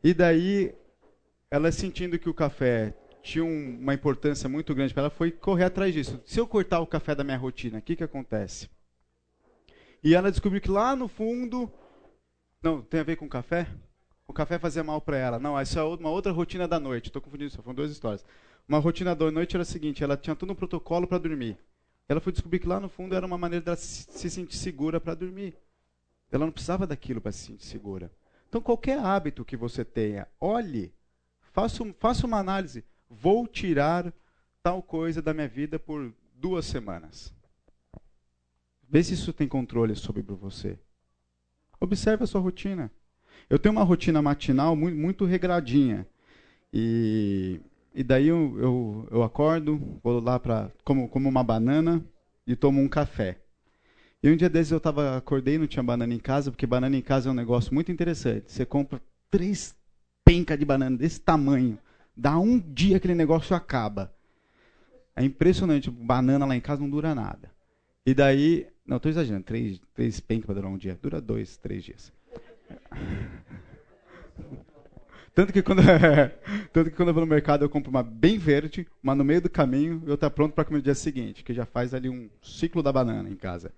E 0.01 0.13
daí, 0.13 0.73
ela 1.49 1.69
sentindo 1.71 2.17
que 2.17 2.29
o 2.29 2.33
café 2.33 2.93
tinha 3.21 3.43
um, 3.43 3.77
uma 3.79 3.93
importância 3.93 4.47
muito 4.47 4.73
grande 4.73 4.93
para 4.93 5.03
ela 5.03 5.09
foi 5.09 5.31
correr 5.31 5.65
atrás 5.65 5.93
disso. 5.93 6.21
Se 6.25 6.39
eu 6.39 6.47
cortar 6.47 6.79
o 6.79 6.87
café 6.87 7.13
da 7.13 7.25
minha 7.25 7.37
rotina, 7.37 7.79
o 7.79 7.81
que, 7.81 7.95
que 7.95 8.03
acontece? 8.03 8.69
E 10.03 10.15
ela 10.15 10.31
descobriu 10.31 10.61
que 10.61 10.71
lá 10.71 10.95
no 10.95 11.07
fundo. 11.07 11.71
Não, 12.63 12.81
tem 12.81 13.01
a 13.01 13.03
ver 13.03 13.17
com 13.17 13.27
café? 13.27 13.67
O 14.27 14.33
café 14.33 14.57
fazia 14.57 14.83
mal 14.83 15.01
para 15.01 15.17
ela. 15.17 15.39
Não, 15.39 15.59
essa 15.59 15.81
é 15.81 15.83
uma 15.83 16.09
outra 16.09 16.31
rotina 16.31 16.67
da 16.67 16.79
noite. 16.79 17.07
Estou 17.07 17.21
confundindo 17.21 17.49
isso, 17.49 17.61
foram 17.61 17.75
duas 17.75 17.91
histórias. 17.91 18.25
Uma 18.67 18.79
rotina 18.79 19.15
da 19.15 19.29
noite 19.31 19.55
era 19.55 19.63
a 19.63 19.65
seguinte: 19.65 20.03
ela 20.03 20.17
tinha 20.17 20.35
todo 20.35 20.51
um 20.51 20.55
protocolo 20.55 21.07
para 21.07 21.17
dormir. 21.17 21.57
Ela 22.07 22.19
foi 22.19 22.31
descobrir 22.31 22.59
que 22.59 22.67
lá 22.67 22.79
no 22.79 22.89
fundo 22.89 23.15
era 23.15 23.25
uma 23.25 23.37
maneira 23.37 23.63
dela 23.63 23.77
se 23.77 24.29
sentir 24.29 24.57
segura 24.57 24.99
para 24.99 25.15
dormir. 25.15 25.55
Ela 26.31 26.45
não 26.45 26.51
precisava 26.51 26.87
daquilo 26.87 27.21
para 27.21 27.31
se 27.31 27.45
sentir 27.47 27.65
segura. 27.65 28.11
Então, 28.49 28.61
qualquer 28.61 28.99
hábito 28.99 29.45
que 29.45 29.55
você 29.55 29.85
tenha, 29.85 30.27
olhe, 30.39 30.93
faça, 31.53 31.85
faça 31.99 32.27
uma 32.27 32.37
análise. 32.37 32.83
Vou 33.09 33.47
tirar 33.47 34.13
tal 34.61 34.81
coisa 34.83 35.21
da 35.21 35.33
minha 35.33 35.47
vida 35.47 35.79
por 35.79 36.13
duas 36.35 36.65
semanas. 36.65 37.33
Vê 38.89 39.01
se 39.01 39.13
isso 39.13 39.31
tem 39.31 39.47
controle 39.47 39.95
sobre 39.95 40.21
você. 40.21 40.77
Observe 41.79 42.25
a 42.25 42.27
sua 42.27 42.41
rotina. 42.41 42.91
Eu 43.49 43.57
tenho 43.57 43.73
uma 43.73 43.83
rotina 43.83 44.21
matinal 44.21 44.75
muito, 44.75 44.97
muito 44.97 45.25
regradinha. 45.25 46.05
E, 46.73 47.61
e 47.93 48.03
daí 48.03 48.27
eu, 48.27 48.57
eu, 48.59 49.07
eu 49.11 49.23
acordo, 49.23 49.99
vou 50.03 50.19
lá 50.19 50.39
para 50.39 50.71
como, 50.83 51.07
como 51.09 51.27
uma 51.27 51.43
banana 51.43 52.03
e 52.45 52.55
tomo 52.55 52.81
um 52.81 52.87
café. 52.87 53.39
E 54.23 54.29
um 54.29 54.35
dia 54.35 54.49
desses 54.49 54.71
eu 54.71 54.79
tava, 54.79 55.17
acordei 55.17 55.57
não 55.57 55.67
tinha 55.67 55.81
banana 55.81 56.13
em 56.13 56.19
casa, 56.19 56.51
porque 56.51 56.67
banana 56.67 56.95
em 56.95 57.01
casa 57.01 57.29
é 57.29 57.31
um 57.31 57.35
negócio 57.35 57.73
muito 57.73 57.91
interessante. 57.91 58.51
Você 58.51 58.65
compra 58.65 59.01
três 59.29 59.75
pencas 60.23 60.57
de 60.57 60.65
banana 60.65 60.97
desse 60.97 61.19
tamanho, 61.19 61.77
dá 62.15 62.37
um 62.37 62.59
dia 62.59 62.97
aquele 62.97 63.15
negócio 63.15 63.55
acaba. 63.55 64.13
É 65.15 65.23
impressionante, 65.23 65.89
banana 65.89 66.45
lá 66.45 66.55
em 66.55 66.61
casa 66.61 66.81
não 66.81 66.89
dura 66.89 67.13
nada. 67.13 67.51
E 68.05 68.13
daí 68.13 68.67
não, 68.85 68.97
estou 68.97 69.09
exagerando. 69.09 69.45
Três, 69.45 69.79
três 69.93 70.19
pencas 70.19 70.45
para 70.45 70.55
durar 70.55 70.69
um 70.69 70.77
dia. 70.77 70.99
Dura 71.01 71.21
dois, 71.21 71.55
três 71.57 71.83
dias. 71.83 72.11
Tanto 75.33 75.53
que, 75.53 75.61
quando, 75.61 75.81
tanto 76.73 76.89
que 76.89 76.95
quando 76.95 77.09
eu 77.09 77.13
vou 77.13 77.25
no 77.25 77.29
mercado 77.29 77.63
eu 77.63 77.69
compro 77.69 77.89
uma 77.89 78.03
bem 78.03 78.37
verde, 78.37 78.87
uma 79.01 79.15
no 79.15 79.23
meio 79.23 79.41
do 79.41 79.49
caminho 79.49 80.03
e 80.05 80.09
outra 80.09 80.29
pronta 80.29 80.53
para 80.53 80.65
comer 80.65 80.79
no 80.79 80.83
dia 80.83 80.95
seguinte, 80.95 81.43
que 81.43 81.53
já 81.53 81.65
faz 81.65 81.93
ali 81.93 82.09
um 82.09 82.29
ciclo 82.41 82.83
da 82.83 82.91
banana 82.91 83.29
em 83.29 83.35
casa. 83.35 83.71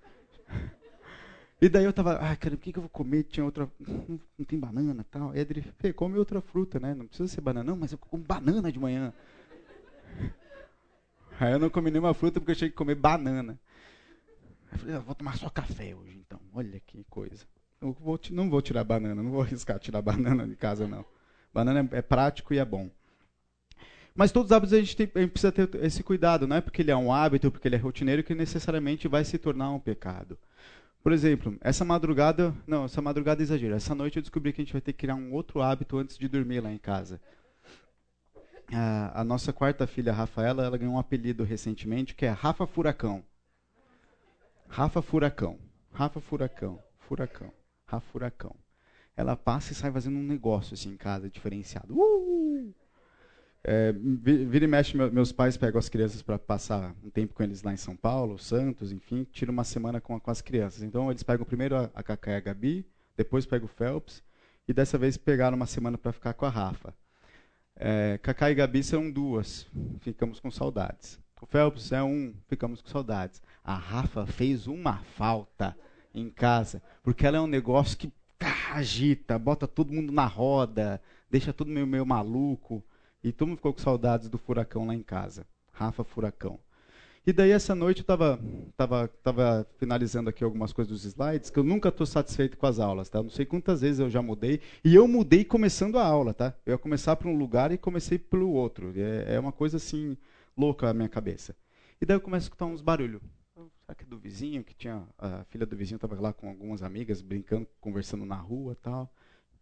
E 1.61 1.69
daí 1.69 1.85
eu 1.85 1.93
tava, 1.93 2.15
ah, 2.15 2.35
cara, 2.35 2.55
o 2.55 2.57
que, 2.57 2.73
que 2.73 2.77
eu 2.77 2.81
vou 2.81 2.89
comer? 2.89 3.23
Tinha 3.23 3.45
outra, 3.45 3.71
não, 3.79 4.19
não 4.37 4.45
tem 4.45 4.59
banana 4.59 5.05
tal. 5.09 5.31
Aí 5.31 5.39
ele, 5.39 5.61
Fê, 5.79 5.93
come 5.93 6.17
outra 6.17 6.41
fruta, 6.41 6.77
né? 6.77 6.93
Não 6.93 7.07
precisa 7.07 7.29
ser 7.29 7.39
banana, 7.39 7.71
não, 7.71 7.77
mas 7.77 7.93
eu 7.93 7.97
como 7.97 8.21
banana 8.21 8.69
de 8.69 8.77
manhã. 8.77 9.13
Aí 11.39 11.53
eu 11.53 11.59
não 11.59 11.69
comi 11.69 11.89
nenhuma 11.89 12.13
fruta 12.13 12.41
porque 12.41 12.51
eu 12.51 12.55
tinha 12.57 12.69
que 12.69 12.75
comer 12.75 12.95
banana. 12.95 13.57
Eu 14.73 14.77
falei, 14.77 14.95
ah, 14.95 14.99
vou 14.99 15.15
tomar 15.15 15.37
só 15.37 15.49
café 15.49 15.95
hoje, 15.95 16.17
então. 16.17 16.37
Olha 16.53 16.81
que 16.85 17.01
coisa. 17.05 17.45
Eu 17.79 17.93
vou, 17.93 18.19
não 18.31 18.49
vou 18.49 18.61
tirar 18.61 18.83
banana, 18.83 19.23
não 19.23 19.31
vou 19.31 19.41
arriscar 19.41 19.79
tirar 19.79 20.01
banana 20.01 20.45
de 20.45 20.57
casa, 20.57 20.85
não. 20.85 21.05
Banana 21.53 21.87
é, 21.91 21.97
é 21.97 22.01
prático 22.01 22.53
e 22.53 22.57
é 22.57 22.65
bom. 22.65 22.89
Mas 24.15 24.31
todos 24.31 24.51
os 24.51 24.51
hábitos 24.51 24.73
a 24.73 24.79
gente, 24.79 24.95
tem, 24.95 25.09
a 25.15 25.19
gente, 25.19 25.31
precisa 25.31 25.51
ter 25.51 25.69
esse 25.83 26.03
cuidado. 26.03 26.47
Não 26.47 26.55
é 26.55 26.61
porque 26.61 26.81
ele 26.81 26.91
é 26.91 26.95
um 26.95 27.11
hábito, 27.11 27.51
porque 27.51 27.67
ele 27.67 27.75
é 27.75 27.79
rotineiro, 27.79 28.23
que 28.23 28.35
necessariamente 28.35 29.07
vai 29.07 29.23
se 29.23 29.37
tornar 29.37 29.71
um 29.71 29.79
pecado. 29.79 30.37
Por 31.01 31.11
exemplo, 31.11 31.57
essa 31.59 31.83
madrugada, 31.83 32.55
não, 32.65 32.85
essa 32.85 33.01
madrugada 33.01 33.43
é. 33.43 33.75
Essa 33.75 33.93
noite 33.93 34.17
eu 34.17 34.21
descobri 34.21 34.53
que 34.53 34.61
a 34.61 34.63
gente 34.63 34.71
vai 34.71 34.81
ter 34.81 34.93
que 34.93 34.99
criar 34.99 35.15
um 35.15 35.33
outro 35.33 35.61
hábito 35.61 35.97
antes 35.97 36.17
de 36.17 36.27
dormir 36.27 36.61
lá 36.61 36.71
em 36.71 36.77
casa. 36.77 37.19
A, 38.71 39.21
a 39.21 39.23
nossa 39.23 39.51
quarta 39.51 39.85
filha, 39.85 40.13
Rafaela, 40.13 40.63
ela 40.63 40.77
ganhou 40.77 40.93
um 40.93 40.99
apelido 40.99 41.43
recentemente 41.43 42.15
que 42.15 42.25
é 42.25 42.29
Rafa 42.29 42.65
Furacão. 42.65 43.23
Rafa 44.69 45.01
Furacão. 45.01 45.59
Rafa 45.91 46.21
Furacão. 46.21 46.79
Furacão. 46.99 47.51
Rafa 47.85 48.07
Furacão. 48.11 48.62
Ela 49.15 49.35
passa 49.35 49.71
e 49.71 49.75
sai 49.75 49.91
fazendo 49.91 50.17
um 50.17 50.23
negócio 50.23 50.73
assim 50.73 50.89
em 50.89 50.97
casa, 50.97 51.29
diferenciado. 51.29 51.93
Uh! 51.95 52.73
É, 53.65 53.93
vira 53.93 54.65
e 54.65 54.67
mexe, 54.67 54.97
meus 54.97 55.31
pais 55.31 55.55
pegam 55.55 55.79
as 55.79 55.87
crianças 55.87 56.21
para 56.21 56.37
passar 56.37 56.93
um 57.01 57.09
tempo 57.09 57.33
com 57.33 57.43
eles 57.43 57.63
lá 57.63 57.71
em 57.71 57.77
São 57.77 57.95
Paulo, 57.95 58.37
Santos, 58.37 58.91
enfim, 58.91 59.25
tira 59.31 59.49
uma 59.49 59.63
semana 59.63 60.01
com, 60.01 60.19
com 60.19 60.31
as 60.31 60.41
crianças. 60.41 60.83
Então 60.83 61.09
eles 61.09 61.23
pegam 61.23 61.45
primeiro 61.45 61.77
a, 61.77 61.89
a 61.95 62.03
Cacá 62.03 62.31
e 62.31 62.35
a 62.35 62.39
Gabi, 62.41 62.85
depois 63.15 63.45
pegam 63.45 63.65
o 63.65 63.69
Phelps, 63.69 64.21
e 64.67 64.73
dessa 64.73 64.97
vez 64.97 65.15
pegaram 65.15 65.55
uma 65.55 65.65
semana 65.65 65.97
para 65.97 66.11
ficar 66.11 66.33
com 66.33 66.45
a 66.45 66.49
Rafa. 66.49 66.93
É, 67.75 68.19
Cacá 68.21 68.51
e 68.51 68.55
Gabi 68.55 68.83
são 68.83 69.09
duas, 69.09 69.65
ficamos 70.01 70.41
com 70.41 70.51
saudades. 70.51 71.17
O 71.41 71.45
Phelps 71.45 71.91
é 71.93 72.03
um, 72.03 72.33
ficamos 72.47 72.81
com 72.81 72.89
saudades. 72.89 73.41
A 73.63 73.75
Rafa 73.75 74.25
fez 74.25 74.67
uma 74.67 74.97
falta 75.15 75.75
em 76.13 76.29
casa, 76.29 76.81
porque 77.01 77.25
ela 77.25 77.37
é 77.37 77.41
um 77.41 77.47
negócio 77.47 77.97
que 77.97 78.11
tá, 78.43 78.73
agita, 78.73 79.39
bota 79.39 79.67
todo 79.67 79.93
mundo 79.93 80.11
na 80.11 80.25
roda, 80.25 81.01
deixa 81.29 81.53
todo 81.53 81.69
meio, 81.69 81.87
meio 81.87 82.05
maluco. 82.05 82.83
E 83.23 83.31
todo 83.31 83.47
mundo 83.47 83.57
ficou 83.57 83.73
com 83.73 83.79
saudades 83.79 84.27
do 84.27 84.37
furacão 84.37 84.85
lá 84.85 84.93
em 84.93 85.01
casa. 85.01 85.47
Rafa 85.71 86.03
Furacão. 86.03 86.59
E 87.25 87.31
daí 87.31 87.51
essa 87.51 87.73
noite 87.73 87.99
eu 87.99 88.03
estava 88.03 88.37
tava, 88.75 89.07
tava 89.23 89.65
finalizando 89.77 90.29
aqui 90.29 90.43
algumas 90.43 90.73
coisas 90.73 90.91
dos 90.91 91.05
slides, 91.05 91.49
que 91.49 91.57
eu 91.57 91.63
nunca 91.63 91.87
estou 91.87 92.05
satisfeito 92.05 92.57
com 92.57 92.65
as 92.65 92.79
aulas, 92.79 93.07
tá? 93.07 93.23
Não 93.23 93.29
sei 93.29 93.45
quantas 93.45 93.79
vezes 93.79 94.01
eu 94.01 94.09
já 94.09 94.21
mudei. 94.21 94.59
E 94.83 94.93
eu 94.93 95.07
mudei 95.07 95.45
começando 95.45 95.97
a 95.97 96.05
aula, 96.05 96.33
tá? 96.33 96.53
Eu 96.65 96.73
ia 96.73 96.77
começar 96.77 97.15
por 97.15 97.27
um 97.27 97.37
lugar 97.37 97.71
e 97.71 97.77
comecei 97.77 98.19
pelo 98.19 98.51
outro. 98.51 98.91
É, 98.97 99.35
é 99.35 99.39
uma 99.39 99.53
coisa 99.53 99.77
assim 99.77 100.17
louca 100.57 100.89
a 100.89 100.93
minha 100.93 101.07
cabeça. 101.07 101.55
E 102.01 102.05
daí 102.05 102.17
eu 102.17 102.21
começo 102.21 102.45
a 102.45 102.47
escutar 102.47 102.65
uns 102.65 102.81
barulhos. 102.81 103.21
Será 103.85 103.95
que 103.95 104.03
é 104.03 104.07
do 104.07 104.17
vizinho, 104.17 104.63
que 104.63 104.73
tinha 104.73 105.07
a 105.17 105.43
filha 105.45 105.65
do 105.65 105.75
vizinho 105.75 105.97
estava 105.97 106.19
lá 106.19 106.31
com 106.31 106.47
algumas 106.47 106.81
amigas 106.81 107.21
brincando, 107.21 107.67
conversando 107.81 108.25
na 108.25 108.37
rua, 108.37 108.75
tal. 108.81 109.13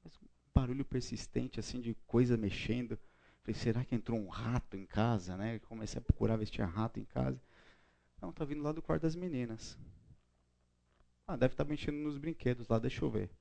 Mas 0.04 0.16
um 0.18 0.28
barulho 0.54 0.86
persistente 0.86 1.60
assim 1.60 1.82
de 1.82 1.96
coisa 2.06 2.38
mexendo. 2.38 3.00
Falei, 3.44 3.56
será 3.56 3.84
que 3.84 3.96
entrou 3.96 4.20
um 4.20 4.28
rato 4.28 4.78
em 4.78 4.86
casa, 4.86 5.36
né? 5.36 5.60
Comecei 5.60 5.98
a 5.98 6.02
procurar 6.02 6.38
ver 6.38 6.46
se 6.46 6.52
tinha 6.52 6.68
rato 6.68 7.00
em 7.00 7.06
casa. 7.06 7.42
Não, 8.22 8.32
tá 8.32 8.46
vindo 8.46 8.62
lá 8.62 8.72
do 8.72 8.82
quarto 8.82 9.02
das 9.02 9.16
meninas. 9.16 9.78
Ah, 11.28 11.36
deve 11.36 11.54
estar 11.54 11.66
tá 11.66 11.70
mexendo 11.70 11.96
nos 11.96 12.20
brinquedos 12.20 12.68
lá, 12.68 12.78
deixa 12.78 13.04
eu 13.04 13.10
ver. 13.10 13.32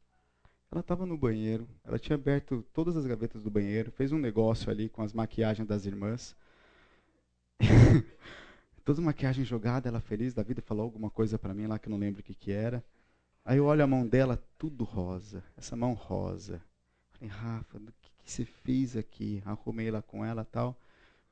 Ela 0.73 0.81
estava 0.81 1.05
no 1.05 1.19
banheiro, 1.19 1.69
ela 1.85 1.99
tinha 1.99 2.15
aberto 2.15 2.65
todas 2.73 2.97
as 2.97 3.05
gavetas 3.05 3.43
do 3.43 3.51
banheiro, 3.51 3.91
fez 3.91 4.13
um 4.13 4.19
negócio 4.19 4.71
ali 4.71 4.89
com 4.89 5.03
as 5.03 5.13
maquiagens 5.13 5.67
das 5.69 5.85
irmãs. 5.85 6.35
Toda 8.85 9.01
maquiagem 9.01 9.45
jogada, 9.45 9.89
ela 9.89 10.01
feliz 10.01 10.33
da 10.33 10.43
vida, 10.43 10.63
falou 10.63 10.85
alguma 10.85 11.11
coisa 11.11 11.39
para 11.39 11.55
mim 11.55 11.67
lá 11.67 11.79
que 11.79 11.89
eu 11.89 11.91
não 11.91 11.99
lembro 11.99 12.21
o 12.21 12.25
que, 12.25 12.35
que 12.35 12.51
era. 12.51 12.83
Aí 13.45 13.59
eu 13.59 13.67
olho 13.67 13.83
a 13.83 13.87
mão 13.87 14.07
dela, 14.07 14.43
tudo 14.59 14.85
rosa, 14.85 15.43
essa 15.57 15.77
mão 15.77 15.93
rosa. 15.93 16.63
Falei, 17.11 17.29
Rafa, 17.29 17.79
o 17.79 17.93
que, 18.01 18.11
que 18.25 18.31
você 18.31 18.45
fez 18.45 18.97
aqui? 18.97 19.43
Arrumei 19.45 19.91
lá 19.91 20.03
com 20.03 20.25
ela 20.25 20.45
tal. 20.45 20.77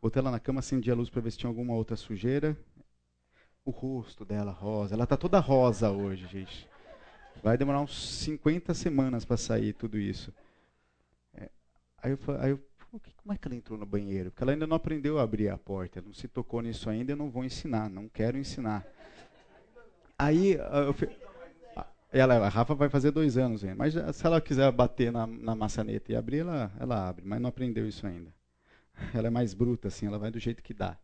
Botei 0.00 0.20
ela 0.20 0.30
na 0.30 0.38
cama, 0.38 0.60
acendi 0.60 0.90
a 0.90 0.94
luz 0.94 1.10
para 1.10 1.20
ver 1.20 1.30
se 1.30 1.38
tinha 1.38 1.50
alguma 1.50 1.74
outra 1.74 1.96
sujeira. 1.96 2.56
O 3.64 3.70
rosto 3.70 4.24
dela 4.24 4.52
rosa. 4.52 4.94
Ela 4.94 5.06
tá 5.06 5.16
toda 5.16 5.40
rosa 5.40 5.90
hoje, 5.90 6.26
gente. 6.26 6.68
Vai 7.42 7.56
demorar 7.56 7.80
uns 7.80 8.20
50 8.22 8.74
semanas 8.74 9.24
para 9.24 9.36
sair 9.36 9.72
tudo 9.72 9.98
isso. 9.98 10.32
É, 11.34 11.48
aí, 12.02 12.12
eu, 12.12 12.18
aí 12.40 12.50
eu 12.50 12.60
como 13.16 13.32
é 13.32 13.38
que 13.38 13.46
ela 13.46 13.54
entrou 13.54 13.78
no 13.78 13.86
banheiro? 13.86 14.30
Porque 14.30 14.42
ela 14.42 14.52
ainda 14.52 14.66
não 14.66 14.76
aprendeu 14.76 15.18
a 15.18 15.22
abrir 15.22 15.48
a 15.48 15.58
porta, 15.58 16.00
não 16.00 16.12
se 16.12 16.28
tocou 16.28 16.62
nisso 16.62 16.88
ainda, 16.88 17.12
eu 17.12 17.16
não 17.16 17.30
vou 17.30 17.44
ensinar, 17.44 17.88
não 17.88 18.08
quero 18.08 18.38
ensinar. 18.38 18.86
Aí, 20.18 20.52
eu, 20.52 20.94
ela, 22.10 22.34
a 22.36 22.48
Rafa 22.48 22.74
vai 22.74 22.88
fazer 22.88 23.10
dois 23.10 23.36
anos 23.36 23.62
ainda, 23.62 23.76
mas 23.76 23.94
se 23.94 24.26
ela 24.26 24.40
quiser 24.40 24.70
bater 24.72 25.12
na, 25.12 25.26
na 25.26 25.54
maçaneta 25.54 26.10
e 26.10 26.16
abrir, 26.16 26.38
ela, 26.38 26.72
ela 26.80 27.08
abre, 27.08 27.24
mas 27.24 27.40
não 27.40 27.48
aprendeu 27.48 27.86
isso 27.86 28.06
ainda. 28.06 28.32
Ela 29.14 29.28
é 29.28 29.30
mais 29.30 29.54
bruta, 29.54 29.88
assim, 29.88 30.06
ela 30.06 30.18
vai 30.18 30.30
do 30.30 30.40
jeito 30.40 30.62
que 30.62 30.74
dá. 30.74 30.98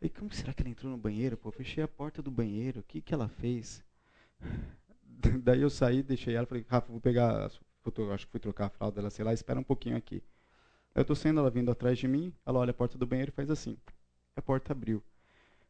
E 0.00 0.08
como 0.08 0.32
será 0.32 0.54
que 0.54 0.62
ela 0.62 0.70
entrou 0.70 0.90
no 0.90 0.96
banheiro? 0.96 1.36
Pô, 1.36 1.50
fechei 1.50 1.84
a 1.84 1.88
porta 1.88 2.22
do 2.22 2.30
banheiro, 2.30 2.80
o 2.80 2.82
que, 2.82 3.00
que 3.02 3.12
ela 3.12 3.28
fez? 3.28 3.84
Daí 5.44 5.60
eu 5.60 5.68
saí, 5.68 6.02
deixei 6.02 6.34
ela, 6.34 6.46
falei, 6.46 6.64
Rafa, 6.66 6.90
vou 6.90 7.00
pegar, 7.00 7.46
acho 7.46 8.26
que 8.26 8.32
fui 8.32 8.40
trocar 8.40 8.66
a 8.66 8.70
fralda 8.70 8.96
dela, 8.96 9.10
sei 9.10 9.24
lá, 9.24 9.34
espera 9.34 9.60
um 9.60 9.64
pouquinho 9.64 9.96
aqui. 9.96 10.22
Eu 10.94 11.02
estou 11.02 11.14
sendo 11.14 11.40
ela 11.40 11.50
vindo 11.50 11.70
atrás 11.70 11.98
de 11.98 12.08
mim, 12.08 12.32
ela 12.44 12.58
olha 12.58 12.70
a 12.70 12.74
porta 12.74 12.98
do 12.98 13.06
banheiro 13.06 13.30
e 13.30 13.34
faz 13.34 13.50
assim. 13.50 13.76
A 14.34 14.42
porta 14.42 14.72
abriu. 14.72 15.02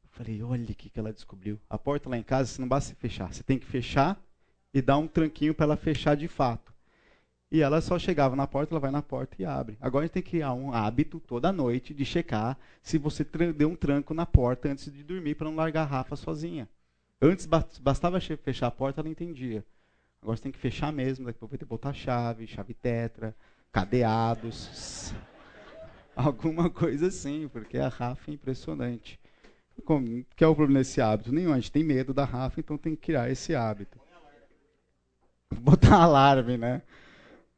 Eu 0.03 0.09
falei, 0.11 0.43
olha 0.43 0.64
o 0.64 0.75
que, 0.75 0.89
que 0.89 0.99
ela 0.99 1.12
descobriu. 1.12 1.61
A 1.68 1.79
porta 1.79 2.09
lá 2.09 2.16
em 2.16 2.23
casa, 2.23 2.51
você 2.51 2.61
não 2.61 2.68
basta 2.68 2.95
fechar, 2.95 3.33
você 3.33 3.43
tem 3.43 3.59
que 3.59 3.66
fechar 3.66 4.21
e 4.73 4.81
dar 4.81 4.99
um 4.99 5.07
tranquinho 5.07 5.55
para 5.55 5.64
ela 5.64 5.77
fechar 5.77 6.16
de 6.16 6.29
fato. 6.29 6.73
E 7.53 7.62
ela 7.62 7.81
só 7.81 7.99
chegava 7.99 8.37
na 8.37 8.47
porta, 8.47 8.73
ela 8.73 8.81
vai 8.81 8.93
na 8.93 9.03
porta 9.03 9.35
e 9.39 9.45
abre. 9.45 9.77
Agora 9.81 10.05
a 10.05 10.07
gente 10.07 10.14
tem 10.14 10.23
que 10.23 10.31
criar 10.31 10.55
um 10.55 10.73
hábito 10.73 11.18
toda 11.18 11.51
noite 11.53 11.93
de 11.93 12.05
checar 12.05 12.57
se 12.81 12.97
você 12.97 13.25
deu 13.25 13.68
um 13.68 13.75
tranco 13.75 14.14
na 14.14 14.25
porta 14.25 14.68
antes 14.68 14.91
de 14.91 15.03
dormir 15.03 15.35
para 15.35 15.49
não 15.49 15.57
largar 15.57 15.83
a 15.83 15.87
Rafa 15.87 16.14
sozinha. 16.14 16.68
Antes 17.21 17.47
bastava 17.47 18.21
fechar 18.21 18.68
a 18.68 18.71
porta, 18.71 19.01
ela 19.01 19.09
entendia. 19.09 19.64
Agora 20.23 20.37
você 20.37 20.45
tem 20.45 20.53
que 20.53 20.59
fechar 20.59 20.93
mesmo, 20.93 21.27
daqui 21.27 21.39
a 21.39 21.41
pouco 21.41 21.53
vai 21.53 21.59
ter 21.59 21.64
que 21.64 21.68
botar 21.68 21.93
chave, 21.93 22.47
chave 22.47 22.73
tetra, 22.73 23.35
cadeados. 23.73 25.14
Alguma 26.14 26.68
coisa 26.68 27.07
assim, 27.07 27.49
porque 27.49 27.79
a 27.79 27.89
Rafa 27.89 28.31
é 28.31 28.35
impressionante. 28.35 29.18
Como, 29.85 30.25
que 30.37 30.45
é 30.45 30.47
o 30.47 30.55
problema 30.55 30.81
desse 30.81 31.01
hábito? 31.01 31.33
Nenhum, 31.33 31.53
a 31.53 31.57
gente 31.57 31.73
tem 31.73 31.83
medo 31.83 32.12
da 32.12 32.25
Rafa, 32.25 32.61
então 32.61 32.77
tem 32.77 32.95
que 32.95 33.03
criar 33.03 33.31
esse 33.31 33.55
hábito. 33.55 33.99
Botar 35.61 35.97
alarme, 36.03 36.59
né? 36.59 36.83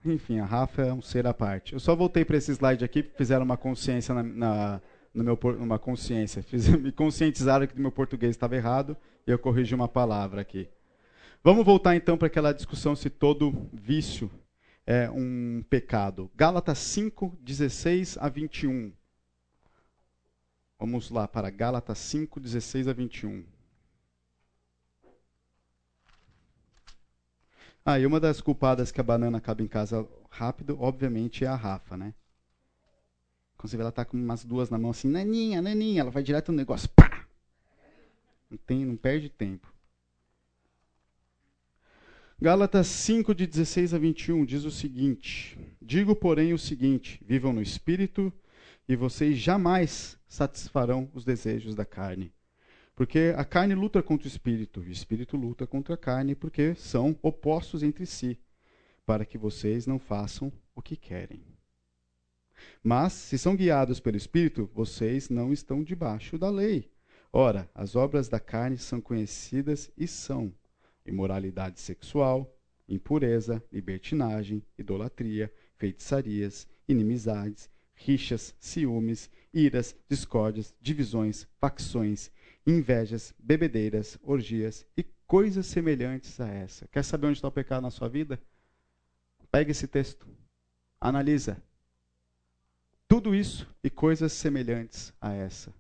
Enfim, 0.04 0.38
a 0.38 0.44
Rafa 0.44 0.82
é 0.82 0.92
um 0.92 1.02
ser 1.02 1.26
à 1.26 1.34
parte. 1.34 1.72
Eu 1.72 1.80
só 1.80 1.94
voltei 1.94 2.24
para 2.24 2.36
esse 2.36 2.52
slide 2.52 2.84
aqui, 2.84 3.02
fizeram 3.02 3.44
uma 3.44 3.56
consciência 3.56 4.14
na, 4.14 4.22
na 4.22 4.80
no 5.14 5.22
meu 5.22 5.38
uma 5.58 5.78
consciência, 5.78 6.42
Fiz, 6.44 6.68
me 6.68 6.90
conscientizaram 6.90 7.66
que 7.66 7.78
meu 7.78 7.92
português 7.92 8.30
estava 8.30 8.56
errado 8.56 8.96
e 9.26 9.30
eu 9.30 9.38
corrigi 9.38 9.74
uma 9.74 9.88
palavra 9.88 10.40
aqui. 10.40 10.68
Vamos 11.44 11.64
voltar 11.64 11.96
então 11.96 12.16
para 12.16 12.28
aquela 12.28 12.52
discussão 12.52 12.94
se 12.94 13.10
todo 13.10 13.68
vício 13.72 14.30
é 14.86 15.10
um 15.10 15.64
pecado. 15.68 16.30
Gálatas 16.34 16.78
5, 16.78 17.36
16 17.40 18.18
a 18.18 18.28
21. 18.28 18.92
Vamos 20.78 21.10
lá 21.10 21.28
para 21.28 21.50
Gálatas 21.50 21.98
5, 21.98 22.40
16 22.40 22.88
a 22.88 22.92
21. 22.92 23.44
Ah, 27.84 27.98
e 27.98 28.06
uma 28.06 28.20
das 28.20 28.40
culpadas 28.40 28.92
que 28.92 29.00
a 29.00 29.04
banana 29.04 29.38
acaba 29.38 29.62
em 29.62 29.66
casa 29.66 30.08
rápido, 30.30 30.80
obviamente, 30.80 31.44
é 31.44 31.48
a 31.48 31.56
Rafa, 31.56 31.96
né? 31.96 32.14
Vê 33.64 33.80
ela 33.80 33.92
tá 33.92 34.04
com 34.04 34.16
umas 34.16 34.44
duas 34.44 34.70
na 34.70 34.78
mão 34.78 34.90
assim, 34.90 35.08
naninha, 35.08 35.62
naninha, 35.62 36.00
ela 36.00 36.10
vai 36.10 36.22
direto 36.22 36.50
no 36.50 36.58
negócio, 36.58 36.88
pá! 36.88 37.26
Não, 38.50 38.58
tem, 38.58 38.84
não 38.84 38.96
perde 38.96 39.28
tempo. 39.28 39.72
Gálatas 42.42 42.88
5, 42.88 43.36
de 43.36 43.46
16 43.46 43.94
a 43.94 43.98
21, 43.98 44.44
diz 44.44 44.64
o 44.64 44.70
seguinte: 44.72 45.56
Digo, 45.80 46.16
porém, 46.16 46.52
o 46.52 46.58
seguinte: 46.58 47.22
vivam 47.24 47.52
no 47.52 47.62
espírito, 47.62 48.32
e 48.88 48.96
vocês 48.96 49.38
jamais 49.38 50.18
satisfarão 50.26 51.08
os 51.14 51.24
desejos 51.24 51.76
da 51.76 51.84
carne. 51.84 52.32
Porque 52.96 53.32
a 53.36 53.44
carne 53.44 53.76
luta 53.76 54.02
contra 54.02 54.26
o 54.26 54.28
espírito, 54.28 54.82
e 54.82 54.88
o 54.88 54.90
espírito 54.90 55.36
luta 55.36 55.68
contra 55.68 55.94
a 55.94 55.96
carne, 55.96 56.34
porque 56.34 56.74
são 56.74 57.16
opostos 57.22 57.80
entre 57.84 58.04
si, 58.06 58.36
para 59.06 59.24
que 59.24 59.38
vocês 59.38 59.86
não 59.86 60.00
façam 60.00 60.52
o 60.74 60.82
que 60.82 60.96
querem. 60.96 61.44
Mas, 62.82 63.12
se 63.12 63.38
são 63.38 63.54
guiados 63.54 64.00
pelo 64.00 64.16
espírito, 64.16 64.68
vocês 64.74 65.30
não 65.30 65.52
estão 65.52 65.80
debaixo 65.80 66.36
da 66.36 66.50
lei. 66.50 66.90
Ora, 67.32 67.70
as 67.72 67.94
obras 67.94 68.28
da 68.28 68.40
carne 68.40 68.78
são 68.78 69.00
conhecidas 69.00 69.92
e 69.96 70.08
são 70.08 70.52
imoralidade 71.06 71.80
sexual, 71.80 72.54
impureza, 72.88 73.62
libertinagem, 73.72 74.62
idolatria, 74.78 75.52
feitiçarias, 75.76 76.66
inimizades, 76.88 77.70
rixas, 77.94 78.54
ciúmes, 78.58 79.30
iras, 79.52 79.96
discórdias, 80.08 80.74
divisões, 80.80 81.46
facções, 81.58 82.30
invejas, 82.66 83.34
bebedeiras, 83.38 84.18
orgias 84.22 84.86
e 84.96 85.04
coisas 85.26 85.66
semelhantes 85.66 86.40
a 86.40 86.48
essa. 86.48 86.86
Quer 86.88 87.04
saber 87.04 87.28
onde 87.28 87.38
está 87.38 87.48
o 87.48 87.52
pecado 87.52 87.82
na 87.82 87.90
sua 87.90 88.08
vida? 88.08 88.40
Pega 89.50 89.70
esse 89.70 89.86
texto, 89.86 90.26
analisa. 91.00 91.62
Tudo 93.06 93.34
isso 93.34 93.68
e 93.82 93.90
coisas 93.90 94.32
semelhantes 94.32 95.12
a 95.20 95.32
essa. 95.32 95.72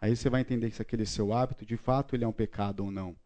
Aí 0.00 0.16
você 0.16 0.28
vai 0.28 0.40
entender 0.40 0.70
se 0.72 0.82
aquele 0.82 1.06
seu 1.06 1.32
hábito, 1.32 1.64
de 1.64 1.76
fato, 1.76 2.16
ele 2.16 2.24
é 2.24 2.28
um 2.28 2.32
pecado 2.32 2.84
ou 2.84 2.90
não. 2.90 3.16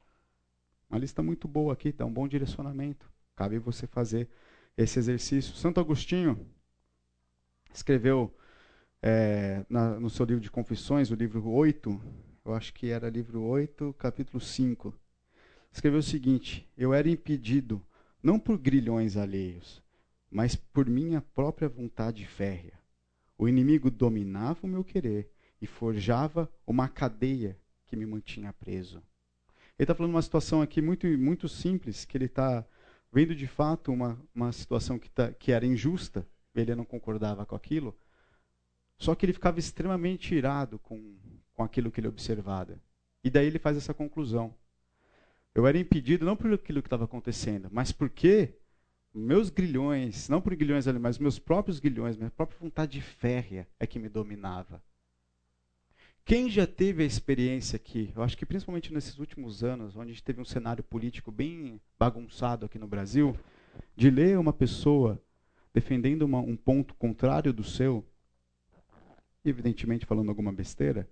Uma 0.89 0.99
lista 0.99 1.23
muito 1.23 1.49
boa 1.49 1.73
aqui, 1.73 1.93
dá 1.93 2.05
um 2.05 2.13
bom 2.13 2.29
direcionamento. 2.29 3.11
Cabe 3.35 3.59
você 3.59 3.87
fazer 3.87 4.29
esse 4.77 4.99
exercício. 4.99 5.55
Santo 5.55 5.81
Agostinho 5.81 6.47
escreveu 7.73 8.35
é, 9.03 9.65
na, 9.69 9.99
no 10.01 10.09
seu 10.09 10.25
livro 10.25 10.43
de 10.43 10.51
Confissões, 10.51 11.11
o 11.11 11.15
livro 11.15 11.47
8, 11.49 12.01
eu 12.45 12.55
acho 12.55 12.73
que 12.73 12.91
era 12.91 13.11
livro 13.11 13.43
8, 13.43 13.95
capítulo 13.99 14.41
5. 14.41 14.95
Escreveu 15.73 16.01
o 16.01 16.03
seguinte: 16.03 16.71
Eu 16.77 16.95
era 16.95 17.09
impedido, 17.09 17.85
não 18.23 18.39
por 18.39 18.57
grilhões 18.57 19.17
alheios, 19.17 19.83
mas 20.31 20.57
por 20.57 20.89
minha 20.89 21.21
própria 21.21 21.69
vontade 21.69 22.25
férrea. 22.25 22.79
O 23.37 23.49
inimigo 23.49 23.91
dominava 23.91 24.61
o 24.63 24.69
meu 24.69 24.83
querer 24.83 25.31
e 25.61 25.67
forjava 25.67 26.51
uma 26.67 26.89
cadeia 26.89 27.59
que 27.85 27.97
me 27.97 28.07
mantinha 28.07 28.53
preso. 28.53 29.03
Ele 29.79 29.85
está 29.85 29.95
falando 29.95 30.13
uma 30.13 30.23
situação 30.23 30.63
aqui 30.63 30.81
muito, 30.81 31.07
muito 31.07 31.49
simples, 31.49 32.05
que 32.05 32.17
ele 32.17 32.25
está 32.27 32.65
vendo 33.13 33.35
de 33.35 33.47
fato 33.47 33.93
uma, 33.93 34.19
uma 34.35 34.53
situação 34.53 34.99
que, 34.99 35.11
tá, 35.11 35.33
que 35.33 35.53
era 35.53 35.67
injusta, 35.67 36.27
ele 36.55 36.75
não 36.75 36.85
concordava 36.85 37.45
com 37.45 37.55
aquilo, 37.55 37.97
só 38.99 39.15
que 39.15 39.27
ele 39.27 39.33
ficava 39.33 39.59
extremamente 39.59 40.35
irado 40.35 40.79
com, 40.79 41.17
com 41.53 41.63
aquilo 41.63 41.91
que 41.91 42.01
ele 42.01 42.09
observava. 42.09 42.81
E 43.23 43.29
daí 43.29 43.47
ele 43.47 43.59
faz 43.59 43.77
essa 43.77 43.93
conclusão. 43.93 44.55
Eu 45.55 45.67
era 45.67 45.79
impedido 45.79 46.25
não 46.25 46.37
por 46.37 46.53
aquilo 46.53 46.83
que 46.83 46.87
estava 46.87 47.05
acontecendo, 47.05 47.69
mas 47.71 47.93
porque 47.93 48.55
meus 49.13 49.49
grilhões, 49.51 50.29
não 50.29 50.41
por 50.41 50.55
grilhões 50.55 50.87
ali, 50.87 50.99
mas 50.99 51.19
meus 51.19 51.39
próprios 51.39 51.81
grilhões, 51.81 52.17
minha 52.17 52.31
própria 52.31 52.59
vontade 52.59 53.01
férrea 53.01 53.67
é 53.81 53.87
que 53.87 53.99
me 53.99 54.09
dominava. 54.09 54.83
Quem 56.27 56.51
já 56.51 56.67
teve 56.67 57.05
a 57.05 57.07
experiência 57.07 57.77
aqui, 57.77 58.13
eu 58.17 58.21
acho 58.21 58.37
que 58.37 58.45
principalmente 58.45 58.93
nesses 58.93 59.17
últimos 59.17 59.63
anos, 59.63 59.95
onde 59.95 60.11
a 60.11 60.13
gente 60.13 60.25
teve 60.25 60.41
um 60.41 60.45
cenário 60.45 60.83
político 60.83 61.31
bem 61.31 61.81
bagunçado 61.97 62.67
aqui 62.67 62.81
no 62.81 62.89
Brasil, 62.89 63.39
de 63.95 64.11
ler 64.11 64.37
uma 64.37 64.53
pessoa 64.53 65.23
defendendo 65.73 66.23
uma, 66.23 66.41
um 66.41 66.57
ponto 66.57 66.95
contrário 66.95 67.53
do 67.53 67.63
seu, 67.63 68.05
evidentemente 69.45 70.05
falando 70.05 70.29
alguma 70.29 70.53
besteira, 70.53 71.09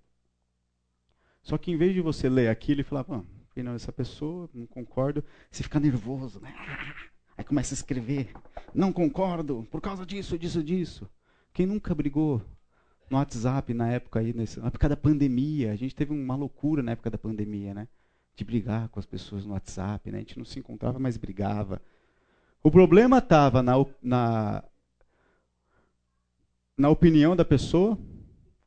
só 1.44 1.56
que 1.56 1.70
em 1.70 1.76
vez 1.76 1.94
de 1.94 2.00
você 2.00 2.28
ler 2.28 2.48
aquilo 2.48 2.80
e 2.80 2.84
falar, 2.84 3.06
não, 3.08 3.74
essa 3.76 3.92
pessoa, 3.92 4.50
não 4.52 4.66
concordo, 4.66 5.22
você 5.48 5.62
fica 5.62 5.78
nervoso, 5.78 6.40
né? 6.40 6.52
Aí 7.38 7.44
começa 7.44 7.72
a 7.72 7.76
escrever, 7.76 8.32
não 8.74 8.92
concordo, 8.92 9.64
por 9.70 9.80
causa 9.80 10.04
disso, 10.04 10.36
disso, 10.36 10.60
disso. 10.60 11.08
Quem 11.52 11.66
nunca 11.66 11.94
brigou 11.94 12.42
no 13.10 13.18
WhatsApp 13.18 13.72
na 13.74 13.90
época 13.90 14.20
aí, 14.20 14.32
nesse, 14.32 14.60
na 14.60 14.68
época 14.68 14.88
da 14.88 14.96
pandemia. 14.96 15.72
A 15.72 15.76
gente 15.76 15.94
teve 15.94 16.12
uma 16.12 16.36
loucura 16.36 16.82
na 16.82 16.92
época 16.92 17.10
da 17.10 17.18
pandemia, 17.18 17.74
né? 17.74 17.88
De 18.34 18.44
brigar 18.44 18.88
com 18.88 18.98
as 18.98 19.06
pessoas 19.06 19.44
no 19.44 19.52
WhatsApp, 19.52 20.10
né? 20.10 20.18
A 20.18 20.20
gente 20.20 20.38
não 20.38 20.44
se 20.44 20.58
encontrava, 20.58 20.98
mas 20.98 21.16
brigava. 21.16 21.80
O 22.62 22.70
problema 22.70 23.18
estava 23.18 23.62
na, 23.62 23.74
na, 24.02 24.64
na 26.76 26.88
opinião 26.88 27.36
da 27.36 27.44
pessoa. 27.44 27.98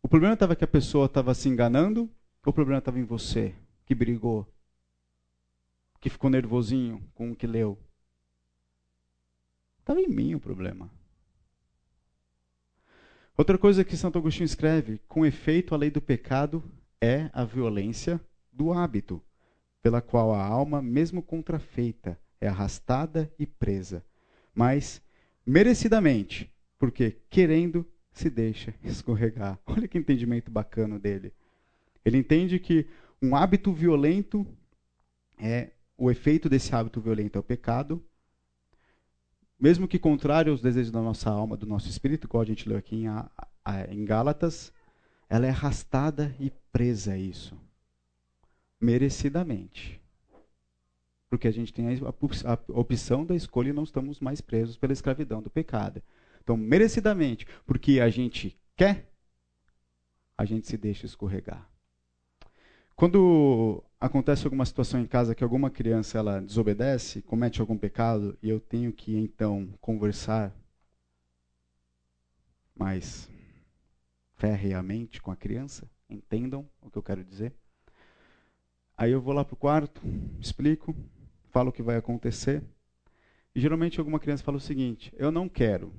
O 0.01 0.07
problema 0.07 0.33
estava 0.33 0.55
que 0.55 0.63
a 0.63 0.67
pessoa 0.67 1.07
estava 1.07 1.33
se 1.33 1.49
enganando. 1.49 2.09
O 2.45 2.53
problema 2.53 2.79
estava 2.79 2.97
em 2.97 3.03
você, 3.03 3.53
que 3.85 3.93
brigou, 3.93 4.47
que 5.99 6.09
ficou 6.09 6.29
nervosinho 6.29 7.03
com 7.13 7.31
o 7.31 7.35
que 7.35 7.45
leu. 7.45 7.77
Estava 9.79 9.99
em 9.99 10.07
mim 10.07 10.33
o 10.33 10.39
problema. 10.39 10.89
Outra 13.37 13.55
coisa 13.55 13.83
que 13.83 13.95
Santo 13.95 14.17
Agostinho 14.17 14.45
escreve: 14.45 14.99
com 15.07 15.23
efeito, 15.23 15.75
a 15.75 15.77
lei 15.77 15.91
do 15.91 16.01
pecado 16.01 16.63
é 16.99 17.29
a 17.31 17.45
violência 17.45 18.19
do 18.51 18.73
hábito, 18.73 19.21
pela 19.79 20.01
qual 20.01 20.33
a 20.33 20.43
alma, 20.43 20.81
mesmo 20.81 21.21
contrafeita, 21.21 22.19
é 22.41 22.47
arrastada 22.47 23.31
e 23.37 23.45
presa, 23.45 24.03
mas 24.55 25.03
merecidamente, 25.45 26.51
porque 26.79 27.17
querendo 27.29 27.85
se 28.11 28.27
deixa 28.27 28.73
escorregar. 28.83 29.59
Olha 29.67 29.87
que 29.87 29.99
entendimento 29.99 30.49
bacana 30.49 30.97
dele. 30.97 31.31
Ele 32.03 32.17
entende 32.17 32.57
que 32.57 32.87
um 33.21 33.35
hábito 33.35 33.71
violento 33.71 34.47
é 35.37 35.69
o 35.95 36.09
efeito 36.09 36.49
desse 36.49 36.73
hábito 36.73 36.99
violento 36.99 37.37
é 37.37 37.39
o 37.39 37.43
pecado, 37.43 38.03
mesmo 39.59 39.87
que 39.87 39.97
contrário 39.97 40.51
aos 40.51 40.61
desejos 40.61 40.91
da 40.91 41.01
nossa 41.01 41.29
alma, 41.29 41.57
do 41.57 41.65
nosso 41.65 41.89
espírito, 41.89 42.27
igual 42.27 42.41
a 42.41 42.45
gente 42.45 42.67
leu 42.69 42.77
aqui 42.77 42.95
em, 42.95 43.07
a, 43.07 43.29
a, 43.65 43.85
em 43.93 44.05
Gálatas, 44.05 44.71
ela 45.29 45.45
é 45.45 45.49
arrastada 45.49 46.35
e 46.39 46.51
presa 46.71 47.13
a 47.13 47.17
isso. 47.17 47.57
Merecidamente. 48.79 49.99
Porque 51.29 51.47
a 51.47 51.51
gente 51.51 51.73
tem 51.73 51.87
a, 51.87 51.91
a 52.49 52.79
opção 52.79 53.25
da 53.25 53.35
escolha 53.35 53.69
e 53.69 53.73
não 53.73 53.83
estamos 53.83 54.19
mais 54.19 54.39
presos 54.39 54.77
pela 54.77 54.93
escravidão 54.93 55.41
do 55.41 55.49
pecado. 55.49 56.01
Então, 56.41 56.55
merecidamente, 56.55 57.45
porque 57.65 57.99
a 57.99 58.09
gente 58.09 58.57
quer, 58.75 59.11
a 60.37 60.45
gente 60.45 60.67
se 60.67 60.77
deixa 60.77 61.05
escorregar. 61.05 61.67
Quando 62.95 63.83
acontece 63.99 64.45
alguma 64.45 64.65
situação 64.65 64.99
em 64.99 65.07
casa 65.07 65.33
que 65.33 65.43
alguma 65.43 65.69
criança 65.69 66.17
ela 66.17 66.41
desobedece, 66.41 67.21
comete 67.21 67.61
algum 67.61 67.77
pecado 67.77 68.37
e 68.41 68.49
eu 68.49 68.59
tenho 68.59 68.93
que 68.93 69.15
então 69.15 69.73
conversar 69.81 70.53
mais 72.75 73.29
ferreamente 74.35 75.21
com 75.21 75.31
a 75.31 75.35
criança, 75.35 75.89
entendam 76.09 76.69
o 76.81 76.91
que 76.91 76.97
eu 76.97 77.03
quero 77.03 77.23
dizer. 77.23 77.53
Aí 78.95 79.11
eu 79.11 79.21
vou 79.21 79.33
lá 79.33 79.43
para 79.43 79.53
o 79.53 79.57
quarto, 79.57 80.01
explico, 80.39 80.95
falo 81.49 81.69
o 81.69 81.73
que 81.73 81.81
vai 81.81 81.97
acontecer. 81.97 82.63
E 83.53 83.59
geralmente 83.59 83.99
alguma 83.99 84.19
criança 84.19 84.43
fala 84.43 84.57
o 84.57 84.61
seguinte: 84.61 85.11
eu 85.17 85.31
não 85.31 85.49
quero. 85.49 85.93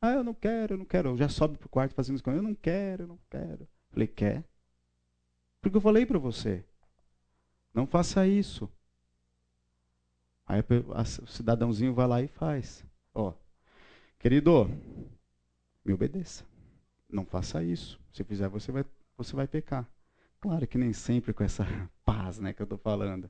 Ah, 0.00 0.14
eu 0.14 0.24
não 0.24 0.34
quero, 0.34 0.74
eu 0.74 0.78
não 0.78 0.84
quero. 0.84 1.10
Eu 1.10 1.16
já 1.16 1.28
sobe 1.28 1.56
pro 1.56 1.68
quarto 1.68 1.94
fazendo 1.94 2.16
isso. 2.16 2.28
Eu 2.28 2.42
não 2.42 2.54
quero, 2.54 3.04
eu 3.04 3.06
não 3.06 3.18
quero. 3.30 3.68
Falei, 3.90 4.06
quer? 4.06 4.44
Porque 5.60 5.76
eu 5.76 5.80
falei 5.80 6.04
para 6.04 6.18
você. 6.18 6.64
Não 7.74 7.86
faça 7.86 8.26
isso. 8.26 8.70
Aí 10.46 10.60
o 10.60 11.26
cidadãozinho 11.26 11.92
vai 11.92 12.06
lá 12.06 12.22
e 12.22 12.28
faz. 12.28 12.84
Ó, 13.12 13.32
querido, 14.18 14.70
me 15.84 15.92
obedeça. 15.92 16.44
Não 17.08 17.24
faça 17.24 17.62
isso. 17.64 18.00
Se 18.12 18.22
fizer, 18.22 18.48
você 18.48 18.70
vai, 18.70 18.84
você 19.16 19.34
vai 19.34 19.48
pecar. 19.48 19.88
Claro 20.40 20.66
que 20.66 20.78
nem 20.78 20.92
sempre 20.92 21.32
com 21.32 21.42
essa 21.42 21.66
paz 22.04 22.38
né, 22.38 22.52
que 22.52 22.62
eu 22.62 22.64
estou 22.64 22.78
falando. 22.78 23.28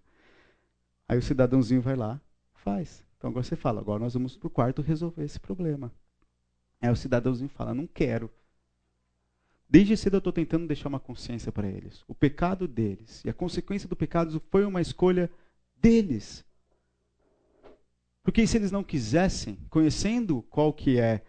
Aí 1.09 1.17
o 1.17 1.23
cidadãozinho 1.23 1.81
vai 1.81 1.97
lá, 1.97 2.21
faz. 2.55 3.05
Então 3.17 3.31
agora 3.31 3.45
você 3.45 3.57
fala, 3.57 3.81
agora 3.81 4.01
nós 4.01 4.15
vamos 4.15 4.37
para 4.37 4.47
o 4.47 4.51
quarto 4.51 4.83
resolver 4.83 5.25
esse 5.25 5.41
problema. 5.41 5.93
Aí 6.81 6.91
o 6.91 6.97
cidadãozinho 6.97 7.49
fala, 7.49 7.73
não 7.73 7.87
quero. 7.87 8.31
Desde 9.75 9.97
cedo 9.97 10.15
eu 10.15 10.19
estou 10.19 10.33
tentando 10.33 10.69
deixar 10.69 10.89
uma 10.89 11.01
consciência 11.01 11.51
para 11.51 11.67
eles. 11.67 12.05
O 12.07 12.15
pecado 12.15 12.69
deles 12.69 13.25
e 13.25 13.29
a 13.29 13.35
consequência 13.35 13.89
do 13.89 13.97
pecado 13.97 14.41
foi 14.49 14.65
uma 14.65 14.81
escolha 14.81 15.29
deles. 15.75 16.45
Porque 18.23 18.47
se 18.47 18.57
eles 18.57 18.71
não 18.71 18.85
quisessem, 18.85 19.59
conhecendo 19.69 20.43
qual 20.43 20.73
que 20.73 21.01
é 21.01 21.25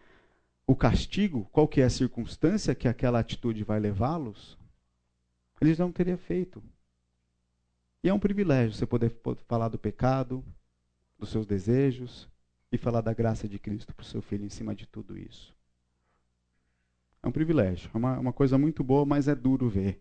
o 0.68 0.76
castigo, 0.76 1.50
qual 1.52 1.68
que 1.68 1.82
é 1.82 1.86
a 1.86 1.90
circunstância 1.90 2.76
que 2.76 2.88
aquela 2.88 3.18
atitude 3.18 3.64
vai 3.64 3.80
levá-los, 3.80 4.60
eles 5.60 5.80
não 5.80 5.92
teriam 5.92 6.20
feito. 6.20 6.62
E 8.04 8.10
é 8.10 8.14
um 8.14 8.20
privilégio 8.20 8.78
você 8.78 8.86
poder 8.86 9.12
falar 9.48 9.70
do 9.70 9.80
pecado, 9.80 10.46
dos 11.18 11.30
seus 11.30 11.48
desejos 11.48 12.30
e 12.72 12.78
falar 12.78 13.02
da 13.02 13.12
graça 13.12 13.50
de 13.50 13.58
Cristo 13.58 13.96
para 13.96 14.04
o 14.04 14.06
seu 14.06 14.22
filho 14.22 14.46
em 14.46 14.50
cima 14.50 14.76
de 14.76 14.86
tudo 14.86 15.18
isso. 15.18 15.55
É 17.26 17.28
um 17.28 17.32
privilégio, 17.32 17.90
é 17.92 17.98
uma, 17.98 18.20
uma 18.20 18.32
coisa 18.32 18.56
muito 18.56 18.84
boa, 18.84 19.04
mas 19.04 19.28
é 19.28 19.34
duro 19.34 19.68
ver. 19.68 20.00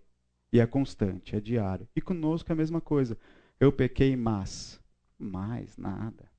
E 0.52 0.60
é 0.60 0.66
constante, 0.66 1.34
é 1.34 1.40
diário. 1.40 1.88
E 1.96 2.00
conosco 2.02 2.50
é 2.50 2.52
a 2.52 2.56
mesma 2.56 2.82
coisa. 2.82 3.16
Eu 3.58 3.72
pequei, 3.72 4.14
mas. 4.14 4.78
Mais 5.18 5.78
nada. 5.78 6.30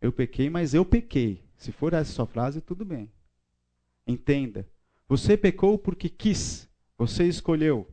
Eu 0.00 0.12
pequei, 0.12 0.48
mas 0.48 0.72
eu 0.72 0.84
pequei. 0.84 1.42
Se 1.56 1.72
for 1.72 1.92
essa 1.92 2.12
sua 2.12 2.26
frase, 2.26 2.60
tudo 2.60 2.84
bem. 2.84 3.10
Entenda. 4.06 4.68
Você 5.08 5.36
pecou 5.36 5.76
porque 5.76 6.08
quis. 6.08 6.70
Você 6.96 7.26
escolheu. 7.26 7.92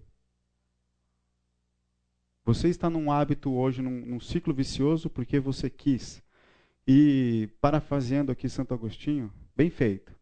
Você 2.46 2.68
está 2.68 2.88
num 2.88 3.12
hábito 3.12 3.52
hoje, 3.52 3.82
num, 3.82 4.06
num 4.06 4.20
ciclo 4.20 4.54
vicioso, 4.54 5.10
porque 5.10 5.40
você 5.40 5.72
quis. 5.72 6.22
E, 6.88 7.50
parafraseando 7.60 8.32
aqui 8.32 8.48
Santo 8.48 8.76
Agostinho, 8.76 9.34
bem 9.56 9.72
feito. 9.72 10.16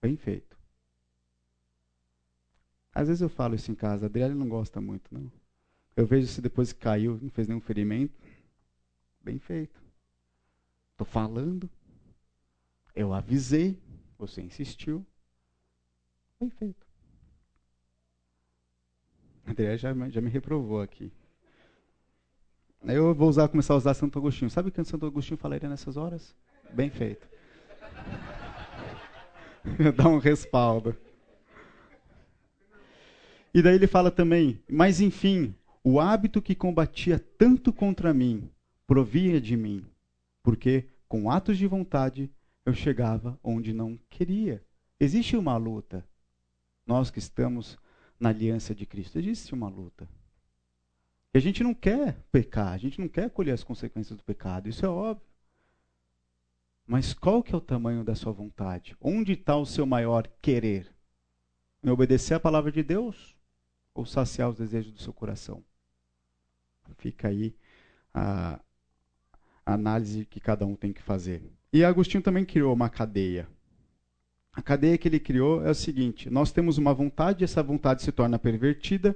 Bem 0.00 0.16
feito. 0.16 0.56
Às 2.94 3.08
vezes 3.08 3.20
eu 3.20 3.28
falo 3.28 3.54
isso 3.54 3.70
em 3.70 3.74
casa, 3.74 4.06
a 4.06 4.08
Adriana 4.08 4.34
não 4.34 4.48
gosta 4.48 4.80
muito, 4.80 5.12
não. 5.12 5.30
Eu 5.96 6.06
vejo 6.06 6.26
se 6.26 6.40
depois 6.40 6.72
que 6.72 6.80
caiu, 6.80 7.18
não 7.20 7.30
fez 7.30 7.46
nenhum 7.46 7.60
ferimento. 7.60 8.14
Bem 9.22 9.38
feito. 9.38 9.80
Estou 10.92 11.06
falando. 11.06 11.68
Eu 12.94 13.12
avisei. 13.12 13.78
Você 14.18 14.42
insistiu. 14.42 15.04
Bem 16.38 16.50
feito. 16.50 16.86
A 19.46 19.50
André 19.50 19.76
já, 19.76 19.92
já 20.08 20.20
me 20.20 20.30
reprovou 20.30 20.80
aqui. 20.80 21.12
Eu 22.82 23.14
vou 23.14 23.28
usar, 23.28 23.48
começar 23.48 23.74
a 23.74 23.76
usar 23.76 23.94
Santo 23.94 24.18
Agostinho. 24.18 24.50
Sabe 24.50 24.68
o 24.68 24.72
que 24.72 24.82
Santo 24.84 25.06
Agostinho 25.06 25.36
falaria 25.36 25.68
nessas 25.68 25.96
horas? 25.96 26.34
Bem 26.72 26.90
feito. 26.90 27.28
Dá 29.96 30.08
um 30.08 30.18
respaldo. 30.18 30.96
E 33.52 33.60
daí 33.62 33.74
ele 33.74 33.86
fala 33.86 34.10
também, 34.10 34.62
mas 34.68 35.00
enfim, 35.00 35.54
o 35.82 35.98
hábito 35.98 36.40
que 36.40 36.54
combatia 36.54 37.18
tanto 37.18 37.72
contra 37.72 38.14
mim 38.14 38.48
provia 38.86 39.40
de 39.40 39.56
mim, 39.56 39.84
porque 40.42 40.88
com 41.08 41.30
atos 41.30 41.58
de 41.58 41.66
vontade 41.66 42.30
eu 42.64 42.72
chegava 42.72 43.38
onde 43.42 43.72
não 43.72 43.98
queria. 44.08 44.62
Existe 44.98 45.36
uma 45.36 45.56
luta. 45.56 46.04
Nós 46.86 47.10
que 47.10 47.18
estamos 47.18 47.78
na 48.18 48.28
aliança 48.28 48.74
de 48.74 48.86
Cristo, 48.86 49.18
existe 49.18 49.54
uma 49.54 49.68
luta. 49.68 50.08
E 51.32 51.38
a 51.38 51.40
gente 51.40 51.62
não 51.62 51.72
quer 51.72 52.18
pecar, 52.30 52.72
a 52.72 52.78
gente 52.78 53.00
não 53.00 53.08
quer 53.08 53.30
colher 53.30 53.52
as 53.52 53.64
consequências 53.64 54.16
do 54.16 54.24
pecado, 54.24 54.68
isso 54.68 54.84
é 54.84 54.88
óbvio. 54.88 55.26
Mas 56.90 57.14
qual 57.14 57.40
que 57.40 57.54
é 57.54 57.56
o 57.56 57.60
tamanho 57.60 58.02
da 58.02 58.16
sua 58.16 58.32
vontade? 58.32 58.96
Onde 59.00 59.34
está 59.34 59.54
o 59.54 59.64
seu 59.64 59.86
maior 59.86 60.26
querer? 60.42 60.92
Em 61.84 61.88
obedecer 61.88 62.34
à 62.34 62.40
palavra 62.40 62.72
de 62.72 62.82
Deus 62.82 63.36
ou 63.94 64.04
saciar 64.04 64.50
os 64.50 64.58
desejos 64.58 64.90
do 64.90 65.00
seu 65.00 65.12
coração? 65.12 65.62
Fica 66.98 67.28
aí 67.28 67.54
a, 68.12 68.58
análise 69.64 70.26
que 70.26 70.40
cada 70.40 70.66
um 70.66 70.74
tem 70.74 70.92
que 70.92 71.00
fazer. 71.00 71.48
E 71.72 71.84
Agostinho 71.84 72.24
também 72.24 72.44
criou 72.44 72.74
uma 72.74 72.90
cadeia. 72.90 73.46
A 74.52 74.60
cadeia 74.60 74.98
que 74.98 75.06
ele 75.06 75.20
criou 75.20 75.64
é 75.64 75.70
o 75.70 75.74
seguinte: 75.76 76.28
nós 76.28 76.50
temos 76.50 76.76
uma 76.76 76.92
vontade, 76.92 77.44
essa 77.44 77.62
vontade 77.62 78.02
se 78.02 78.10
torna 78.10 78.36
pervertida, 78.36 79.14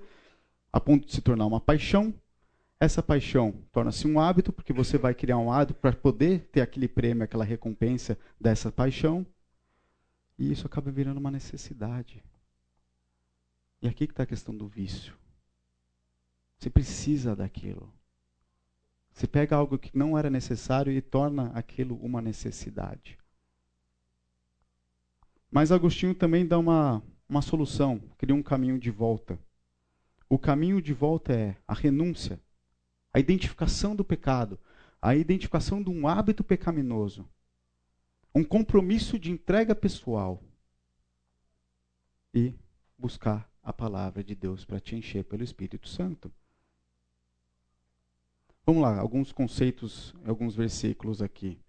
a 0.72 0.78
ponto 0.78 1.08
de 1.08 1.12
se 1.12 1.20
tornar 1.20 1.46
uma 1.46 1.60
paixão. 1.60 2.14
Essa 2.78 3.02
paixão 3.02 3.52
torna-se 3.72 4.06
um 4.06 4.18
hábito, 4.20 4.52
porque 4.52 4.72
você 4.72 4.98
vai 4.98 5.14
criar 5.14 5.38
um 5.38 5.50
hábito 5.50 5.78
para 5.78 5.92
poder 5.92 6.48
ter 6.52 6.60
aquele 6.60 6.88
prêmio, 6.88 7.24
aquela 7.24 7.44
recompensa 7.44 8.18
dessa 8.40 8.70
paixão. 8.70 9.26
E 10.38 10.50
isso 10.50 10.66
acaba 10.66 10.90
virando 10.90 11.18
uma 11.18 11.30
necessidade. 11.30 12.22
E 13.80 13.88
aqui 13.88 14.06
que 14.06 14.12
está 14.12 14.24
a 14.24 14.26
questão 14.26 14.56
do 14.56 14.66
vício. 14.66 15.14
Você 16.58 16.68
precisa 16.68 17.36
daquilo. 17.36 17.92
Você 19.12 19.26
pega 19.28 19.54
algo 19.54 19.78
que 19.78 19.96
não 19.96 20.18
era 20.18 20.28
necessário 20.28 20.92
e 20.92 21.00
torna 21.00 21.52
aquilo 21.54 21.94
uma 21.96 22.20
necessidade. 22.20 23.16
Mas 25.50 25.70
Agostinho 25.70 26.14
também 26.14 26.44
dá 26.44 26.58
uma, 26.58 27.00
uma 27.28 27.40
solução, 27.40 28.02
cria 28.18 28.34
um 28.34 28.42
caminho 28.42 28.76
de 28.76 28.90
volta. 28.90 29.38
O 30.28 30.36
caminho 30.36 30.82
de 30.82 30.92
volta 30.92 31.32
é 31.32 31.56
a 31.68 31.74
renúncia, 31.74 32.40
a 33.14 33.20
identificação 33.20 33.94
do 33.94 34.04
pecado, 34.04 34.58
a 35.00 35.14
identificação 35.14 35.80
de 35.80 35.88
um 35.88 36.08
hábito 36.08 36.42
pecaminoso, 36.42 37.24
um 38.34 38.42
compromisso 38.42 39.16
de 39.20 39.30
entrega 39.30 39.72
pessoal 39.72 40.42
e 42.34 42.52
buscar 42.98 43.48
a 43.62 43.72
palavra 43.72 44.24
de 44.24 44.34
Deus 44.34 44.64
para 44.64 44.80
te 44.80 44.96
encher 44.96 45.22
pelo 45.22 45.44
Espírito 45.44 45.88
Santo. 45.88 46.32
Vamos 48.66 48.82
lá, 48.82 48.98
alguns 48.98 49.30
conceitos, 49.30 50.12
alguns 50.26 50.56
versículos 50.56 51.22
aqui. 51.22 51.60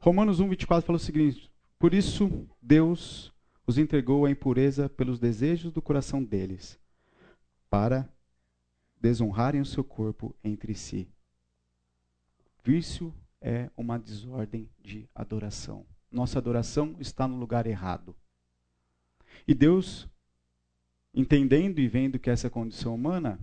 Romanos 0.00 0.38
1, 0.38 0.50
24 0.50 0.86
fala 0.86 0.96
o 0.96 1.00
seguinte: 1.00 1.50
Por 1.78 1.94
isso 1.94 2.46
Deus 2.60 3.32
os 3.66 3.78
entregou 3.78 4.26
à 4.26 4.30
impureza 4.30 4.90
pelos 4.90 5.18
desejos 5.18 5.72
do 5.72 5.80
coração 5.80 6.22
deles, 6.22 6.78
para 7.70 8.12
desonrarem 9.04 9.60
o 9.60 9.66
seu 9.66 9.84
corpo 9.84 10.34
entre 10.42 10.74
si. 10.74 11.06
Vício 12.64 13.12
é 13.38 13.70
uma 13.76 13.98
desordem 13.98 14.66
de 14.82 15.06
adoração. 15.14 15.84
Nossa 16.10 16.38
adoração 16.38 16.96
está 16.98 17.28
no 17.28 17.36
lugar 17.36 17.66
errado. 17.66 18.16
E 19.46 19.52
Deus, 19.52 20.08
entendendo 21.12 21.80
e 21.80 21.86
vendo 21.86 22.18
que 22.18 22.30
essa 22.30 22.46
é 22.46 22.48
a 22.48 22.50
condição 22.50 22.94
humana, 22.94 23.38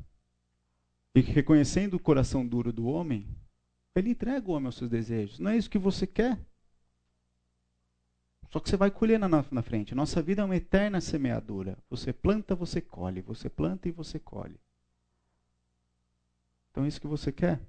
e 1.14 1.22
reconhecendo 1.22 1.94
o 1.94 2.00
coração 2.00 2.44
duro 2.44 2.74
do 2.74 2.88
homem, 2.88 3.28
ele 3.94 4.10
entrega 4.10 4.50
o 4.50 4.56
homem 4.56 4.66
aos 4.66 4.78
seus 4.78 4.90
desejos. 4.90 5.38
Não 5.38 5.52
é 5.52 5.58
isso 5.58 5.70
que 5.70 5.78
você 5.78 6.08
quer? 6.08 6.44
Só 8.50 8.60
que 8.60 8.68
você 8.68 8.76
vai 8.76 8.90
colher 8.90 9.20
na, 9.20 9.28
na 9.30 9.62
frente. 9.62 9.94
Nossa 9.94 10.24
vida 10.24 10.42
é 10.42 10.46
uma 10.46 10.56
eterna 10.56 11.00
semeadura. 11.00 11.78
Você 11.88 12.12
planta, 12.12 12.56
você 12.56 12.82
colhe. 12.82 13.22
Você 13.22 13.48
planta 13.48 13.88
e 13.88 13.92
você 13.92 14.18
colhe. 14.18 14.60
Então 16.72 16.86
é 16.86 16.88
isso 16.88 17.02
que 17.02 17.08
você 17.08 17.32
quer? 17.32 17.62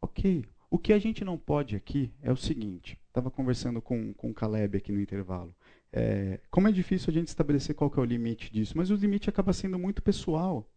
Ok. 0.00 0.44
O 0.68 0.78
que 0.78 0.92
a 0.92 0.98
gente 0.98 1.24
não 1.24 1.36
pode 1.36 1.74
aqui 1.74 2.12
é 2.22 2.32
o 2.32 2.36
seguinte. 2.36 2.98
Estava 3.08 3.30
conversando 3.30 3.80
com, 3.80 4.12
com 4.14 4.30
o 4.30 4.34
Caleb 4.34 4.76
aqui 4.76 4.92
no 4.92 5.00
intervalo. 5.00 5.54
É, 5.92 6.40
como 6.50 6.68
é 6.68 6.72
difícil 6.72 7.10
a 7.10 7.12
gente 7.12 7.28
estabelecer 7.28 7.74
qual 7.74 7.92
é 7.96 8.00
o 8.00 8.04
limite 8.04 8.52
disso. 8.52 8.76
Mas 8.76 8.90
o 8.90 8.94
limite 8.94 9.28
acaba 9.28 9.52
sendo 9.52 9.78
muito 9.78 10.02
pessoal. 10.02 10.70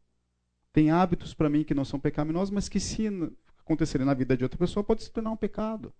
Tem 0.72 0.90
hábitos 0.90 1.34
para 1.34 1.50
mim 1.50 1.64
que 1.64 1.76
não 1.76 1.86
são 1.86 2.00
pecaminosos, 2.00 2.50
mas 2.50 2.68
que 2.68 2.80
se 2.80 3.08
acontecerem 3.60 4.06
na 4.06 4.14
vida 4.14 4.36
de 4.36 4.44
outra 4.44 4.58
pessoa 4.58 4.84
pode 4.84 5.04
se 5.04 5.12
tornar 5.12 5.32
um 5.32 5.38
pecado. 5.38 5.94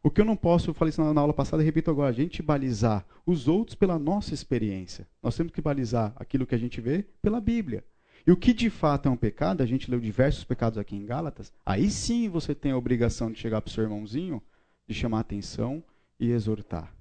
O 0.00 0.10
que 0.10 0.20
eu 0.20 0.24
não 0.24 0.36
posso, 0.36 0.70
eu 0.70 0.74
falei 0.74 0.90
isso 0.90 1.02
na 1.02 1.20
aula 1.20 1.34
passada 1.34 1.62
e 1.62 1.66
repito 1.66 1.90
agora, 1.90 2.08
a 2.08 2.12
gente 2.12 2.40
balizar 2.40 3.04
os 3.26 3.48
outros 3.48 3.74
pela 3.74 3.98
nossa 3.98 4.32
experiência. 4.32 5.08
Nós 5.20 5.36
temos 5.36 5.52
que 5.52 5.60
balizar 5.60 6.12
aquilo 6.14 6.46
que 6.46 6.54
a 6.54 6.58
gente 6.58 6.80
vê 6.80 7.04
pela 7.20 7.40
Bíblia. 7.40 7.84
E 8.26 8.32
o 8.32 8.36
que 8.36 8.52
de 8.52 8.68
fato 8.70 9.08
é 9.08 9.10
um 9.10 9.16
pecado, 9.16 9.62
a 9.62 9.66
gente 9.66 9.90
leu 9.90 10.00
diversos 10.00 10.44
pecados 10.44 10.78
aqui 10.78 10.94
em 10.94 11.06
Gálatas, 11.06 11.52
aí 11.64 11.90
sim 11.90 12.28
você 12.28 12.54
tem 12.54 12.72
a 12.72 12.76
obrigação 12.76 13.30
de 13.30 13.38
chegar 13.38 13.60
para 13.60 13.70
o 13.70 13.72
seu 13.72 13.84
irmãozinho 13.84 14.42
de 14.86 14.94
chamar 14.94 15.20
atenção 15.20 15.82
e 16.18 16.30
exortar. 16.30 16.94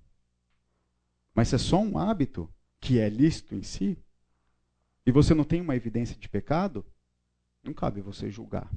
Mas 1.34 1.50
se 1.50 1.56
é 1.56 1.58
só 1.58 1.80
um 1.80 1.98
hábito 1.98 2.50
que 2.80 3.00
é 3.00 3.10
lícito 3.10 3.56
em 3.56 3.64
si, 3.64 3.98
e 5.06 5.12
você 5.12 5.34
não 5.34 5.44
tem 5.44 5.62
uma 5.62 5.76
evidência 5.76 6.16
de 6.16 6.28
pecado, 6.28 6.86
não 7.64 7.74
cabe 7.74 8.02
você 8.02 8.30
julgar. 8.30 8.70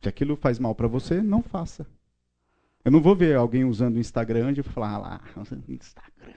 Se 0.00 0.08
aquilo 0.08 0.36
faz 0.36 0.58
mal 0.58 0.74
para 0.74 0.86
você, 0.86 1.22
não 1.22 1.42
faça. 1.42 1.86
Eu 2.84 2.90
não 2.90 3.00
vou 3.00 3.14
ver 3.14 3.36
alguém 3.36 3.64
usando 3.64 3.96
o 3.96 4.00
Instagram 4.00 4.52
e 4.52 4.62
falar, 4.62 4.94
ah 4.94 4.98
lá, 4.98 5.20
Instagram. 5.68 6.34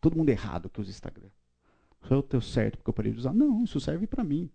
Todo 0.00 0.16
mundo 0.16 0.28
errado 0.28 0.68
que 0.68 0.80
usa 0.80 0.90
Instagram. 0.90 1.30
Só 2.06 2.14
eu 2.14 2.22
tenho 2.22 2.42
certo 2.42 2.78
porque 2.78 2.90
eu 2.90 2.94
parei 2.94 3.12
de 3.12 3.18
usar. 3.18 3.32
Não, 3.32 3.64
isso 3.64 3.80
serve 3.80 4.06
para 4.06 4.22
mim. 4.22 4.48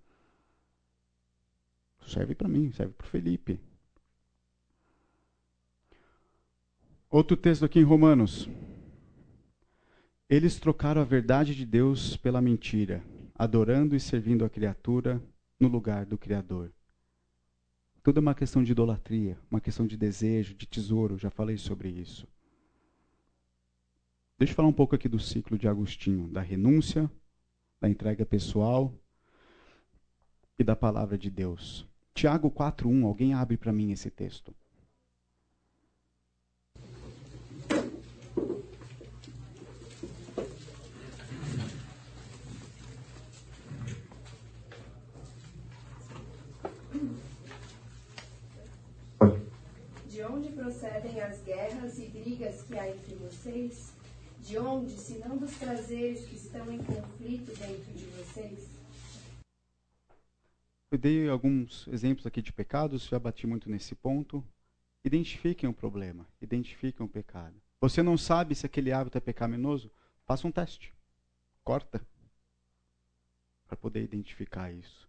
Isso 2.00 2.12
serve 2.12 2.34
para 2.34 2.48
mim, 2.48 2.72
serve 2.72 2.94
para 2.94 3.06
o 3.06 3.10
Felipe. 3.10 3.60
Outro 7.10 7.36
texto 7.36 7.66
aqui 7.66 7.80
em 7.80 7.84
Romanos. 7.84 8.50
Eles 10.30 10.58
trocaram 10.58 11.02
a 11.02 11.06
verdade 11.06 11.54
de 11.54 11.66
Deus 11.66 12.16
pela 12.16 12.42
mentira, 12.42 13.04
adorando 13.36 13.98
e 13.98 14.00
servindo 14.00 14.46
a 14.46 14.50
criatura 14.50 15.22
no 15.60 15.68
lugar 15.68 16.06
do 16.06 16.18
Criador. 16.18 16.72
Tudo 18.02 18.20
é 18.20 18.22
uma 18.22 18.34
questão 18.34 18.64
de 18.64 18.72
idolatria, 18.72 19.38
uma 19.52 19.60
questão 19.60 19.86
de 19.86 19.98
desejo, 19.98 20.56
de 20.56 20.66
tesouro, 20.66 21.18
já 21.18 21.30
falei 21.30 21.58
sobre 21.58 21.90
isso. 21.90 22.26
Deixa 24.40 24.54
eu 24.54 24.56
falar 24.56 24.70
um 24.70 24.74
pouco 24.74 24.96
aqui 24.96 25.10
do 25.10 25.20
ciclo 25.20 25.58
de 25.58 25.68
Agostinho, 25.68 26.30
da 26.30 26.42
renúncia, 26.42 27.12
da 27.82 27.90
entrega 27.90 28.26
pessoal 28.26 28.94
e 30.58 30.64
da 30.64 30.76
palavra 30.76 31.18
de 31.18 31.30
Deus. 31.30 31.86
Tiago 32.14 32.50
4:1, 32.52 33.06
alguém 33.06 33.34
abre 33.34 33.58
para 33.58 33.74
mim 33.74 33.92
esse 33.92 34.10
texto. 34.10 34.56
procedem 50.72 51.22
as 51.22 51.42
guerras 51.44 52.00
e 52.00 52.06
brigas 52.08 52.62
que 52.64 52.78
há 52.78 52.90
entre 52.90 53.16
vocês? 53.16 54.01
De 54.42 54.58
onde, 54.58 54.92
se 54.92 55.20
não 55.20 55.38
dos 55.38 55.56
prazeres 55.56 56.26
que 56.26 56.36
estão 56.36 56.72
em 56.72 56.80
conflito 56.80 57.56
dentro 57.58 57.94
de 57.94 58.06
vocês? 58.06 58.70
Eu 60.90 60.98
dei 60.98 61.30
alguns 61.30 61.88
exemplos 61.88 62.26
aqui 62.26 62.42
de 62.42 62.52
pecados, 62.52 63.06
já 63.06 63.18
bati 63.18 63.46
muito 63.48 63.70
nesse 63.70 63.96
ponto. 63.96 64.44
Identifiquem 65.06 65.70
o 65.70 65.74
problema, 65.74 66.28
identifiquem 66.42 67.06
o 67.06 67.10
pecado. 67.10 67.56
Você 67.80 68.04
não 68.04 68.18
sabe 68.18 68.54
se 68.56 68.66
aquele 68.66 68.92
hábito 68.92 69.18
é 69.18 69.22
pecaminoso? 69.22 69.92
Faça 70.26 70.48
um 70.48 70.52
teste. 70.52 70.94
Corta. 71.64 72.06
Para 73.68 73.78
poder 73.78 74.04
identificar 74.04 74.72
isso. 74.72 75.08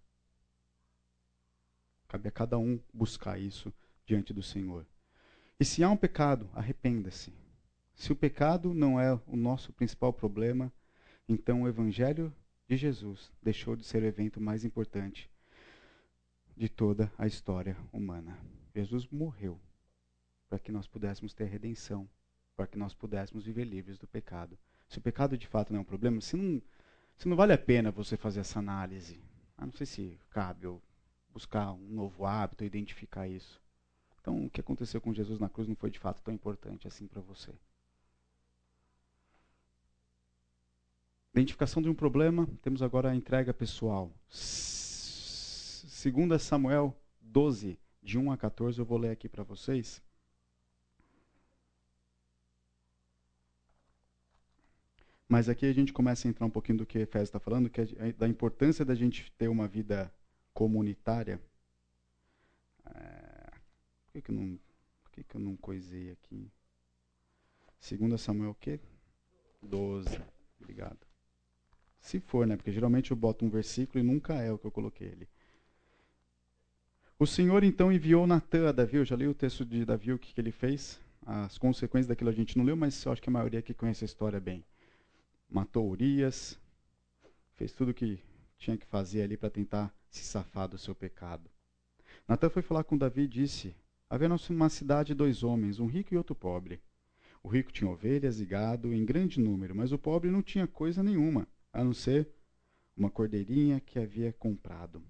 Cabe 2.07 2.29
a 2.29 2.31
cada 2.31 2.59
um 2.59 2.79
buscar 2.93 3.41
isso 3.41 3.73
diante 4.07 4.33
do 4.33 4.43
Senhor. 4.43 4.87
E 5.59 5.65
se 5.65 5.83
há 5.83 5.91
um 5.91 5.97
pecado, 5.97 6.49
arrependa-se. 6.55 7.42
Se 7.95 8.13
o 8.13 8.17
pecado 8.17 8.75
não 8.75 8.99
é 8.99 9.13
o 9.27 9.37
nosso 9.37 9.73
principal 9.73 10.13
problema, 10.13 10.73
então 11.29 11.63
o 11.63 11.69
Evangelho 11.69 12.35
de 12.69 12.77
Jesus 12.77 13.31
deixou 13.43 13.77
de 13.77 13.85
ser 13.85 14.03
o 14.03 14.07
evento 14.07 14.41
mais 14.41 14.65
importante 14.65 15.31
de 16.57 16.69
toda 16.69 17.13
a 17.19 17.27
história 17.27 17.77
humana. 17.93 18.39
Jesus 18.75 19.07
morreu 19.09 19.61
para 20.49 20.59
que 20.59 20.73
nós 20.73 20.87
pudéssemos 20.87 21.33
ter 21.33 21.45
redenção, 21.45 22.09
para 22.57 22.67
que 22.67 22.79
nós 22.79 22.95
pudéssemos 22.95 23.45
viver 23.45 23.65
livres 23.65 23.99
do 23.99 24.07
pecado. 24.07 24.59
Se 24.89 24.99
o 24.99 25.03
pecado 25.03 25.37
de 25.37 25.47
fato 25.47 25.73
não 25.73 25.79
é 25.79 25.83
um 25.83 25.87
problema, 25.87 26.21
se 26.21 26.37
não, 26.37 26.61
se 27.17 27.29
não 27.29 27.37
vale 27.37 27.53
a 27.53 27.59
pena 27.59 27.91
você 27.91 28.17
fazer 28.17 28.41
essa 28.41 28.59
análise, 28.59 29.23
ah, 29.57 29.65
não 29.65 29.73
sei 29.73 29.87
se 29.87 30.19
cabe 30.31 30.67
eu 30.67 30.83
buscar 31.33 31.73
um 31.73 31.89
novo 31.89 32.27
hábito, 32.27 32.65
identificar 32.65 33.27
isso. 33.27 33.61
Então, 34.21 34.45
o 34.45 34.51
que 34.51 34.61
aconteceu 34.61 35.01
com 35.01 35.13
Jesus 35.13 35.41
na 35.41 35.49
cruz 35.49 35.67
não 35.67 35.75
foi 35.75 35.91
de 35.91 35.99
fato 35.99 36.23
tão 36.23 36.33
importante 36.33 36.87
assim 36.87 37.07
para 37.07 37.21
você. 37.21 37.53
Identificação 41.35 41.81
de 41.81 41.89
um 41.89 41.95
problema, 41.95 42.47
temos 42.61 42.83
agora 42.83 43.11
a 43.11 43.17
entrega 43.17 43.55
pessoal. 43.55 44.13
Segunda 44.29 46.39
Samuel 46.39 46.95
12, 47.23 47.79
de 48.03 48.19
1 48.19 48.33
a 48.33 48.37
14, 48.37 48.79
eu 48.79 48.85
vou 48.85 48.99
ler 48.99 49.11
aqui 49.11 49.31
para 49.31 49.43
vocês. 49.43 50.03
Mas 55.27 55.49
aqui 55.49 55.65
a 55.65 55.73
gente 55.73 55.95
começa 55.95 56.29
a 56.29 56.31
entrar 56.31 56.45
um 56.45 56.51
pouquinho 56.51 56.79
do 56.79 56.87
que 56.87 56.99
Efésio 56.99 57.25
está 57.25 57.41
falando, 57.41 57.71
que 57.71 57.81
é 57.81 58.13
da 58.13 58.29
importância 58.29 58.85
da 58.85 58.95
gente 58.95 59.33
ter 59.33 59.49
uma 59.49 59.67
vida 59.67 60.13
comunitária. 60.53 61.41
É, 62.95 63.51
por 64.05 64.13
que, 64.13 64.21
que, 64.21 64.31
eu, 64.31 64.35
não, 64.35 64.61
por 65.03 65.11
que, 65.13 65.25
que 65.25 65.35
eu 65.35 65.41
não 65.41 65.57
coisei 65.57 66.11
aqui? 66.11 66.53
2 67.81 68.21
Samuel 68.21 68.51
o 68.51 68.55
quê? 68.55 68.79
12. 69.63 70.21
Obrigado. 70.61 71.12
Se 72.03 72.19
for, 72.19 72.47
né? 72.47 72.57
Porque 72.57 72.73
geralmente 72.73 73.13
eu 73.13 73.17
boto 73.17 73.45
um 73.45 73.49
versículo 73.49 74.01
e 74.01 74.03
nunca 74.03 74.35
é 74.35 74.53
o 74.53 74.59
que 74.59 74.67
eu 74.67 74.73
coloquei 74.73 75.13
ali. 75.13 75.29
O 77.17 77.27
Senhor 77.27 77.63
então 77.63 77.93
enviou 77.93 78.27
Natan 78.27 78.69
a 78.69 78.73
Davi. 78.73 78.97
Eu 78.97 79.05
já 79.05 79.15
li 79.15 79.29
o 79.29 79.33
texto 79.33 79.65
de 79.65 79.85
Davi, 79.85 80.13
o 80.13 80.19
que, 80.19 80.35
que 80.35 80.41
ele 80.41 80.51
fez. 80.51 81.01
As 81.25 81.57
consequências 81.57 82.09
daquilo 82.09 82.29
a 82.29 82.33
gente 82.33 82.59
não 82.59 82.65
leu, 82.65 82.77
mas 82.77 83.03
eu 83.05 83.13
acho 83.13 83.23
que 83.23 83.31
a 83.31 83.33
maioria 83.33 83.61
aqui 83.61 83.73
conhece 83.73 84.05
a 84.05 84.07
história 84.07 84.41
bem. 84.41 84.65
Matou 85.49 85.89
Urias, 85.89 86.59
fez 87.53 87.73
tudo 87.73 87.93
o 87.93 87.95
que 87.95 88.19
tinha 88.59 88.77
que 88.77 88.85
fazer 88.85 89.23
ali 89.23 89.37
para 89.37 89.49
tentar 89.49 89.95
se 90.11 90.25
safar 90.25 90.67
do 90.67 90.77
seu 90.77 90.97
pecado. 90.97 91.49
Natan 92.27 92.51
foi 92.51 92.63
falar 92.63 92.83
com 92.83 92.99
Davi 92.99 93.23
e 93.23 93.29
disse: 93.29 93.77
Havia 94.11 94.29
numa 94.29 94.69
cidade 94.69 95.15
dois 95.15 95.45
homens, 95.45 95.79
um 95.79 95.87
rico 95.87 96.13
e 96.13 96.17
outro 96.17 96.35
pobre. 96.35 96.81
O 97.45 97.49
rico 97.49 97.73
tinha 97.73 97.89
ovelhas 97.89 98.41
e 98.41 98.45
gado 98.45 98.93
em 98.93 99.05
grande 99.05 99.41
número, 99.41 99.75
mas 99.75 99.93
o 99.93 99.99
pobre 99.99 100.31
não 100.31 100.43
tinha 100.43 100.67
coisa 100.67 101.01
nenhuma, 101.03 101.47
a 101.73 101.83
não 101.83 101.93
ser 101.93 102.29
uma 102.97 103.11
cordeirinha 103.11 103.81
que 103.81 103.99
havia 103.99 104.33
comprado. 104.33 105.03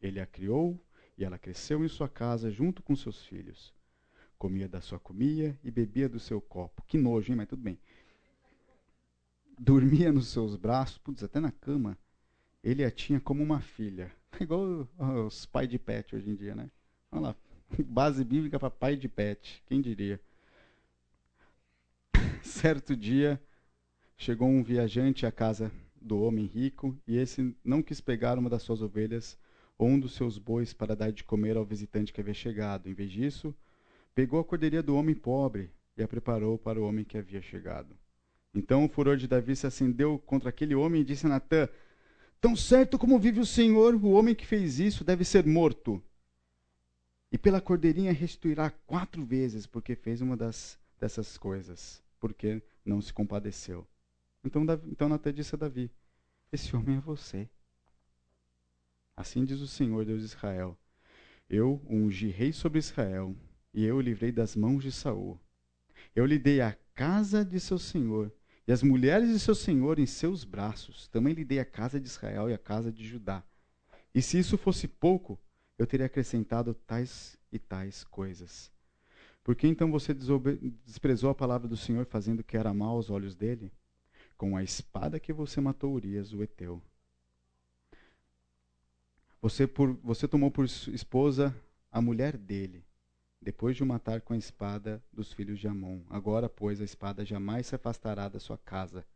Ele 0.00 0.20
a 0.20 0.26
criou 0.26 0.80
e 1.18 1.24
ela 1.24 1.38
cresceu 1.38 1.84
em 1.84 1.88
sua 1.88 2.08
casa 2.08 2.50
junto 2.50 2.82
com 2.82 2.94
seus 2.94 3.24
filhos. 3.24 3.74
Comia 4.38 4.68
da 4.68 4.80
sua 4.80 4.98
comida 4.98 5.58
e 5.64 5.70
bebia 5.70 6.08
do 6.08 6.20
seu 6.20 6.40
copo. 6.40 6.82
Que 6.86 6.98
nojo, 6.98 7.32
hein? 7.32 7.36
Mas 7.36 7.48
tudo 7.48 7.62
bem. 7.62 7.78
Dormia 9.58 10.12
nos 10.12 10.28
seus 10.28 10.54
braços, 10.54 10.98
putz, 10.98 11.22
até 11.22 11.40
na 11.40 11.50
cama. 11.50 11.98
Ele 12.62 12.84
a 12.84 12.90
tinha 12.90 13.18
como 13.18 13.42
uma 13.42 13.60
filha. 13.60 14.14
Igual 14.38 14.86
os 15.26 15.46
pais 15.46 15.68
de 15.68 15.78
pet 15.78 16.14
hoje 16.14 16.28
em 16.28 16.34
dia, 16.34 16.54
né? 16.54 16.70
Olha 17.10 17.28
lá, 17.28 17.36
Base 17.84 18.24
bíblica 18.24 18.58
para 18.58 18.70
pai 18.70 18.96
de 18.96 19.08
pet, 19.08 19.62
quem 19.66 19.80
diria? 19.80 20.20
Certo 22.42 22.96
dia, 22.96 23.42
chegou 24.16 24.48
um 24.48 24.62
viajante 24.62 25.26
à 25.26 25.32
casa 25.32 25.70
do 26.06 26.20
homem 26.20 26.46
rico 26.46 26.96
e 27.06 27.16
esse 27.16 27.54
não 27.64 27.82
quis 27.82 28.00
pegar 28.00 28.38
uma 28.38 28.48
das 28.48 28.62
suas 28.62 28.80
ovelhas 28.80 29.36
ou 29.76 29.88
um 29.88 29.98
dos 29.98 30.14
seus 30.14 30.38
bois 30.38 30.72
para 30.72 30.96
dar 30.96 31.10
de 31.10 31.24
comer 31.24 31.56
ao 31.56 31.64
visitante 31.64 32.12
que 32.12 32.20
havia 32.20 32.32
chegado. 32.32 32.88
Em 32.88 32.94
vez 32.94 33.10
disso, 33.10 33.54
pegou 34.14 34.40
a 34.40 34.44
cordeirinha 34.44 34.82
do 34.82 34.96
homem 34.96 35.14
pobre 35.14 35.70
e 35.96 36.02
a 36.02 36.08
preparou 36.08 36.56
para 36.56 36.80
o 36.80 36.84
homem 36.84 37.04
que 37.04 37.18
havia 37.18 37.42
chegado. 37.42 37.94
Então 38.54 38.84
o 38.84 38.88
furor 38.88 39.16
de 39.16 39.28
Davi 39.28 39.54
se 39.54 39.66
acendeu 39.66 40.18
contra 40.20 40.48
aquele 40.48 40.74
homem 40.74 41.02
e 41.02 41.04
disse 41.04 41.26
a 41.26 41.28
Natã: 41.28 41.68
Tão 42.40 42.56
certo 42.56 42.98
como 42.98 43.18
vive 43.18 43.40
o 43.40 43.46
Senhor, 43.46 43.94
o 43.94 44.12
homem 44.12 44.34
que 44.34 44.46
fez 44.46 44.78
isso 44.78 45.04
deve 45.04 45.24
ser 45.24 45.44
morto. 45.44 46.02
E 47.30 47.36
pela 47.36 47.60
cordeirinha 47.60 48.12
restituirá 48.12 48.70
quatro 48.70 49.24
vezes, 49.24 49.66
porque 49.66 49.94
fez 49.94 50.22
uma 50.22 50.36
das, 50.36 50.78
dessas 50.98 51.36
coisas, 51.36 52.02
porque 52.20 52.62
não 52.84 53.02
se 53.02 53.12
compadeceu. 53.12 53.86
Então, 54.46 54.64
então 54.86 55.08
Natan 55.08 55.32
disse 55.32 55.56
a 55.56 55.58
Davi: 55.58 55.90
Esse 56.52 56.74
homem 56.76 56.98
é 56.98 57.00
você. 57.00 57.50
Assim 59.16 59.44
diz 59.44 59.60
o 59.60 59.66
Senhor, 59.66 60.04
Deus 60.04 60.20
de 60.20 60.26
Israel: 60.26 60.78
Eu 61.50 61.84
ungi 61.90 62.28
rei 62.28 62.52
sobre 62.52 62.78
Israel, 62.78 63.34
e 63.74 63.84
eu 63.84 63.96
o 63.96 64.00
livrei 64.00 64.30
das 64.30 64.54
mãos 64.54 64.84
de 64.84 64.92
Saul. 64.92 65.40
Eu 66.14 66.24
lhe 66.24 66.38
dei 66.38 66.60
a 66.60 66.76
casa 66.94 67.44
de 67.44 67.58
seu 67.58 67.78
senhor, 67.78 68.32
e 68.68 68.72
as 68.72 68.82
mulheres 68.82 69.28
de 69.28 69.40
seu 69.40 69.54
senhor 69.54 69.98
em 69.98 70.06
seus 70.06 70.44
braços. 70.44 71.08
Também 71.08 71.34
lhe 71.34 71.44
dei 71.44 71.58
a 71.58 71.64
casa 71.64 72.00
de 72.00 72.06
Israel 72.06 72.48
e 72.48 72.54
a 72.54 72.58
casa 72.58 72.92
de 72.92 73.06
Judá. 73.06 73.42
E 74.14 74.22
se 74.22 74.38
isso 74.38 74.56
fosse 74.56 74.86
pouco, 74.86 75.38
eu 75.76 75.86
teria 75.86 76.06
acrescentado 76.06 76.72
tais 76.72 77.36
e 77.50 77.58
tais 77.58 78.04
coisas. 78.04 78.70
Por 79.42 79.56
que 79.56 79.66
então 79.66 79.90
você 79.90 80.14
desprezou 80.14 81.30
a 81.30 81.34
palavra 81.34 81.66
do 81.66 81.76
Senhor, 81.76 82.06
fazendo 82.06 82.40
o 82.40 82.44
que 82.44 82.56
era 82.56 82.72
mal 82.72 82.96
aos 82.96 83.10
olhos 83.10 83.34
dele? 83.34 83.72
Com 84.36 84.56
a 84.56 84.62
espada 84.62 85.18
que 85.18 85.32
você 85.32 85.60
matou 85.60 85.94
Urias, 85.94 86.32
o 86.32 86.42
Eteu. 86.42 86.82
Você, 89.40 89.66
por, 89.66 89.94
você 90.02 90.26
tomou 90.26 90.50
por 90.50 90.64
esposa 90.64 91.54
a 91.90 92.00
mulher 92.00 92.36
dele, 92.36 92.84
depois 93.40 93.76
de 93.76 93.82
o 93.82 93.86
matar 93.86 94.20
com 94.20 94.34
a 94.34 94.36
espada 94.36 95.02
dos 95.12 95.32
filhos 95.32 95.58
de 95.58 95.68
Amon. 95.68 96.02
Agora, 96.10 96.48
pois, 96.48 96.80
a 96.80 96.84
espada 96.84 97.24
jamais 97.24 97.66
se 97.66 97.74
afastará 97.74 98.28
da 98.28 98.40
sua 98.40 98.58
casa, 98.58 99.06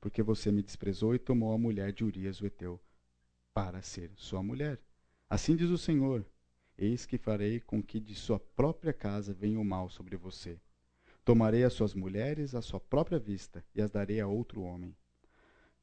porque 0.00 0.22
você 0.22 0.50
me 0.50 0.62
desprezou 0.62 1.14
e 1.14 1.18
tomou 1.18 1.52
a 1.52 1.58
mulher 1.58 1.92
de 1.92 2.04
Urias 2.04 2.40
o 2.40 2.46
Eteu 2.46 2.80
para 3.52 3.82
ser 3.82 4.10
sua 4.16 4.42
mulher. 4.42 4.80
Assim 5.28 5.54
diz 5.54 5.70
o 5.70 5.78
Senhor: 5.78 6.26
Eis 6.76 7.06
que 7.06 7.18
farei 7.18 7.60
com 7.60 7.82
que 7.82 8.00
de 8.00 8.14
sua 8.14 8.40
própria 8.40 8.92
casa 8.92 9.32
venha 9.32 9.60
o 9.60 9.64
mal 9.64 9.88
sobre 9.88 10.16
você. 10.16 10.58
Tomarei 11.24 11.64
as 11.64 11.72
suas 11.72 11.94
mulheres 11.94 12.54
à 12.54 12.60
sua 12.60 12.78
própria 12.78 13.18
vista 13.18 13.64
e 13.74 13.80
as 13.80 13.90
darei 13.90 14.20
a 14.20 14.26
outro 14.26 14.60
homem, 14.60 14.94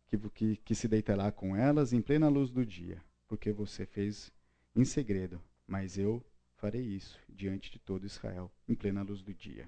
que, 0.06 0.18
que, 0.30 0.58
que 0.58 0.76
se 0.76 0.88
deitará 0.88 1.32
com 1.32 1.56
elas 1.56 1.94
em 1.94 2.02
plena 2.02 2.30
luz 2.30 2.52
do 2.52 2.66
dia, 2.66 3.04
porque 3.28 3.52
você 3.52 3.86
fez 3.86 4.32
em 4.76 4.86
segredo, 4.86 5.42
mas 5.66 5.98
eu 5.98 6.24
farei 6.58 6.82
isso 6.82 7.20
diante 7.28 7.72
de 7.72 7.80
todo 7.80 8.06
Israel, 8.06 8.52
em 8.68 8.76
plena 8.76 9.02
luz 9.02 9.24
do 9.24 9.34
dia. 9.34 9.68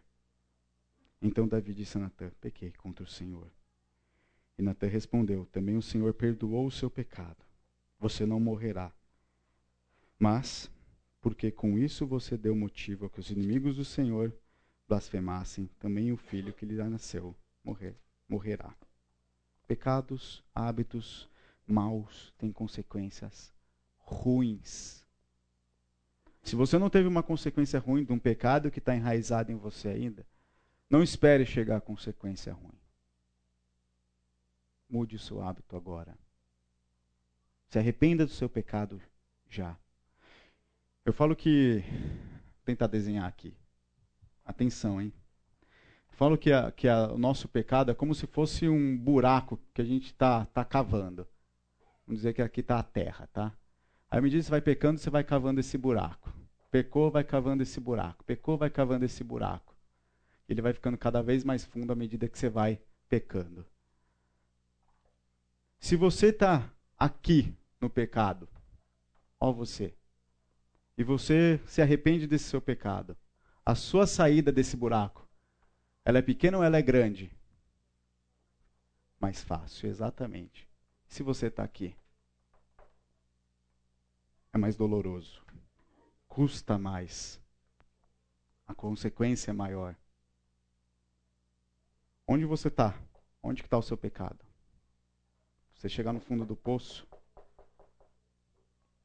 Então 1.20 1.48
Davi 1.48 1.74
disse 1.74 1.98
a 1.98 2.02
Natã: 2.02 2.30
Pequei 2.40 2.72
contra 2.72 3.04
o 3.04 3.08
Senhor. 3.08 3.50
E 4.58 4.62
Natã 4.62 4.88
respondeu: 4.88 5.46
Também 5.46 5.78
o 5.78 5.82
Senhor 5.82 6.14
perdoou 6.14 6.68
o 6.68 6.72
seu 6.72 6.90
pecado. 6.90 7.44
Você 7.98 8.26
não 8.26 8.40
morrerá. 8.40 8.94
Mas, 10.20 10.70
porque 11.22 11.50
com 11.50 11.78
isso 11.80 12.06
você 12.06 12.38
deu 12.38 12.56
motivo 12.56 13.06
a 13.06 13.10
que 13.10 13.20
os 13.20 13.32
inimigos 13.32 13.78
do 13.78 13.86
Senhor 13.86 14.34
blasfemassem, 14.88 15.70
também 15.80 16.12
o 16.12 16.18
filho 16.18 16.54
que 16.54 16.66
lhe 16.66 16.76
nasceu 16.76 17.36
morrer, 17.64 17.96
morrerá. 18.28 18.74
Pecados, 19.68 20.44
hábitos 20.54 21.30
maus 21.66 22.34
têm 22.38 22.52
consequências 22.52 23.54
ruins 23.98 25.04
se 26.44 26.58
você 26.58 26.78
não 26.78 26.90
teve 26.90 27.08
uma 27.08 27.24
consequência 27.24 27.80
ruim 27.80 28.04
de 28.04 28.12
um 28.12 28.20
pecado 28.20 28.70
que 28.70 28.80
está 28.80 28.94
enraizado 28.94 29.52
em 29.52 29.56
você 29.56 29.88
ainda, 29.88 30.26
não 30.90 31.02
espere 31.02 31.46
chegar 31.46 31.78
a 31.78 31.82
consequência 31.82 32.54
ruim. 32.54 32.78
Mude 34.90 35.16
o 35.16 35.20
seu 35.20 35.42
hábito 35.42 35.76
agora. 35.78 36.16
Se 37.70 37.80
arrependa 37.80 38.26
do 38.26 38.32
seu 38.32 38.50
pecado 38.50 39.02
já. 39.50 39.76
Eu 41.06 41.14
falo 41.14 41.36
que. 41.36 41.80
Vou 41.80 42.66
tentar 42.66 42.88
desenhar 42.88 43.28
aqui. 43.28 43.56
Atenção, 44.46 45.02
hein? 45.02 45.14
Falo 46.10 46.38
que, 46.38 46.52
a, 46.52 46.72
que 46.72 46.88
a, 46.88 47.12
o 47.12 47.18
nosso 47.18 47.48
pecado 47.48 47.92
é 47.92 47.96
como 47.96 48.14
se 48.14 48.28
fosse 48.28 48.70
um 48.70 48.98
buraco 48.98 49.60
que 49.74 49.82
a 49.82 49.86
gente 49.86 50.08
está 50.08 50.46
tá 50.46 50.64
cavando. 50.64 51.28
Vamos 52.06 52.20
dizer 52.20 52.34
que 52.34 52.42
aqui 52.42 52.60
está 52.60 52.78
a 52.78 52.84
terra, 52.84 53.28
tá? 53.34 53.56
Aí, 54.12 54.20
à 54.20 54.22
medida 54.22 54.40
que 54.40 54.46
você 54.46 54.52
vai 54.52 54.62
pecando, 54.62 55.00
você 55.00 55.10
vai 55.10 55.24
cavando 55.24 55.60
esse 55.60 55.78
buraco. 55.78 56.32
Pecou, 56.70 57.10
vai 57.10 57.24
cavando 57.24 57.64
esse 57.64 57.80
buraco. 57.80 58.24
Pecou, 58.24 58.58
vai 58.58 58.70
cavando 58.70 59.06
esse 59.06 59.24
buraco. 59.24 59.76
Ele 60.48 60.62
vai 60.62 60.74
ficando 60.74 60.98
cada 60.98 61.22
vez 61.22 61.44
mais 61.44 61.64
fundo 61.66 61.92
à 61.92 61.96
medida 61.96 62.28
que 62.28 62.38
você 62.38 62.50
vai 62.50 62.80
pecando. 63.10 63.66
Se 65.80 65.96
você 65.96 66.28
está 66.28 66.72
aqui 66.98 67.54
no 67.80 67.90
pecado, 67.90 68.48
ó 69.40 69.52
você, 69.52 69.94
e 70.98 71.04
você 71.04 71.60
se 71.66 71.82
arrepende 71.82 72.28
desse 72.28 72.46
seu 72.46 72.62
pecado, 72.62 73.18
a 73.66 73.76
sua 73.76 74.06
saída 74.06 74.52
desse 74.52 74.76
buraco, 74.76 75.28
ela 76.04 76.18
é 76.18 76.22
pequena 76.22 76.58
ou 76.58 76.64
ela 76.64 76.78
é 76.78 76.82
grande? 76.82 77.32
Mais 79.20 79.42
fácil, 79.42 79.90
exatamente. 79.90 80.68
Se 81.08 81.24
você 81.24 81.48
está 81.48 81.64
aqui, 81.64 81.96
é 84.52 84.58
mais 84.58 84.76
doloroso. 84.76 85.42
Custa 86.28 86.78
mais. 86.78 87.40
A 88.68 88.76
consequência 88.76 89.52
é 89.52 89.54
maior. 89.54 89.96
Onde 92.28 92.46
você 92.46 92.68
está? 92.68 92.98
Onde 93.42 93.62
está 93.62 93.78
o 93.78 93.82
seu 93.82 93.98
pecado? 93.98 94.46
Você 95.74 95.90
chegar 95.90 96.14
no 96.14 96.20
fundo 96.20 96.46
do 96.46 96.56
poço, 96.56 97.08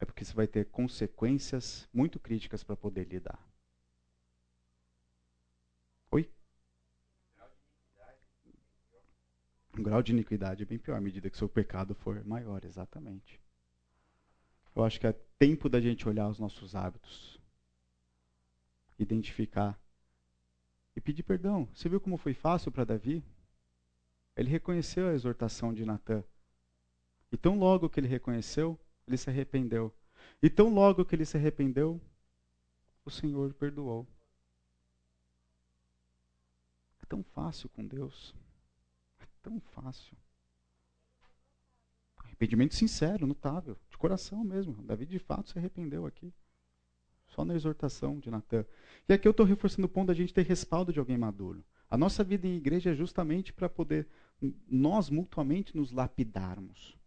é 0.00 0.04
porque 0.04 0.24
você 0.24 0.32
vai 0.32 0.46
ter 0.46 0.66
consequências 0.66 1.88
muito 1.92 2.20
críticas 2.20 2.62
para 2.62 2.76
poder 2.76 3.04
lidar. 3.08 3.38
Oi? 6.10 6.30
Um 9.78 9.82
grau 9.82 10.02
de 10.02 10.10
iniquidade 10.10 10.64
é 10.64 10.66
bem 10.66 10.76
pior 10.76 10.96
à 10.96 11.00
medida 11.00 11.30
que 11.30 11.38
seu 11.38 11.48
pecado 11.48 11.94
for 11.94 12.24
maior, 12.24 12.64
exatamente. 12.64 13.40
Eu 14.74 14.82
acho 14.82 14.98
que 14.98 15.06
é 15.06 15.12
tempo 15.38 15.68
da 15.68 15.80
gente 15.80 16.08
olhar 16.08 16.28
os 16.28 16.40
nossos 16.40 16.74
hábitos, 16.74 17.40
identificar 18.98 19.80
e 20.96 21.00
pedir 21.00 21.22
perdão. 21.22 21.68
Você 21.72 21.88
viu 21.88 22.00
como 22.00 22.16
foi 22.16 22.34
fácil 22.34 22.72
para 22.72 22.82
Davi? 22.82 23.22
Ele 24.36 24.50
reconheceu 24.50 25.08
a 25.08 25.14
exortação 25.14 25.72
de 25.72 25.84
Natã. 25.84 26.24
E 27.30 27.36
tão 27.36 27.56
logo 27.56 27.88
que 27.88 28.00
ele 28.00 28.08
reconheceu, 28.08 28.76
ele 29.06 29.16
se 29.16 29.30
arrependeu. 29.30 29.94
E 30.42 30.50
tão 30.50 30.74
logo 30.74 31.04
que 31.04 31.14
ele 31.14 31.24
se 31.24 31.36
arrependeu, 31.36 32.00
o 33.04 33.10
Senhor 33.12 33.54
perdoou. 33.54 34.08
É 37.00 37.06
tão 37.06 37.22
fácil 37.22 37.68
com 37.68 37.86
Deus. 37.86 38.34
Tão 39.48 39.60
fácil. 39.60 40.14
Arrependimento 42.18 42.74
sincero, 42.74 43.26
notável, 43.26 43.78
de 43.88 43.96
coração 43.96 44.44
mesmo. 44.44 44.74
Davi 44.82 45.06
de 45.06 45.18
fato 45.18 45.48
se 45.48 45.58
arrependeu 45.58 46.04
aqui. 46.04 46.30
Só 47.28 47.46
na 47.46 47.54
exortação 47.54 48.18
de 48.18 48.30
Natan. 48.30 48.66
E 49.08 49.12
aqui 49.14 49.26
eu 49.26 49.30
estou 49.30 49.46
reforçando 49.46 49.86
o 49.86 49.88
ponto 49.88 50.08
da 50.08 50.14
gente 50.14 50.34
ter 50.34 50.44
respaldo 50.44 50.92
de 50.92 50.98
alguém 50.98 51.16
maduro. 51.16 51.64
A 51.88 51.96
nossa 51.96 52.22
vida 52.22 52.46
em 52.46 52.56
igreja 52.56 52.90
é 52.90 52.94
justamente 52.94 53.50
para 53.50 53.70
poder 53.70 54.06
nós 54.68 55.08
mutuamente 55.08 55.74
nos 55.74 55.92
lapidarmos. 55.92 56.98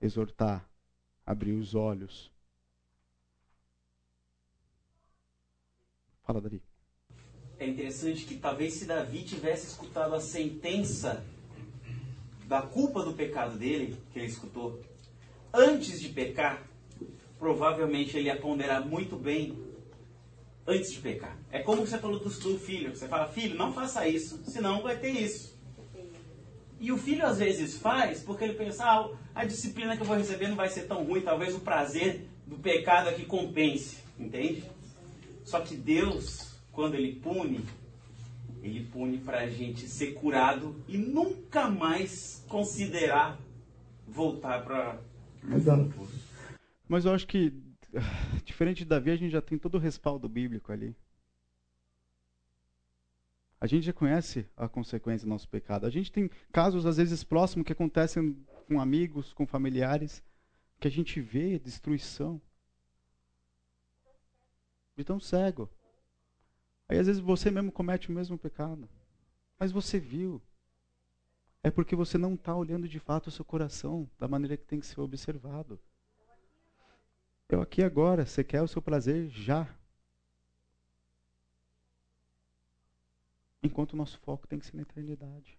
Exortar, 0.00 0.70
abrir 1.26 1.54
os 1.54 1.74
olhos. 1.74 2.30
Fala, 6.22 6.40
Davi. 6.40 6.62
É 7.58 7.66
interessante 7.66 8.26
que 8.26 8.36
talvez 8.38 8.74
se 8.74 8.84
Davi 8.84 9.24
tivesse 9.24 9.66
escutado 9.66 10.14
a 10.14 10.20
sentença 10.20 11.24
da 12.52 12.60
culpa 12.60 13.02
do 13.02 13.14
pecado 13.14 13.56
dele, 13.56 13.96
que 14.12 14.18
ele 14.18 14.28
escutou, 14.28 14.78
antes 15.54 15.98
de 15.98 16.10
pecar, 16.10 16.62
provavelmente 17.38 18.14
ele 18.14 18.26
ia 18.26 18.36
ponderar 18.36 18.86
muito 18.86 19.16
bem 19.16 19.56
antes 20.66 20.92
de 20.92 20.98
pecar. 20.98 21.34
É 21.50 21.60
como 21.62 21.86
você 21.86 21.96
falou 21.96 22.18
do 22.20 22.28
seu 22.28 22.58
filho. 22.58 22.94
Você 22.94 23.08
fala, 23.08 23.26
filho, 23.26 23.56
não 23.56 23.72
faça 23.72 24.06
isso, 24.06 24.42
senão 24.44 24.82
vai 24.82 24.98
ter 24.98 25.12
isso. 25.12 25.58
E 26.78 26.92
o 26.92 26.98
filho 26.98 27.24
às 27.24 27.38
vezes 27.38 27.78
faz 27.78 28.22
porque 28.22 28.44
ele 28.44 28.52
pensa, 28.52 28.84
ah, 28.84 29.08
a 29.34 29.46
disciplina 29.46 29.96
que 29.96 30.02
eu 30.02 30.06
vou 30.06 30.18
receber 30.18 30.48
não 30.48 30.56
vai 30.56 30.68
ser 30.68 30.82
tão 30.82 31.04
ruim, 31.04 31.22
talvez 31.22 31.54
o 31.54 31.60
prazer 31.60 32.28
do 32.46 32.58
pecado 32.58 33.08
aqui 33.08 33.24
compense, 33.24 33.96
entende? 34.18 34.62
Só 35.42 35.60
que 35.60 35.74
Deus, 35.74 36.54
quando 36.70 36.96
ele 36.96 37.14
pune, 37.14 37.64
ele 38.62 38.84
pune 38.84 39.18
para 39.18 39.40
a 39.40 39.48
gente 39.48 39.88
ser 39.88 40.14
curado 40.14 40.82
e 40.86 40.96
nunca 40.96 41.68
mais 41.68 42.44
considerar 42.48 43.38
voltar 44.06 44.62
para. 44.64 45.00
Mas 46.88 47.04
eu 47.04 47.12
acho 47.12 47.26
que, 47.26 47.52
diferente 48.44 48.78
de 48.78 48.84
Davi, 48.84 49.10
a 49.10 49.16
gente 49.16 49.32
já 49.32 49.42
tem 49.42 49.58
todo 49.58 49.74
o 49.74 49.80
respaldo 49.80 50.28
bíblico 50.28 50.70
ali. 50.70 50.94
A 53.60 53.66
gente 53.66 53.84
já 53.84 53.92
conhece 53.92 54.48
a 54.56 54.68
consequência 54.68 55.24
do 55.24 55.30
nosso 55.30 55.48
pecado. 55.48 55.86
A 55.86 55.90
gente 55.90 56.10
tem 56.10 56.28
casos, 56.50 56.84
às 56.84 56.96
vezes, 56.96 57.22
próximos 57.22 57.64
que 57.64 57.72
acontecem 57.72 58.36
com 58.66 58.80
amigos, 58.80 59.32
com 59.32 59.46
familiares, 59.46 60.22
que 60.80 60.88
a 60.88 60.90
gente 60.90 61.20
vê 61.20 61.58
destruição. 61.58 62.40
De 64.96 65.04
tão 65.04 65.20
cego. 65.20 65.70
Aí 66.92 66.98
às 66.98 67.06
vezes 67.06 67.22
você 67.22 67.50
mesmo 67.50 67.72
comete 67.72 68.10
o 68.10 68.12
mesmo 68.12 68.36
pecado. 68.36 68.86
Mas 69.58 69.72
você 69.72 69.98
viu. 69.98 70.42
É 71.62 71.70
porque 71.70 71.96
você 71.96 72.18
não 72.18 72.34
está 72.34 72.54
olhando 72.54 72.86
de 72.86 72.98
fato 73.00 73.28
o 73.28 73.30
seu 73.30 73.46
coração 73.46 74.06
da 74.18 74.28
maneira 74.28 74.58
que 74.58 74.66
tem 74.66 74.78
que 74.78 74.84
ser 74.84 75.00
observado. 75.00 75.80
Eu 77.48 77.62
aqui 77.62 77.82
agora, 77.82 78.26
você 78.26 78.44
quer 78.44 78.60
o 78.60 78.68
seu 78.68 78.82
prazer 78.82 79.30
já. 79.30 79.74
Enquanto 83.62 83.94
o 83.94 83.96
nosso 83.96 84.18
foco 84.18 84.46
tem 84.46 84.58
que 84.58 84.66
ser 84.66 84.76
na 84.76 84.82
eternidade. 84.82 85.58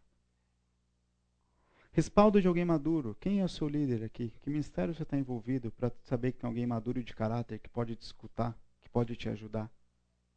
Respaldo 1.92 2.40
de 2.40 2.48
alguém 2.48 2.64
maduro. 2.64 3.18
Quem 3.20 3.40
é 3.40 3.44
o 3.44 3.50
seu 3.50 3.68
líder 3.68 4.04
aqui? 4.04 4.32
Que 4.44 4.52
ministério 4.52 4.94
você 4.94 5.02
está 5.02 5.18
envolvido 5.18 5.72
para 5.72 5.92
saber 6.04 6.34
que 6.34 6.38
tem 6.38 6.48
alguém 6.48 6.68
maduro 6.68 7.04
de 7.04 7.16
caráter 7.16 7.58
que 7.58 7.70
pode 7.70 7.96
te 7.96 8.04
escutar, 8.04 8.56
que 8.80 8.88
pode 8.88 9.16
te 9.16 9.30
ajudar? 9.30 9.72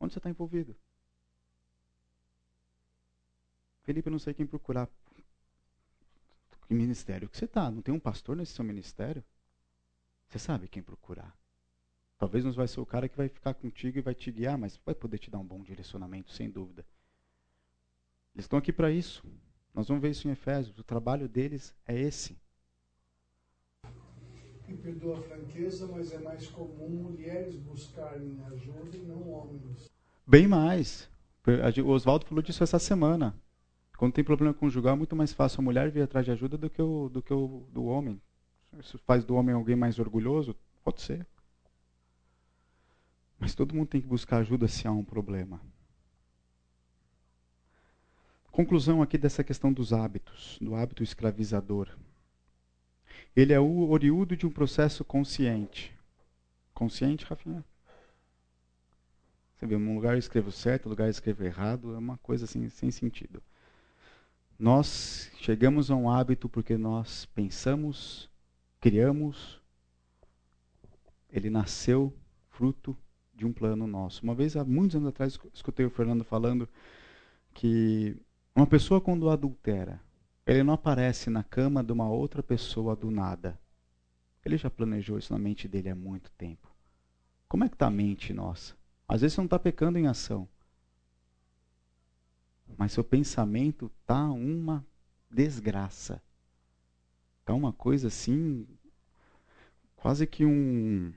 Onde 0.00 0.14
você 0.14 0.18
está 0.18 0.30
envolvido? 0.30 0.74
Felipe, 3.86 4.08
eu 4.08 4.10
não 4.10 4.18
sei 4.18 4.34
quem 4.34 4.44
procurar. 4.44 4.90
Que 6.66 6.74
ministério 6.74 7.28
que 7.28 7.38
você 7.38 7.44
está? 7.44 7.70
Não 7.70 7.80
tem 7.80 7.94
um 7.94 8.00
pastor 8.00 8.34
nesse 8.34 8.52
seu 8.52 8.64
ministério? 8.64 9.22
Você 10.28 10.40
sabe 10.40 10.66
quem 10.66 10.82
procurar. 10.82 11.38
Talvez 12.18 12.44
não 12.44 12.50
vai 12.50 12.66
ser 12.66 12.80
o 12.80 12.86
cara 12.86 13.08
que 13.08 13.16
vai 13.16 13.28
ficar 13.28 13.54
contigo 13.54 13.96
e 13.96 14.02
vai 14.02 14.12
te 14.12 14.32
guiar, 14.32 14.58
mas 14.58 14.76
vai 14.84 14.92
poder 14.92 15.18
te 15.18 15.30
dar 15.30 15.38
um 15.38 15.46
bom 15.46 15.62
direcionamento, 15.62 16.32
sem 16.32 16.50
dúvida. 16.50 16.84
Eles 18.34 18.46
estão 18.46 18.58
aqui 18.58 18.72
para 18.72 18.90
isso. 18.90 19.24
Nós 19.72 19.86
vamos 19.86 20.02
ver 20.02 20.10
isso 20.10 20.26
em 20.26 20.32
Efésios. 20.32 20.76
O 20.80 20.82
trabalho 20.82 21.28
deles 21.28 21.72
é 21.86 21.96
esse. 21.96 22.36
E 24.66 24.74
perdoa 24.74 25.20
a 25.20 25.22
franqueza, 25.22 25.86
mas 25.86 26.12
é 26.12 26.18
mais 26.18 26.48
comum 26.48 26.88
mulheres 26.88 27.54
buscarem 27.54 28.42
ajuda 28.46 28.96
e 28.96 29.02
não 29.02 29.30
homens. 29.30 29.88
Bem 30.26 30.48
mais. 30.48 31.08
O 31.84 31.90
Oswaldo 31.90 32.26
falou 32.26 32.42
disso 32.42 32.64
essa 32.64 32.80
semana. 32.80 33.40
Quando 33.96 34.12
tem 34.12 34.24
problema 34.24 34.52
conjugal, 34.52 34.94
é 34.94 34.96
muito 34.96 35.16
mais 35.16 35.32
fácil 35.32 35.60
a 35.60 35.64
mulher 35.64 35.90
vir 35.90 36.02
atrás 36.02 36.26
de 36.26 36.32
ajuda 36.32 36.58
do 36.58 36.68
que 36.68 36.82
o, 36.82 37.08
do, 37.08 37.22
que 37.22 37.32
o 37.32 37.66
do 37.72 37.84
homem. 37.84 38.20
Isso 38.78 38.98
faz 38.98 39.24
do 39.24 39.34
homem 39.34 39.54
alguém 39.54 39.76
mais 39.76 39.98
orgulhoso? 39.98 40.54
Pode 40.84 41.00
ser. 41.00 41.26
Mas 43.38 43.54
todo 43.54 43.74
mundo 43.74 43.88
tem 43.88 44.00
que 44.00 44.06
buscar 44.06 44.38
ajuda 44.38 44.68
se 44.68 44.86
há 44.86 44.92
um 44.92 45.04
problema. 45.04 45.60
Conclusão 48.50 49.02
aqui 49.02 49.18
dessa 49.18 49.44
questão 49.44 49.72
dos 49.72 49.92
hábitos, 49.92 50.58
do 50.60 50.74
hábito 50.74 51.02
escravizador. 51.02 51.88
Ele 53.34 53.52
é 53.52 53.60
o 53.60 53.90
oriundo 53.90 54.36
de 54.36 54.46
um 54.46 54.50
processo 54.50 55.04
consciente. 55.04 55.94
Consciente, 56.72 57.24
Rafinha? 57.24 57.64
Você 59.54 59.66
vê, 59.66 59.76
um 59.76 59.94
lugar 59.94 60.14
eu 60.14 60.18
escrevo 60.18 60.52
certo, 60.52 60.86
um 60.86 60.90
lugar 60.90 61.06
eu 61.06 61.10
escrevo 61.10 61.44
errado, 61.44 61.94
é 61.94 61.98
uma 61.98 62.18
coisa 62.18 62.44
assim, 62.44 62.68
sem 62.68 62.90
sentido. 62.90 63.42
Nós 64.58 65.30
chegamos 65.38 65.90
a 65.90 65.96
um 65.96 66.10
hábito 66.10 66.48
porque 66.48 66.78
nós 66.78 67.26
pensamos, 67.26 68.30
criamos, 68.80 69.60
ele 71.30 71.50
nasceu 71.50 72.12
fruto 72.48 72.96
de 73.34 73.44
um 73.44 73.52
plano 73.52 73.86
nosso. 73.86 74.22
Uma 74.22 74.34
vez, 74.34 74.56
há 74.56 74.64
muitos 74.64 74.96
anos 74.96 75.08
atrás, 75.08 75.38
escutei 75.52 75.84
o 75.84 75.90
Fernando 75.90 76.24
falando 76.24 76.66
que 77.52 78.16
uma 78.54 78.66
pessoa 78.66 79.00
quando 79.00 79.28
adultera, 79.28 80.00
ele 80.46 80.62
não 80.62 80.72
aparece 80.72 81.28
na 81.28 81.44
cama 81.44 81.84
de 81.84 81.92
uma 81.92 82.08
outra 82.08 82.42
pessoa 82.42 82.96
do 82.96 83.10
nada. 83.10 83.60
Ele 84.42 84.56
já 84.56 84.70
planejou 84.70 85.18
isso 85.18 85.32
na 85.32 85.38
mente 85.38 85.68
dele 85.68 85.90
há 85.90 85.94
muito 85.94 86.30
tempo. 86.32 86.74
Como 87.46 87.64
é 87.64 87.68
que 87.68 87.74
está 87.74 87.88
a 87.88 87.90
mente 87.90 88.32
nossa? 88.32 88.74
Às 89.06 89.20
vezes 89.20 89.34
você 89.34 89.40
não 89.40 89.46
está 89.46 89.58
pecando 89.58 89.98
em 89.98 90.06
ação. 90.06 90.48
Mas 92.76 92.92
seu 92.92 93.04
pensamento 93.04 93.90
está 94.00 94.24
uma 94.30 94.84
desgraça. 95.30 96.22
Está 97.40 97.54
uma 97.54 97.72
coisa 97.72 98.08
assim, 98.08 98.66
quase 99.94 100.26
que 100.26 100.44
um 100.44 101.12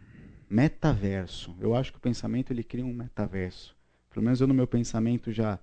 metaverso. 0.49 1.55
Eu 1.59 1.75
acho 1.75 1.91
que 1.91 1.97
o 1.97 2.01
pensamento 2.01 2.51
ele 2.51 2.63
cria 2.63 2.85
um 2.85 2.93
metaverso. 2.93 3.75
Pelo 4.09 4.23
menos 4.23 4.41
eu 4.41 4.47
no 4.47 4.53
meu 4.53 4.67
pensamento 4.67 5.31
já 5.31 5.59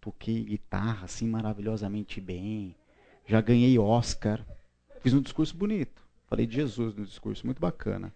toquei 0.00 0.44
guitarra 0.44 1.04
assim 1.04 1.28
maravilhosamente 1.28 2.20
bem, 2.20 2.74
já 3.26 3.40
ganhei 3.40 3.78
Oscar, 3.78 4.44
fiz 5.00 5.14
um 5.14 5.20
discurso 5.20 5.56
bonito, 5.56 6.02
falei 6.26 6.44
de 6.44 6.56
Jesus 6.56 6.94
no 6.94 7.04
discurso, 7.04 7.46
muito 7.46 7.60
bacana. 7.60 8.12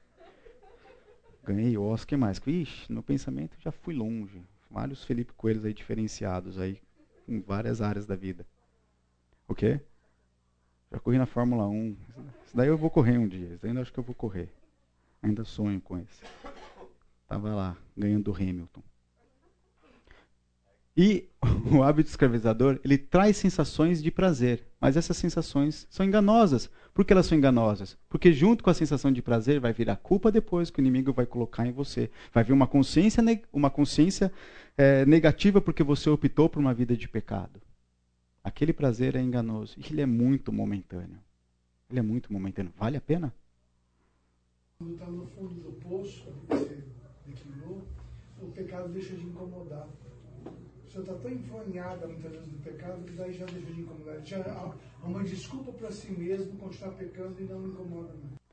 Ganhei 1.45 1.79
Oscar 1.79 2.19
e 2.19 2.21
mais. 2.21 2.43
Ixi, 2.45 2.93
no 2.93 3.03
pensamento 3.03 3.57
já 3.61 3.71
fui 3.71 3.95
longe. 3.95 4.43
Vários 4.69 5.05
Felipe 5.05 5.33
Coelhos 5.33 5.65
aí 5.65 5.73
diferenciados 5.73 6.59
aí 6.59 6.81
em 7.29 7.41
várias 7.41 7.81
áreas 7.81 8.07
da 8.07 8.17
vida. 8.17 8.47
O 9.49 9.55
quê? 9.55 9.81
Já 10.91 10.99
corri 10.99 11.19
na 11.19 11.27
Fórmula 11.27 11.67
1. 11.67 11.97
Isso 12.47 12.57
daí 12.57 12.69
eu 12.69 12.77
vou 12.79 12.91
correr 12.91 13.19
um 13.19 13.29
dia. 13.29 13.55
Isso 13.55 13.67
eu 13.67 13.81
acho 13.81 13.93
que 13.93 13.99
eu 13.99 14.05
vou 14.05 14.15
correr. 14.15 14.49
Ainda 15.23 15.45
sonho 15.45 15.81
com 15.81 15.99
esse. 15.99 16.23
Tava 17.29 17.55
lá, 17.55 17.77
ganhando 17.97 18.25
do 18.25 18.35
Hamilton. 18.35 18.83
E 20.97 21.29
o 21.71 21.83
hábito 21.83 22.09
escravizador, 22.09 22.81
ele 22.83 22.97
traz 22.97 23.37
sensações 23.37 24.03
de 24.03 24.11
prazer, 24.11 24.67
mas 24.81 24.97
essas 24.97 25.17
sensações 25.17 25.87
são 25.91 26.07
enganosas. 26.07 26.71
Por 26.95 27.05
que 27.05 27.13
elas 27.13 27.27
são 27.27 27.37
enganosas? 27.37 27.99
Porque 28.09 28.33
junto 28.33 28.65
com 28.65 28.71
a 28.71 28.75
sensação 28.75 29.13
de 29.13 29.21
prazer 29.21 29.61
vai 29.61 29.73
vir 29.73 29.91
a 29.91 29.97
culpa 29.97 30.33
depois 30.33 30.71
que 30.71 30.79
o 30.79 30.83
inimigo 30.83 31.13
vai 31.13 31.27
colocar 31.27 31.67
em 31.67 31.73
você. 31.73 32.11
Vai 32.33 32.43
vir 32.43 32.55
uma 32.55 32.67
consciência, 32.67 33.23
uma 33.53 33.69
consciência 33.69 34.33
é, 34.77 35.05
negativa 35.07 35.61
porque 35.61 35.83
você 35.83 36.09
optou 36.11 36.49
por 36.49 36.59
uma 36.59 36.75
vida 36.75 36.97
de 36.97 37.09
pecado. 37.09 37.61
Aquele 38.43 38.73
prazer 38.73 39.17
é 39.17 39.21
enganoso 39.21 39.77
e 39.79 39.93
ele 39.93 40.01
é 40.01 40.07
muito 40.07 40.53
momentâneo. 40.53 41.19
Ele 41.91 41.99
é 41.99 42.03
muito 42.03 42.33
momentâneo. 42.33 42.73
Vale 42.79 42.97
a 42.97 43.01
pena? 43.01 43.35
Quando 44.79 44.93
está 44.93 45.07
no 45.07 45.27
fundo 45.27 45.55
do 45.55 45.73
poço, 45.81 46.27
você 46.49 46.85
declinou, 47.27 47.83
o 48.41 48.51
pecado 48.53 48.93
deixa 48.93 49.15
de 49.15 49.23
incomodar 49.25 49.89
você 50.97 51.01
está 51.01 51.15
tão 51.15 51.31
enfanhada 51.31 52.07
muitas 52.07 52.33
vezes 52.33 52.49
do 52.49 52.59
pecado 52.63 53.05
que 53.05 53.13
daí 53.13 53.33
já 53.33 53.45
deixa 53.45 53.71
de 53.71 53.81
incomodar. 53.83 54.25
Já 54.25 54.41
há 54.41 55.07
uma 55.07 55.23
desculpa 55.25 55.73
para 55.73 55.91
si 55.91 56.11
mesmo 56.13 56.57
continuar 56.57 56.93
pecando 56.93 57.39
e 57.39 57.45
não 57.45 57.67
incomoda 57.67 58.15
mais. 58.15 58.46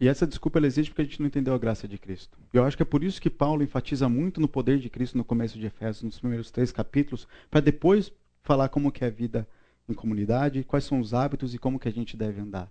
E 0.00 0.08
essa 0.08 0.26
desculpa 0.26 0.58
ela 0.58 0.66
existe 0.66 0.90
porque 0.90 1.02
a 1.02 1.04
gente 1.04 1.20
não 1.20 1.28
entendeu 1.28 1.54
a 1.54 1.58
graça 1.58 1.86
de 1.86 1.96
Cristo. 1.96 2.36
E 2.52 2.56
eu 2.56 2.64
acho 2.64 2.76
que 2.76 2.82
é 2.82 2.86
por 2.86 3.04
isso 3.04 3.22
que 3.22 3.30
Paulo 3.30 3.62
enfatiza 3.62 4.08
muito 4.08 4.40
no 4.40 4.48
poder 4.48 4.78
de 4.78 4.90
Cristo 4.90 5.16
no 5.16 5.24
começo 5.24 5.58
de 5.58 5.66
Efésios, 5.66 6.02
nos 6.02 6.18
primeiros 6.18 6.50
três 6.50 6.72
capítulos, 6.72 7.28
para 7.50 7.60
depois 7.60 8.12
falar 8.42 8.68
como 8.68 8.90
que 8.90 9.04
é 9.04 9.06
a 9.06 9.10
vida 9.10 9.46
em 9.88 9.94
comunidade, 9.94 10.64
quais 10.64 10.84
são 10.84 10.98
os 10.98 11.14
hábitos 11.14 11.54
e 11.54 11.58
como 11.58 11.78
que 11.78 11.88
a 11.88 11.92
gente 11.92 12.16
deve 12.16 12.40
andar. 12.40 12.70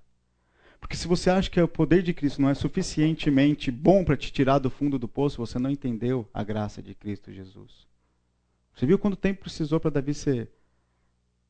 Porque 0.79 0.97
se 0.97 1.07
você 1.07 1.29
acha 1.29 1.49
que 1.49 1.61
o 1.61 1.67
poder 1.67 2.01
de 2.01 2.13
Cristo 2.13 2.41
não 2.41 2.49
é 2.49 2.55
suficientemente 2.55 3.69
bom 3.71 4.03
para 4.03 4.17
te 4.17 4.33
tirar 4.33 4.57
do 4.57 4.69
fundo 4.69 4.97
do 4.97 5.07
poço, 5.07 5.37
você 5.37 5.59
não 5.59 5.69
entendeu 5.69 6.27
a 6.33 6.43
graça 6.43 6.81
de 6.81 6.95
Cristo 6.95 7.31
Jesus. 7.31 7.87
Você 8.73 8.85
viu 8.85 8.97
quanto 8.97 9.15
tempo 9.15 9.41
precisou 9.41 9.79
para 9.79 9.91
Davi 9.91 10.13
ser 10.13 10.49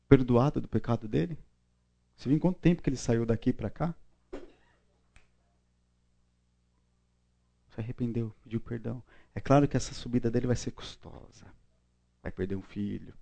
perdoado 0.08 0.60
do 0.60 0.68
pecado 0.68 1.08
dele? 1.08 1.38
Você 2.14 2.28
viu 2.28 2.38
quanto 2.38 2.58
tempo 2.58 2.82
que 2.82 2.90
ele 2.90 2.96
saiu 2.96 3.24
daqui 3.24 3.52
para 3.52 3.70
cá? 3.70 3.94
Se 7.72 7.80
arrependeu, 7.80 8.34
pediu 8.42 8.60
perdão. 8.60 9.02
É 9.34 9.40
claro 9.40 9.66
que 9.66 9.76
essa 9.76 9.94
subida 9.94 10.30
dele 10.30 10.46
vai 10.46 10.56
ser 10.56 10.72
custosa. 10.72 11.46
Vai 12.22 12.30
perder 12.30 12.54
um 12.54 12.62
filho. 12.62 13.14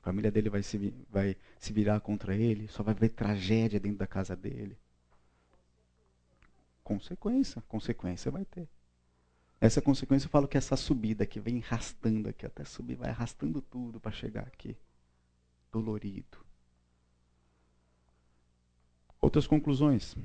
A 0.00 0.04
família 0.04 0.32
dele 0.32 0.50
vai 0.50 0.64
se, 0.64 0.92
vai 1.08 1.36
se 1.58 1.72
virar 1.72 2.00
contra 2.00 2.34
ele. 2.34 2.66
Só 2.68 2.82
vai 2.82 2.92
ver 2.92 3.10
tragédia 3.10 3.78
dentro 3.78 3.98
da 3.98 4.06
casa 4.06 4.34
dele. 4.34 4.76
Consequência, 6.82 7.62
consequência 7.68 8.30
vai 8.32 8.44
ter. 8.44 8.68
Essa 9.60 9.80
consequência 9.80 10.26
eu 10.26 10.30
falo 10.30 10.48
que 10.48 10.58
essa 10.58 10.76
subida 10.76 11.24
que 11.24 11.38
vem 11.38 11.62
arrastando 11.62 12.28
aqui 12.28 12.44
até 12.44 12.64
subir, 12.64 12.96
vai 12.96 13.10
arrastando 13.10 13.62
tudo 13.62 14.00
para 14.00 14.10
chegar 14.10 14.42
aqui. 14.42 14.76
Dolorido. 15.70 16.44
Outras 19.20 19.46
conclusões. 19.46 20.16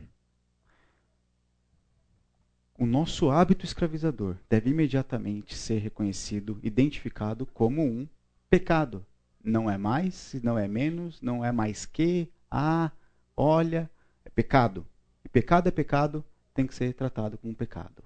O 2.79 2.85
nosso 2.85 3.29
hábito 3.29 3.65
escravizador 3.65 4.37
deve 4.49 4.69
imediatamente 4.69 5.53
ser 5.53 5.79
reconhecido, 5.79 6.57
identificado 6.63 7.45
como 7.45 7.83
um 7.83 8.07
pecado. 8.49 9.05
Não 9.43 9.69
é 9.69 9.77
mais, 9.77 10.33
não 10.41 10.57
é 10.57 10.65
menos, 10.65 11.21
não 11.21 11.43
é 11.43 11.51
mais 11.51 11.85
que, 11.85 12.31
ah, 12.49 12.89
olha, 13.35 13.91
é 14.23 14.29
pecado. 14.29 14.87
E 15.25 15.27
pecado 15.27 15.67
é 15.67 15.71
pecado, 15.71 16.23
tem 16.53 16.65
que 16.65 16.73
ser 16.73 16.93
tratado 16.93 17.37
como 17.37 17.51
um 17.51 17.55
pecado. 17.55 18.01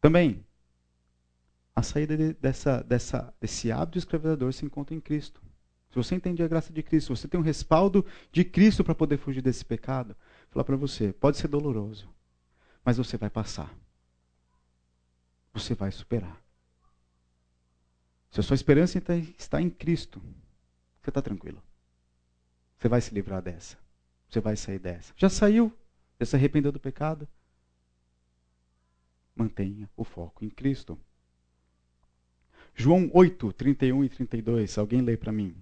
Também, 0.00 0.42
a 1.74 1.82
saída 1.82 2.16
de, 2.16 2.32
dessa, 2.32 2.82
dessa, 2.82 3.34
desse 3.38 3.70
hábito 3.70 3.98
escravizador 3.98 4.50
se 4.54 4.64
encontra 4.64 4.94
em 4.94 5.00
Cristo. 5.00 5.42
Se 5.90 5.96
você 5.96 6.14
entende 6.14 6.42
a 6.42 6.48
graça 6.48 6.72
de 6.72 6.82
Cristo, 6.82 7.14
você 7.14 7.28
tem 7.28 7.38
um 7.38 7.42
respaldo 7.42 8.02
de 8.32 8.44
Cristo 8.44 8.82
para 8.82 8.94
poder 8.94 9.18
fugir 9.18 9.42
desse 9.42 9.62
pecado, 9.62 10.16
vou 10.44 10.52
falar 10.52 10.64
para 10.64 10.76
você, 10.76 11.12
pode 11.12 11.36
ser 11.36 11.48
doloroso, 11.48 12.15
mas 12.86 12.96
você 12.96 13.18
vai 13.18 13.28
passar. 13.28 13.70
Você 15.52 15.74
vai 15.74 15.92
superar. 15.92 16.40
Se 18.30 18.40
a 18.40 18.42
sua 18.42 18.54
esperança 18.54 19.02
está 19.38 19.60
em 19.60 19.68
Cristo, 19.68 20.22
você 21.02 21.10
está 21.10 21.20
tranquilo. 21.20 21.62
Você 22.78 22.88
vai 22.88 23.00
se 23.00 23.12
livrar 23.12 23.42
dessa. 23.42 23.76
Você 24.30 24.40
vai 24.40 24.56
sair 24.56 24.78
dessa. 24.78 25.12
Já 25.16 25.28
saiu? 25.28 25.70
Já 26.18 26.26
se 26.26 26.36
arrependeu 26.36 26.72
do 26.72 26.80
pecado? 26.80 27.28
mantenha 29.36 29.88
o 29.94 30.02
foco 30.02 30.44
em 30.44 30.48
Cristo. 30.48 30.98
João 32.74 33.10
8, 33.12 33.52
31 33.52 34.04
e 34.04 34.08
32. 34.08 34.78
Alguém 34.78 35.02
lê 35.02 35.16
para 35.16 35.30
mim. 35.30 35.54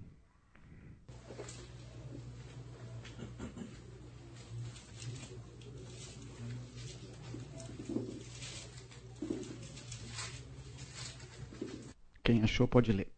Quem 12.24 12.42
achou 12.42 12.66
pode 12.66 12.90
ler. 12.90 13.12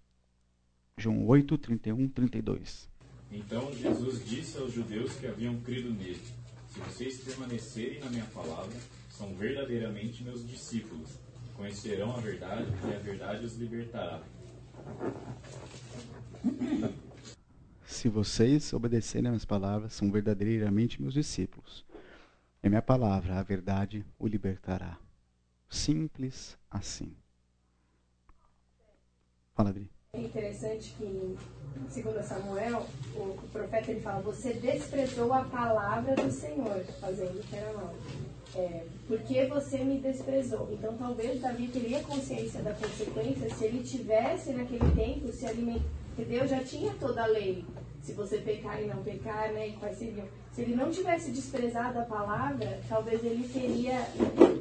João 0.98 1.24
8, 1.28 1.56
31, 1.58 2.08
32. 2.08 2.90
Então 3.30 3.72
Jesus 3.72 4.28
disse 4.28 4.58
aos 4.58 4.72
judeus 4.72 5.12
que 5.14 5.28
haviam 5.28 5.60
crido 5.60 5.90
nele: 5.90 6.20
Se 6.68 6.80
vocês 6.80 7.20
permanecerem 7.22 8.00
na 8.00 8.10
minha 8.10 8.24
palavra, 8.24 8.76
são 9.08 9.32
verdadeiramente 9.36 10.24
meus 10.24 10.44
discípulos. 10.44 11.20
Conhecerão 11.54 12.16
a 12.16 12.20
verdade 12.20 12.66
e 12.84 12.94
a 12.94 12.98
verdade 12.98 13.44
os 13.44 13.56
libertará. 13.56 14.20
Se 17.84 18.08
vocês 18.08 18.72
obedecerem 18.72 19.28
às 19.28 19.32
minhas 19.32 19.44
palavras, 19.44 19.92
são 19.92 20.10
verdadeiramente 20.10 21.00
meus 21.00 21.14
discípulos. 21.14 21.86
É 22.60 22.68
minha 22.68 22.82
palavra, 22.82 23.38
a 23.38 23.42
verdade 23.44 24.04
o 24.18 24.26
libertará. 24.26 24.98
Simples 25.68 26.58
assim. 26.68 27.16
Fala, 29.56 29.70
Adri. 29.70 29.90
É 30.12 30.20
interessante 30.20 30.94
que 30.98 31.36
2 32.02 32.26
Samuel, 32.26 32.86
o 33.16 33.48
profeta 33.50 33.90
ele 33.90 34.00
fala, 34.02 34.20
você 34.20 34.52
desprezou 34.52 35.32
a 35.32 35.44
palavra 35.44 36.14
do 36.14 36.30
Senhor, 36.30 36.84
fazendo 37.00 37.38
o 37.38 37.42
que 37.42 37.56
era 37.56 37.72
mal. 37.72 37.94
É, 38.54 38.84
porque 39.08 39.46
você 39.46 39.78
me 39.78 39.98
desprezou. 39.98 40.68
Então 40.70 40.94
talvez 40.98 41.40
Davi 41.40 41.68
teria 41.68 42.02
consciência 42.02 42.60
da 42.62 42.74
consequência 42.74 43.52
se 43.54 43.64
ele 43.64 43.82
tivesse 43.82 44.52
naquele 44.52 44.94
tempo 44.94 45.32
se 45.32 45.46
alimentando. 45.46 45.86
Porque 46.14 46.30
Deus 46.30 46.50
já 46.50 46.62
tinha 46.62 46.92
toda 47.00 47.22
a 47.22 47.26
lei. 47.26 47.64
Se 48.06 48.12
você 48.12 48.38
pecar 48.38 48.80
e 48.80 48.86
não 48.86 49.02
pecar, 49.02 49.52
né? 49.52 49.66
E 49.66 49.72
quais 49.72 49.98
seriam. 49.98 50.24
Se 50.52 50.62
ele 50.62 50.76
não 50.76 50.92
tivesse 50.92 51.32
desprezado 51.32 51.98
a 51.98 52.02
palavra, 52.02 52.78
talvez 52.88 53.22
ele 53.24 53.48
teria 53.48 53.98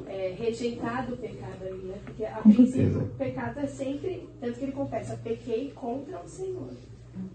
é, 0.08 0.34
rejeitado 0.36 1.14
o 1.14 1.16
pecado 1.16 1.64
ali, 1.64 1.78
né? 1.84 1.96
Porque 2.04 2.24
a 2.24 2.38
princípio 2.38 3.02
o 3.02 3.08
pecado 3.10 3.60
é 3.60 3.66
sempre, 3.68 4.28
tanto 4.40 4.58
que 4.58 4.64
ele 4.64 4.72
confessa, 4.72 5.16
pequei 5.22 5.70
contra 5.70 6.18
o 6.18 6.28
Senhor. 6.28 6.70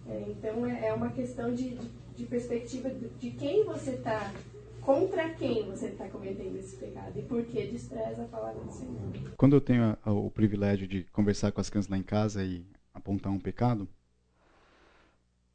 É, 0.09 0.25
então 0.27 0.65
é, 0.65 0.87
é, 0.87 0.93
uma 0.93 1.11
questão 1.11 1.53
de, 1.53 1.69
de, 1.69 1.89
de 2.17 2.25
perspectiva 2.25 2.89
de, 2.89 3.07
de 3.07 3.31
quem 3.31 3.63
você 3.63 3.91
está 3.91 4.33
contra 4.81 5.29
quem 5.29 5.65
você 5.65 5.87
está 5.87 6.09
cometendo 6.09 6.57
esse 6.57 6.75
pecado 6.75 7.17
e 7.17 7.21
por 7.21 7.41
que 7.45 7.67
despreza 7.67 8.23
a 8.23 8.27
palavra 8.27 8.61
do 8.61 8.71
Senhor. 8.73 9.31
Quando 9.37 9.55
eu 9.55 9.61
tenho 9.61 9.83
a, 9.83 9.97
a, 10.03 10.11
o 10.11 10.29
privilégio 10.29 10.85
de 10.89 11.05
conversar 11.05 11.53
com 11.53 11.61
as 11.61 11.69
crianças 11.69 11.89
lá 11.89 11.97
em 11.97 12.03
casa 12.03 12.43
e 12.43 12.65
apontar 12.93 13.31
um 13.31 13.39
pecado, 13.39 13.87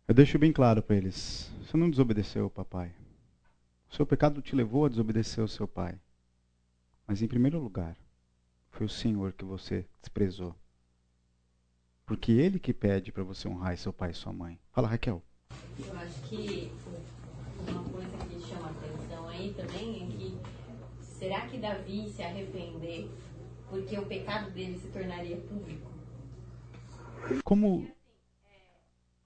eu 0.08 0.14
deixo 0.14 0.38
bem 0.38 0.52
claro 0.52 0.82
para 0.82 0.96
eles: 0.96 1.50
você 1.60 1.76
não 1.76 1.90
desobedeceu 1.90 2.46
o 2.46 2.50
papai. 2.50 2.94
O 3.90 3.94
seu 3.94 4.06
pecado 4.06 4.42
te 4.42 4.54
levou 4.54 4.84
a 4.84 4.88
desobedecer 4.88 5.42
o 5.42 5.48
seu 5.48 5.66
pai. 5.66 5.98
Mas 7.06 7.22
em 7.22 7.28
primeiro 7.28 7.60
lugar, 7.60 7.96
foi 8.70 8.86
o 8.86 8.90
Senhor 8.90 9.32
que 9.32 9.44
você 9.44 9.86
desprezou. 10.00 10.54
Porque 12.04 12.32
ele 12.32 12.58
que 12.58 12.74
pede 12.74 13.10
para 13.10 13.22
você 13.22 13.48
honrar 13.48 13.76
seu 13.76 13.92
pai 13.92 14.10
e 14.10 14.14
sua 14.14 14.32
mãe. 14.32 14.60
Fala, 14.72 14.88
Raquel. 14.88 15.22
Eu 15.78 15.98
acho 15.98 16.22
que 16.22 16.72
uma 17.68 17.82
coisa 17.90 18.16
que 18.28 18.40
chama 18.40 18.70
atenção 18.70 19.28
aí 19.28 19.54
também 19.54 20.02
é 20.02 20.06
que 20.06 20.38
será 21.00 21.46
que 21.48 21.58
Davi 21.58 22.08
se 22.10 22.22
arrepender 22.22 23.10
porque 23.68 23.98
o 23.98 24.06
pecado 24.06 24.50
dele 24.50 24.78
se 24.78 24.88
tornaria 24.88 25.36
público? 25.36 25.90
Como. 27.42 27.90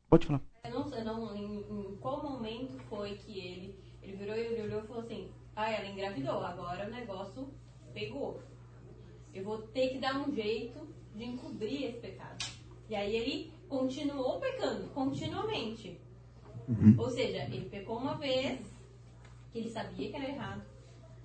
Pode 0.09 0.27
falar. 0.27 0.49
Eu 0.65 0.70
não 0.70 0.89
sei 0.89 1.03
não, 1.03 1.37
em, 1.37 1.61
em, 1.61 1.97
qual 1.97 2.23
momento 2.23 2.78
foi 2.89 3.15
que 3.16 3.39
ele, 3.39 3.78
ele 4.03 4.16
virou 4.16 4.37
e 4.37 4.41
ele 4.41 4.62
olhou 4.62 4.82
e 4.82 4.87
falou 4.87 5.03
assim, 5.03 5.31
ah, 5.57 5.70
ela 5.70 5.87
engravidou, 5.87 6.45
agora 6.45 6.87
o 6.87 6.91
negócio 6.91 7.49
pegou. 7.93 8.41
Eu 9.32 9.45
vou 9.45 9.59
ter 9.59 9.91
que 9.91 9.99
dar 9.99 10.16
um 10.16 10.32
jeito 10.32 10.87
de 11.15 11.24
encobrir 11.24 11.85
esse 11.85 11.99
pecado. 11.99 12.45
E 12.89 12.95
aí 12.95 13.16
ele 13.16 13.53
continuou 13.69 14.41
pecando, 14.41 14.89
continuamente. 14.89 16.01
Uhum. 16.69 16.95
Ou 16.99 17.11
seja, 17.11 17.45
ele 17.45 17.69
pecou 17.69 17.99
uma 17.99 18.16
vez, 18.16 18.61
que 19.53 19.59
ele 19.59 19.70
sabia 19.70 20.11
que 20.11 20.16
era 20.16 20.28
errado. 20.28 20.62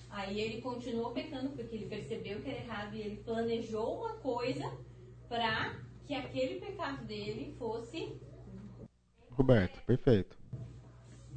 Aí 0.10 0.40
ele 0.40 0.62
continuou 0.62 1.12
pecando 1.12 1.50
porque 1.50 1.76
ele 1.76 1.88
percebeu 1.88 2.42
que 2.42 2.50
era 2.50 2.60
errado 2.60 2.96
e 2.96 3.02
ele 3.02 3.18
planejou 3.18 4.00
uma 4.00 4.14
coisa 4.16 4.72
para 5.28 5.78
que 6.06 6.14
aquele 6.14 6.60
pecado 6.60 7.04
dele 7.06 7.54
fosse 7.58 8.16
Roberto, 9.36 9.82
perfeito. 9.86 10.38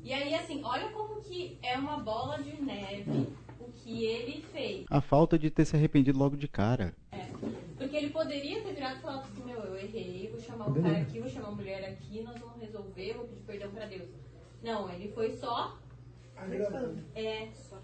E 0.02 0.12
aí, 0.12 0.34
assim, 0.34 0.62
olha 0.64 0.88
como 0.90 1.20
que 1.20 1.58
é 1.62 1.76
uma 1.76 1.98
bola 1.98 2.42
de 2.42 2.60
neve 2.62 3.28
o 3.58 3.70
que 3.72 4.04
ele 4.04 4.42
fez. 4.52 4.86
A 4.88 5.00
falta 5.00 5.38
de 5.38 5.50
ter 5.50 5.64
se 5.64 5.76
arrependido 5.76 6.18
logo 6.18 6.36
de 6.36 6.48
cara. 6.48 6.94
É. 7.10 7.26
Porque 7.76 7.96
ele 7.96 8.10
poderia 8.10 8.62
ter 8.62 8.72
virado 8.72 8.98
e 8.98 9.02
falado 9.02 9.24
assim, 9.24 9.44
meu, 9.44 9.58
eu 9.58 9.76
errei, 9.76 10.28
vou 10.30 10.40
chamar 10.40 10.68
o 10.68 10.70
um 10.70 10.82
cara 10.82 10.98
aqui, 10.98 11.20
vou 11.20 11.28
chamar 11.28 11.48
a 11.48 11.52
mulher 11.52 11.84
aqui, 11.84 12.22
nós 12.22 12.38
vamos 12.38 12.60
resolver, 12.60 13.14
vou 13.14 13.26
pedir 13.26 13.42
perdão 13.42 13.70
pra 13.70 13.86
Deus. 13.86 14.08
Não, 14.62 14.90
ele 14.90 15.12
foi 15.12 15.32
só... 15.36 15.76
É, 17.14 17.48
só... 17.52 17.78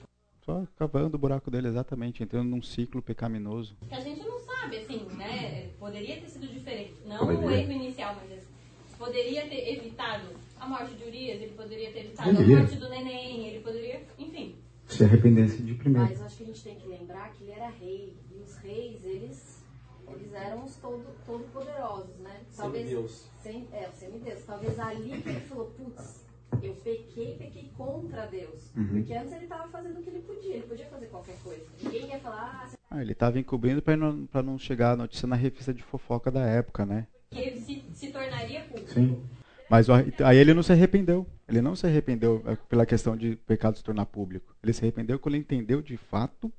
Só 0.44 0.66
cavando 0.76 1.16
o 1.16 1.18
buraco 1.18 1.50
dele, 1.50 1.68
exatamente, 1.68 2.22
entrando 2.22 2.50
num 2.50 2.62
ciclo 2.62 3.02
pecaminoso. 3.02 3.76
Que 3.88 3.94
a 3.94 4.00
gente 4.00 4.22
não 4.22 4.38
sabe, 4.40 4.76
assim, 4.76 5.04
né? 5.16 5.70
Poderia 5.78 6.20
ter 6.20 6.28
sido 6.28 6.46
diferente. 6.46 6.94
Não 7.06 7.26
o 7.26 7.50
erro 7.50 7.72
inicial, 7.72 8.14
mas 8.14 8.30
assim, 8.30 8.53
poderia 8.98 9.46
ter 9.48 9.72
evitado 9.72 10.28
a 10.58 10.66
morte 10.66 10.94
de 10.94 11.04
Urias, 11.04 11.42
ele 11.42 11.52
poderia 11.52 11.92
ter 11.92 12.00
evitado 12.00 12.30
poderia. 12.30 12.56
a 12.56 12.60
morte 12.60 12.76
do 12.76 12.88
neném, 12.88 13.48
ele 13.48 13.60
poderia, 13.60 14.02
enfim. 14.18 14.56
Se 14.86 15.04
arrependesse 15.04 15.62
de 15.62 15.74
primeiro. 15.74 16.08
Mas 16.08 16.22
acho 16.22 16.36
que 16.36 16.42
a 16.42 16.46
gente 16.46 16.62
tem 16.62 16.76
que 16.76 16.86
lembrar 16.86 17.32
que 17.32 17.44
ele 17.44 17.52
era 17.52 17.68
rei. 17.68 18.16
E 18.30 18.38
os 18.40 18.56
reis, 18.58 19.04
eles, 19.04 19.64
eles 20.08 20.32
eram 20.32 20.64
os 20.64 20.76
todo, 20.76 21.04
todo 21.26 21.44
poderosos, 21.52 22.16
né? 22.18 22.40
Talvez, 22.56 22.88
Semideus. 22.88 23.30
Sem, 23.42 23.68
é, 23.72 23.88
o 23.88 23.92
semideus. 23.92 24.44
Talvez 24.44 24.78
ali 24.78 25.22
que 25.22 25.28
ele 25.28 25.40
falou, 25.40 25.66
putz, 25.66 26.24
eu 26.62 26.74
pequei, 26.76 27.36
pequei 27.36 27.70
contra 27.76 28.26
Deus. 28.26 28.70
Uhum. 28.76 28.88
Porque 28.88 29.14
antes 29.14 29.32
ele 29.32 29.44
estava 29.44 29.68
fazendo 29.68 29.98
o 29.98 30.02
que 30.02 30.10
ele 30.10 30.22
podia, 30.22 30.54
ele 30.54 30.66
podia 30.66 30.86
fazer 30.86 31.06
qualquer 31.06 31.36
coisa. 31.42 31.64
Ninguém 31.82 32.08
ia 32.08 32.20
falar, 32.20 32.62
ah, 32.62 32.68
você... 32.68 32.76
ah 32.90 33.02
ele 33.02 33.12
estava 33.12 33.38
encobrindo 33.38 33.82
para 33.82 33.96
não, 33.96 34.28
não 34.32 34.58
chegar 34.58 34.92
a 34.92 34.96
notícia 34.96 35.26
na 35.26 35.36
revista 35.36 35.72
de 35.72 35.82
fofoca 35.82 36.30
da 36.30 36.46
época, 36.46 36.84
né? 36.86 37.06
Que 37.34 37.40
ele 37.40 37.60
se, 37.60 37.84
se 37.92 38.12
tornaria 38.12 38.62
público. 38.62 38.90
Sim. 38.90 39.22
Mas 39.68 39.88
aí 39.90 40.38
ele 40.38 40.54
não 40.54 40.62
se 40.62 40.72
arrependeu. 40.72 41.26
Ele 41.48 41.60
não 41.60 41.74
se 41.74 41.86
arrependeu 41.86 42.42
é, 42.46 42.56
pela 42.56 42.86
questão 42.86 43.16
de 43.16 43.36
pecado 43.36 43.76
se 43.76 43.84
tornar 43.84 44.06
público. 44.06 44.54
Ele 44.62 44.72
se 44.72 44.82
arrependeu 44.82 45.18
quando 45.18 45.34
ele 45.34 45.42
entendeu 45.42 45.82
de 45.82 45.96
fato 45.96 46.52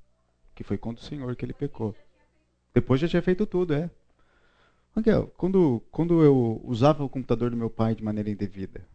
que 0.53 0.63
foi 0.63 0.77
contra 0.77 1.03
o 1.03 1.07
Senhor 1.07 1.35
que 1.35 1.45
ele 1.45 1.53
pecou. 1.53 1.95
Depois 2.73 2.99
já 2.99 3.07
tinha 3.07 3.21
feito 3.21 3.45
tudo, 3.45 3.73
é. 3.73 3.89
Miguel, 4.95 5.27
quando, 5.37 5.81
quando 5.91 6.23
eu 6.23 6.61
usava 6.63 7.03
o 7.03 7.09
computador 7.09 7.49
do 7.49 7.57
meu 7.57 7.69
pai 7.69 7.95
de 7.95 8.03
maneira 8.03 8.29
indevida, 8.29 8.87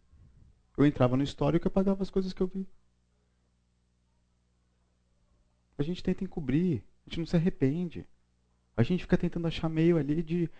eu 0.76 0.86
entrava 0.86 1.16
no 1.16 1.22
histórico 1.22 1.66
e 1.66 1.68
apagava 1.68 2.02
as 2.02 2.10
coisas 2.10 2.32
que 2.32 2.40
eu 2.40 2.46
vi. 2.46 2.66
A 5.76 5.82
gente 5.82 6.02
tenta 6.02 6.24
encobrir, 6.24 6.82
a 7.06 7.10
gente 7.10 7.18
não 7.18 7.26
se 7.26 7.36
arrepende. 7.36 8.06
A 8.76 8.82
gente 8.82 9.02
fica 9.02 9.18
tentando 9.18 9.46
achar 9.46 9.68
meio 9.68 9.98
ali 9.98 10.22
de 10.22 10.50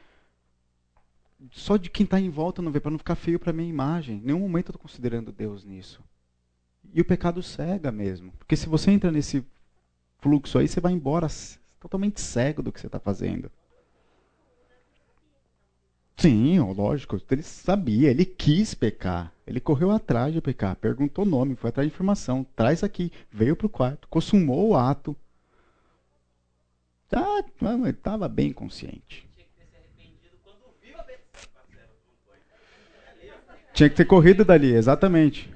só 1.50 1.76
de 1.76 1.88
quem 1.88 2.04
está 2.04 2.20
em 2.20 2.28
volta 2.28 2.60
não 2.60 2.70
vê, 2.70 2.80
para 2.80 2.90
não 2.90 2.98
ficar 2.98 3.14
feio 3.14 3.38
para 3.38 3.52
minha 3.52 3.68
imagem. 3.68 4.18
Em 4.18 4.22
nenhum 4.22 4.40
momento 4.40 4.68
eu 4.68 4.72
estou 4.72 4.82
considerando 4.82 5.32
Deus 5.32 5.64
nisso. 5.64 6.02
E 6.92 7.00
o 7.00 7.04
pecado 7.04 7.42
cega 7.42 7.90
mesmo. 7.90 8.32
Porque 8.32 8.56
se 8.56 8.68
você 8.68 8.90
entra 8.90 9.10
nesse 9.10 9.44
fluxo 10.18 10.58
aí, 10.58 10.68
você 10.68 10.80
vai 10.80 10.92
embora 10.92 11.28
totalmente 11.78 12.20
cego 12.20 12.62
do 12.62 12.72
que 12.72 12.80
você 12.80 12.86
está 12.86 12.98
fazendo. 12.98 13.50
Sim, 16.16 16.58
lógico. 16.58 17.18
Ele 17.30 17.42
sabia, 17.42 18.10
ele 18.10 18.26
quis 18.26 18.74
pecar. 18.74 19.32
Ele 19.46 19.58
correu 19.60 19.90
atrás 19.90 20.34
de 20.34 20.40
pecar, 20.42 20.76
perguntou 20.76 21.24
o 21.24 21.28
nome, 21.28 21.56
foi 21.56 21.70
atrás 21.70 21.88
de 21.88 21.94
informação. 21.94 22.44
Traz 22.54 22.84
aqui, 22.84 23.10
veio 23.30 23.56
para 23.56 23.66
o 23.66 23.70
quarto, 23.70 24.06
consumou 24.08 24.68
o 24.68 24.76
ato. 24.76 25.16
Ah, 27.10 27.42
estava 27.88 28.28
bem 28.28 28.52
consciente. 28.52 29.29
Tinha 33.80 33.88
que 33.88 33.96
ter 33.96 34.04
corrido 34.04 34.44
dali, 34.44 34.74
exatamente. 34.74 35.50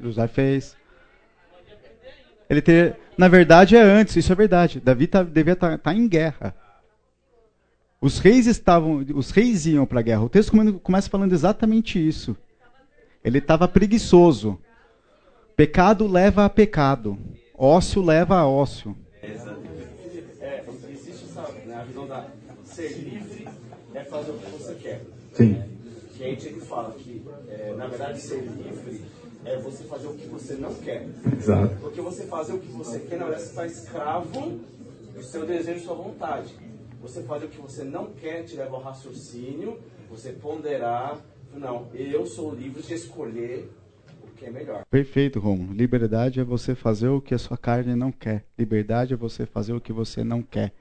José 0.00 0.28
fez. 0.28 0.76
Ele 2.48 2.62
ter, 2.62 2.96
na 3.18 3.26
verdade 3.26 3.74
é 3.74 3.82
antes, 3.82 4.14
isso 4.14 4.30
é 4.30 4.36
verdade. 4.36 4.78
Davi 4.78 5.08
tá, 5.08 5.24
devia 5.24 5.54
estar 5.54 5.70
tá, 5.70 5.78
tá 5.78 5.92
em 5.92 6.06
guerra. 6.06 6.54
Os 8.00 8.20
reis 8.20 8.46
estavam, 8.46 9.04
os 9.12 9.32
reis 9.32 9.66
iam 9.66 9.84
para 9.84 9.98
a 9.98 10.02
guerra. 10.04 10.22
O 10.22 10.28
texto 10.28 10.52
começa 10.80 11.10
falando 11.10 11.32
exatamente 11.32 11.98
isso. 11.98 12.36
Ele 13.24 13.38
estava 13.38 13.66
preguiçoso. 13.66 14.56
Pecado 15.56 16.06
leva 16.06 16.44
a 16.44 16.48
pecado. 16.48 17.18
Ócio 17.58 18.00
leva 18.00 18.36
a 18.36 18.46
ócio. 18.46 18.96
É, 19.20 19.36
existe 20.92 21.24
essa, 21.24 21.42
né, 21.66 21.74
a 21.74 21.82
visão 21.82 22.06
da 22.06 22.24
ser 22.64 22.92
livre 23.00 23.48
é 23.94 24.04
fazer 24.04 24.30
o 24.30 24.34
que 24.34 24.50
você 24.52 24.74
quer. 24.76 25.02
Sim. 25.32 25.71
Que 26.22 26.28
a 26.28 26.34
gente 26.50 26.60
fala 26.60 26.92
que, 26.92 27.20
é, 27.48 27.74
na 27.76 27.88
verdade, 27.88 28.20
ser 28.20 28.42
livre 28.42 29.02
é 29.44 29.58
você 29.58 29.82
fazer 29.82 30.06
o 30.06 30.14
que 30.14 30.28
você 30.28 30.54
não 30.54 30.72
quer. 30.72 31.08
Exato. 31.36 31.74
Porque 31.80 32.00
você 32.00 32.26
fazer 32.26 32.52
o 32.52 32.60
que 32.60 32.68
você 32.68 33.00
quer, 33.00 33.18
na 33.18 33.24
verdade, 33.24 33.42
você 33.42 33.50
está 33.50 33.66
escravo 33.66 34.60
do 35.16 35.20
seu 35.20 35.44
desejo 35.44 35.80
e 35.80 35.82
sua 35.82 35.96
vontade. 35.96 36.54
Você 37.00 37.24
fazer 37.24 37.46
o 37.46 37.48
que 37.48 37.60
você 37.60 37.82
não 37.82 38.12
quer 38.12 38.44
te 38.44 38.54
leva 38.54 38.76
ao 38.76 38.82
raciocínio, 38.82 39.80
você 40.08 40.30
ponderar, 40.30 41.18
não, 41.52 41.88
eu 41.92 42.24
sou 42.24 42.54
livre 42.54 42.80
de 42.82 42.94
escolher 42.94 43.68
o 44.22 44.28
que 44.36 44.44
é 44.44 44.50
melhor. 44.50 44.84
Perfeito, 44.88 45.40
Romulo. 45.40 45.72
Liberdade 45.72 46.38
é 46.38 46.44
você 46.44 46.76
fazer 46.76 47.08
o 47.08 47.20
que 47.20 47.34
a 47.34 47.38
sua 47.38 47.58
carne 47.58 47.96
não 47.96 48.12
quer. 48.12 48.44
Liberdade 48.56 49.12
é 49.12 49.16
você 49.16 49.44
fazer 49.44 49.72
o 49.72 49.80
que 49.80 49.92
você 49.92 50.22
não 50.22 50.40
quer. 50.40 50.72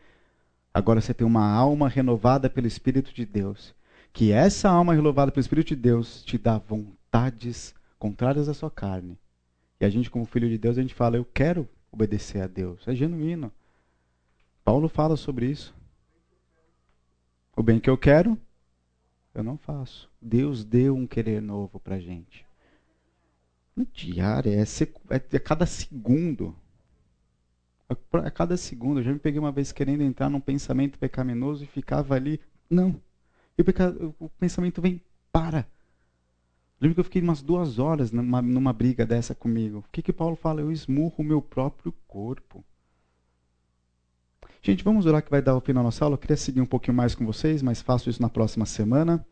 Agora 0.71 1.01
você 1.01 1.15
tem 1.15 1.25
uma 1.25 1.51
alma 1.51 1.89
renovada 1.89 2.47
pelo 2.47 2.67
Espírito 2.67 3.11
de 3.11 3.25
Deus. 3.25 3.73
Que 4.13 4.31
essa 4.31 4.69
alma 4.69 4.93
renovada 4.93 5.31
pelo 5.31 5.41
Espírito 5.41 5.69
de 5.69 5.75
Deus 5.75 6.23
te 6.23 6.37
dá 6.37 6.57
vontades 6.57 7.73
contrárias 7.97 8.49
à 8.49 8.53
sua 8.53 8.69
carne. 8.69 9.17
E 9.79 9.85
a 9.85 9.89
gente, 9.89 10.09
como 10.09 10.25
filho 10.25 10.49
de 10.49 10.57
Deus, 10.57 10.77
a 10.77 10.81
gente 10.81 10.93
fala: 10.93 11.17
Eu 11.17 11.25
quero 11.25 11.67
obedecer 11.91 12.41
a 12.41 12.47
Deus. 12.47 12.87
É 12.87 12.95
genuíno. 12.95 13.51
Paulo 14.63 14.87
fala 14.87 15.17
sobre 15.17 15.47
isso. 15.47 15.73
O 17.55 17.63
bem 17.63 17.79
que 17.79 17.89
eu 17.89 17.97
quero, 17.97 18.37
eu 19.33 19.43
não 19.43 19.57
faço. 19.57 20.09
Deus 20.21 20.63
deu 20.63 20.95
um 20.95 21.07
querer 21.07 21.41
novo 21.41 21.79
para 21.79 21.99
gente. 21.99 22.45
No 23.75 23.85
diário, 23.85 24.51
é, 24.51 24.61
é, 24.61 25.15
é 25.15 25.39
cada 25.39 25.65
segundo. 25.65 26.55
A 28.13 28.31
cada 28.31 28.55
segundo, 28.55 28.99
eu 28.99 29.03
já 29.03 29.11
me 29.11 29.19
peguei 29.19 29.39
uma 29.39 29.51
vez 29.51 29.71
querendo 29.71 30.01
entrar 30.01 30.29
num 30.29 30.39
pensamento 30.39 30.97
pecaminoso 30.97 31.63
e 31.63 31.67
ficava 31.67 32.15
ali. 32.15 32.39
Não. 32.69 33.01
E 33.57 33.61
o, 33.61 34.15
o 34.19 34.29
pensamento 34.29 34.81
vem, 34.81 35.01
para. 35.31 35.67
Lembro 36.79 36.95
que 36.95 36.99
eu 36.99 37.05
fiquei 37.05 37.21
umas 37.21 37.41
duas 37.41 37.77
horas 37.77 38.11
numa, 38.11 38.41
numa 38.41 38.73
briga 38.73 39.05
dessa 39.05 39.35
comigo. 39.35 39.79
O 39.79 39.91
que, 39.91 40.01
que 40.01 40.11
Paulo 40.11 40.35
fala? 40.35 40.61
Eu 40.61 40.71
esmurro 40.71 41.15
o 41.19 41.23
meu 41.23 41.41
próprio 41.41 41.93
corpo. 42.07 42.63
Gente, 44.63 44.83
vamos 44.83 45.05
orar 45.05 45.23
que 45.23 45.29
vai 45.29 45.41
dar 45.41 45.55
o 45.55 45.61
fim 45.61 45.73
da 45.73 45.83
nossa 45.83 46.03
aula. 46.03 46.15
Eu 46.15 46.19
queria 46.19 46.37
seguir 46.37 46.61
um 46.61 46.65
pouquinho 46.65 46.95
mais 46.95 47.13
com 47.13 47.25
vocês, 47.25 47.61
mas 47.61 47.81
faço 47.81 48.09
isso 48.09 48.21
na 48.21 48.29
próxima 48.29 48.65
semana. 48.65 49.25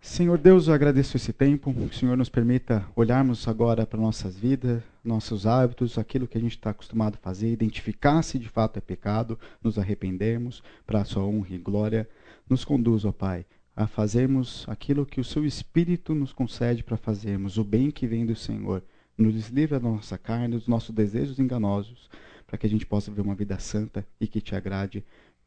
Senhor 0.00 0.36
Deus, 0.36 0.66
eu 0.66 0.74
agradeço 0.74 1.16
esse 1.16 1.32
tempo. 1.32 1.72
Que 1.72 1.80
o 1.80 1.92
Senhor 1.92 2.16
nos 2.16 2.28
permita 2.28 2.84
olharmos 2.96 3.46
agora 3.46 3.86
para 3.86 4.00
nossas 4.00 4.36
vidas, 4.36 4.82
nossos 5.04 5.46
hábitos, 5.46 5.96
aquilo 5.96 6.26
que 6.26 6.36
a 6.36 6.40
gente 6.40 6.56
está 6.56 6.70
acostumado 6.70 7.14
a 7.14 7.18
fazer, 7.18 7.52
identificar 7.52 8.22
se 8.22 8.38
de 8.38 8.48
fato 8.48 8.78
é 8.78 8.80
pecado, 8.80 9.38
nos 9.62 9.78
arrependermos 9.78 10.62
para 10.86 11.00
a 11.00 11.04
sua 11.04 11.22
honra 11.22 11.54
e 11.54 11.58
glória. 11.58 12.08
Nos 12.52 12.66
conduz, 12.66 13.06
ó 13.06 13.12
Pai, 13.12 13.46
a 13.74 13.86
fazermos 13.86 14.66
aquilo 14.68 15.06
que 15.06 15.18
o 15.18 15.24
Seu 15.24 15.42
Espírito 15.42 16.14
nos 16.14 16.34
concede 16.34 16.84
para 16.84 16.98
fazermos, 16.98 17.56
o 17.56 17.64
bem 17.64 17.90
que 17.90 18.06
vem 18.06 18.26
do 18.26 18.36
Senhor. 18.36 18.84
Nos 19.16 19.48
livra 19.48 19.80
da 19.80 19.88
nossa 19.88 20.18
carne, 20.18 20.54
dos 20.54 20.68
nossos 20.68 20.94
desejos 20.94 21.38
enganosos, 21.38 22.10
para 22.46 22.58
que 22.58 22.66
a 22.66 22.68
gente 22.68 22.84
possa 22.84 23.10
viver 23.10 23.22
uma 23.22 23.34
vida 23.34 23.58
santa 23.58 24.06
e 24.20 24.26
que 24.26 24.42
te 24.42 24.54
agrade, 24.54 25.02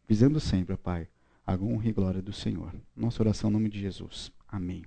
visando 0.09 0.39
sempre, 0.39 0.73
ó 0.73 0.77
Pai, 0.77 1.07
a 1.45 1.53
honra 1.53 1.89
e 1.89 1.93
glória 1.93 2.23
do 2.23 2.33
Senhor. 2.33 2.73
Nossa 2.97 3.21
oração 3.21 3.51
em 3.51 3.53
nome 3.53 3.69
de 3.69 3.79
Jesus. 3.79 4.31
Amém. 4.47 4.81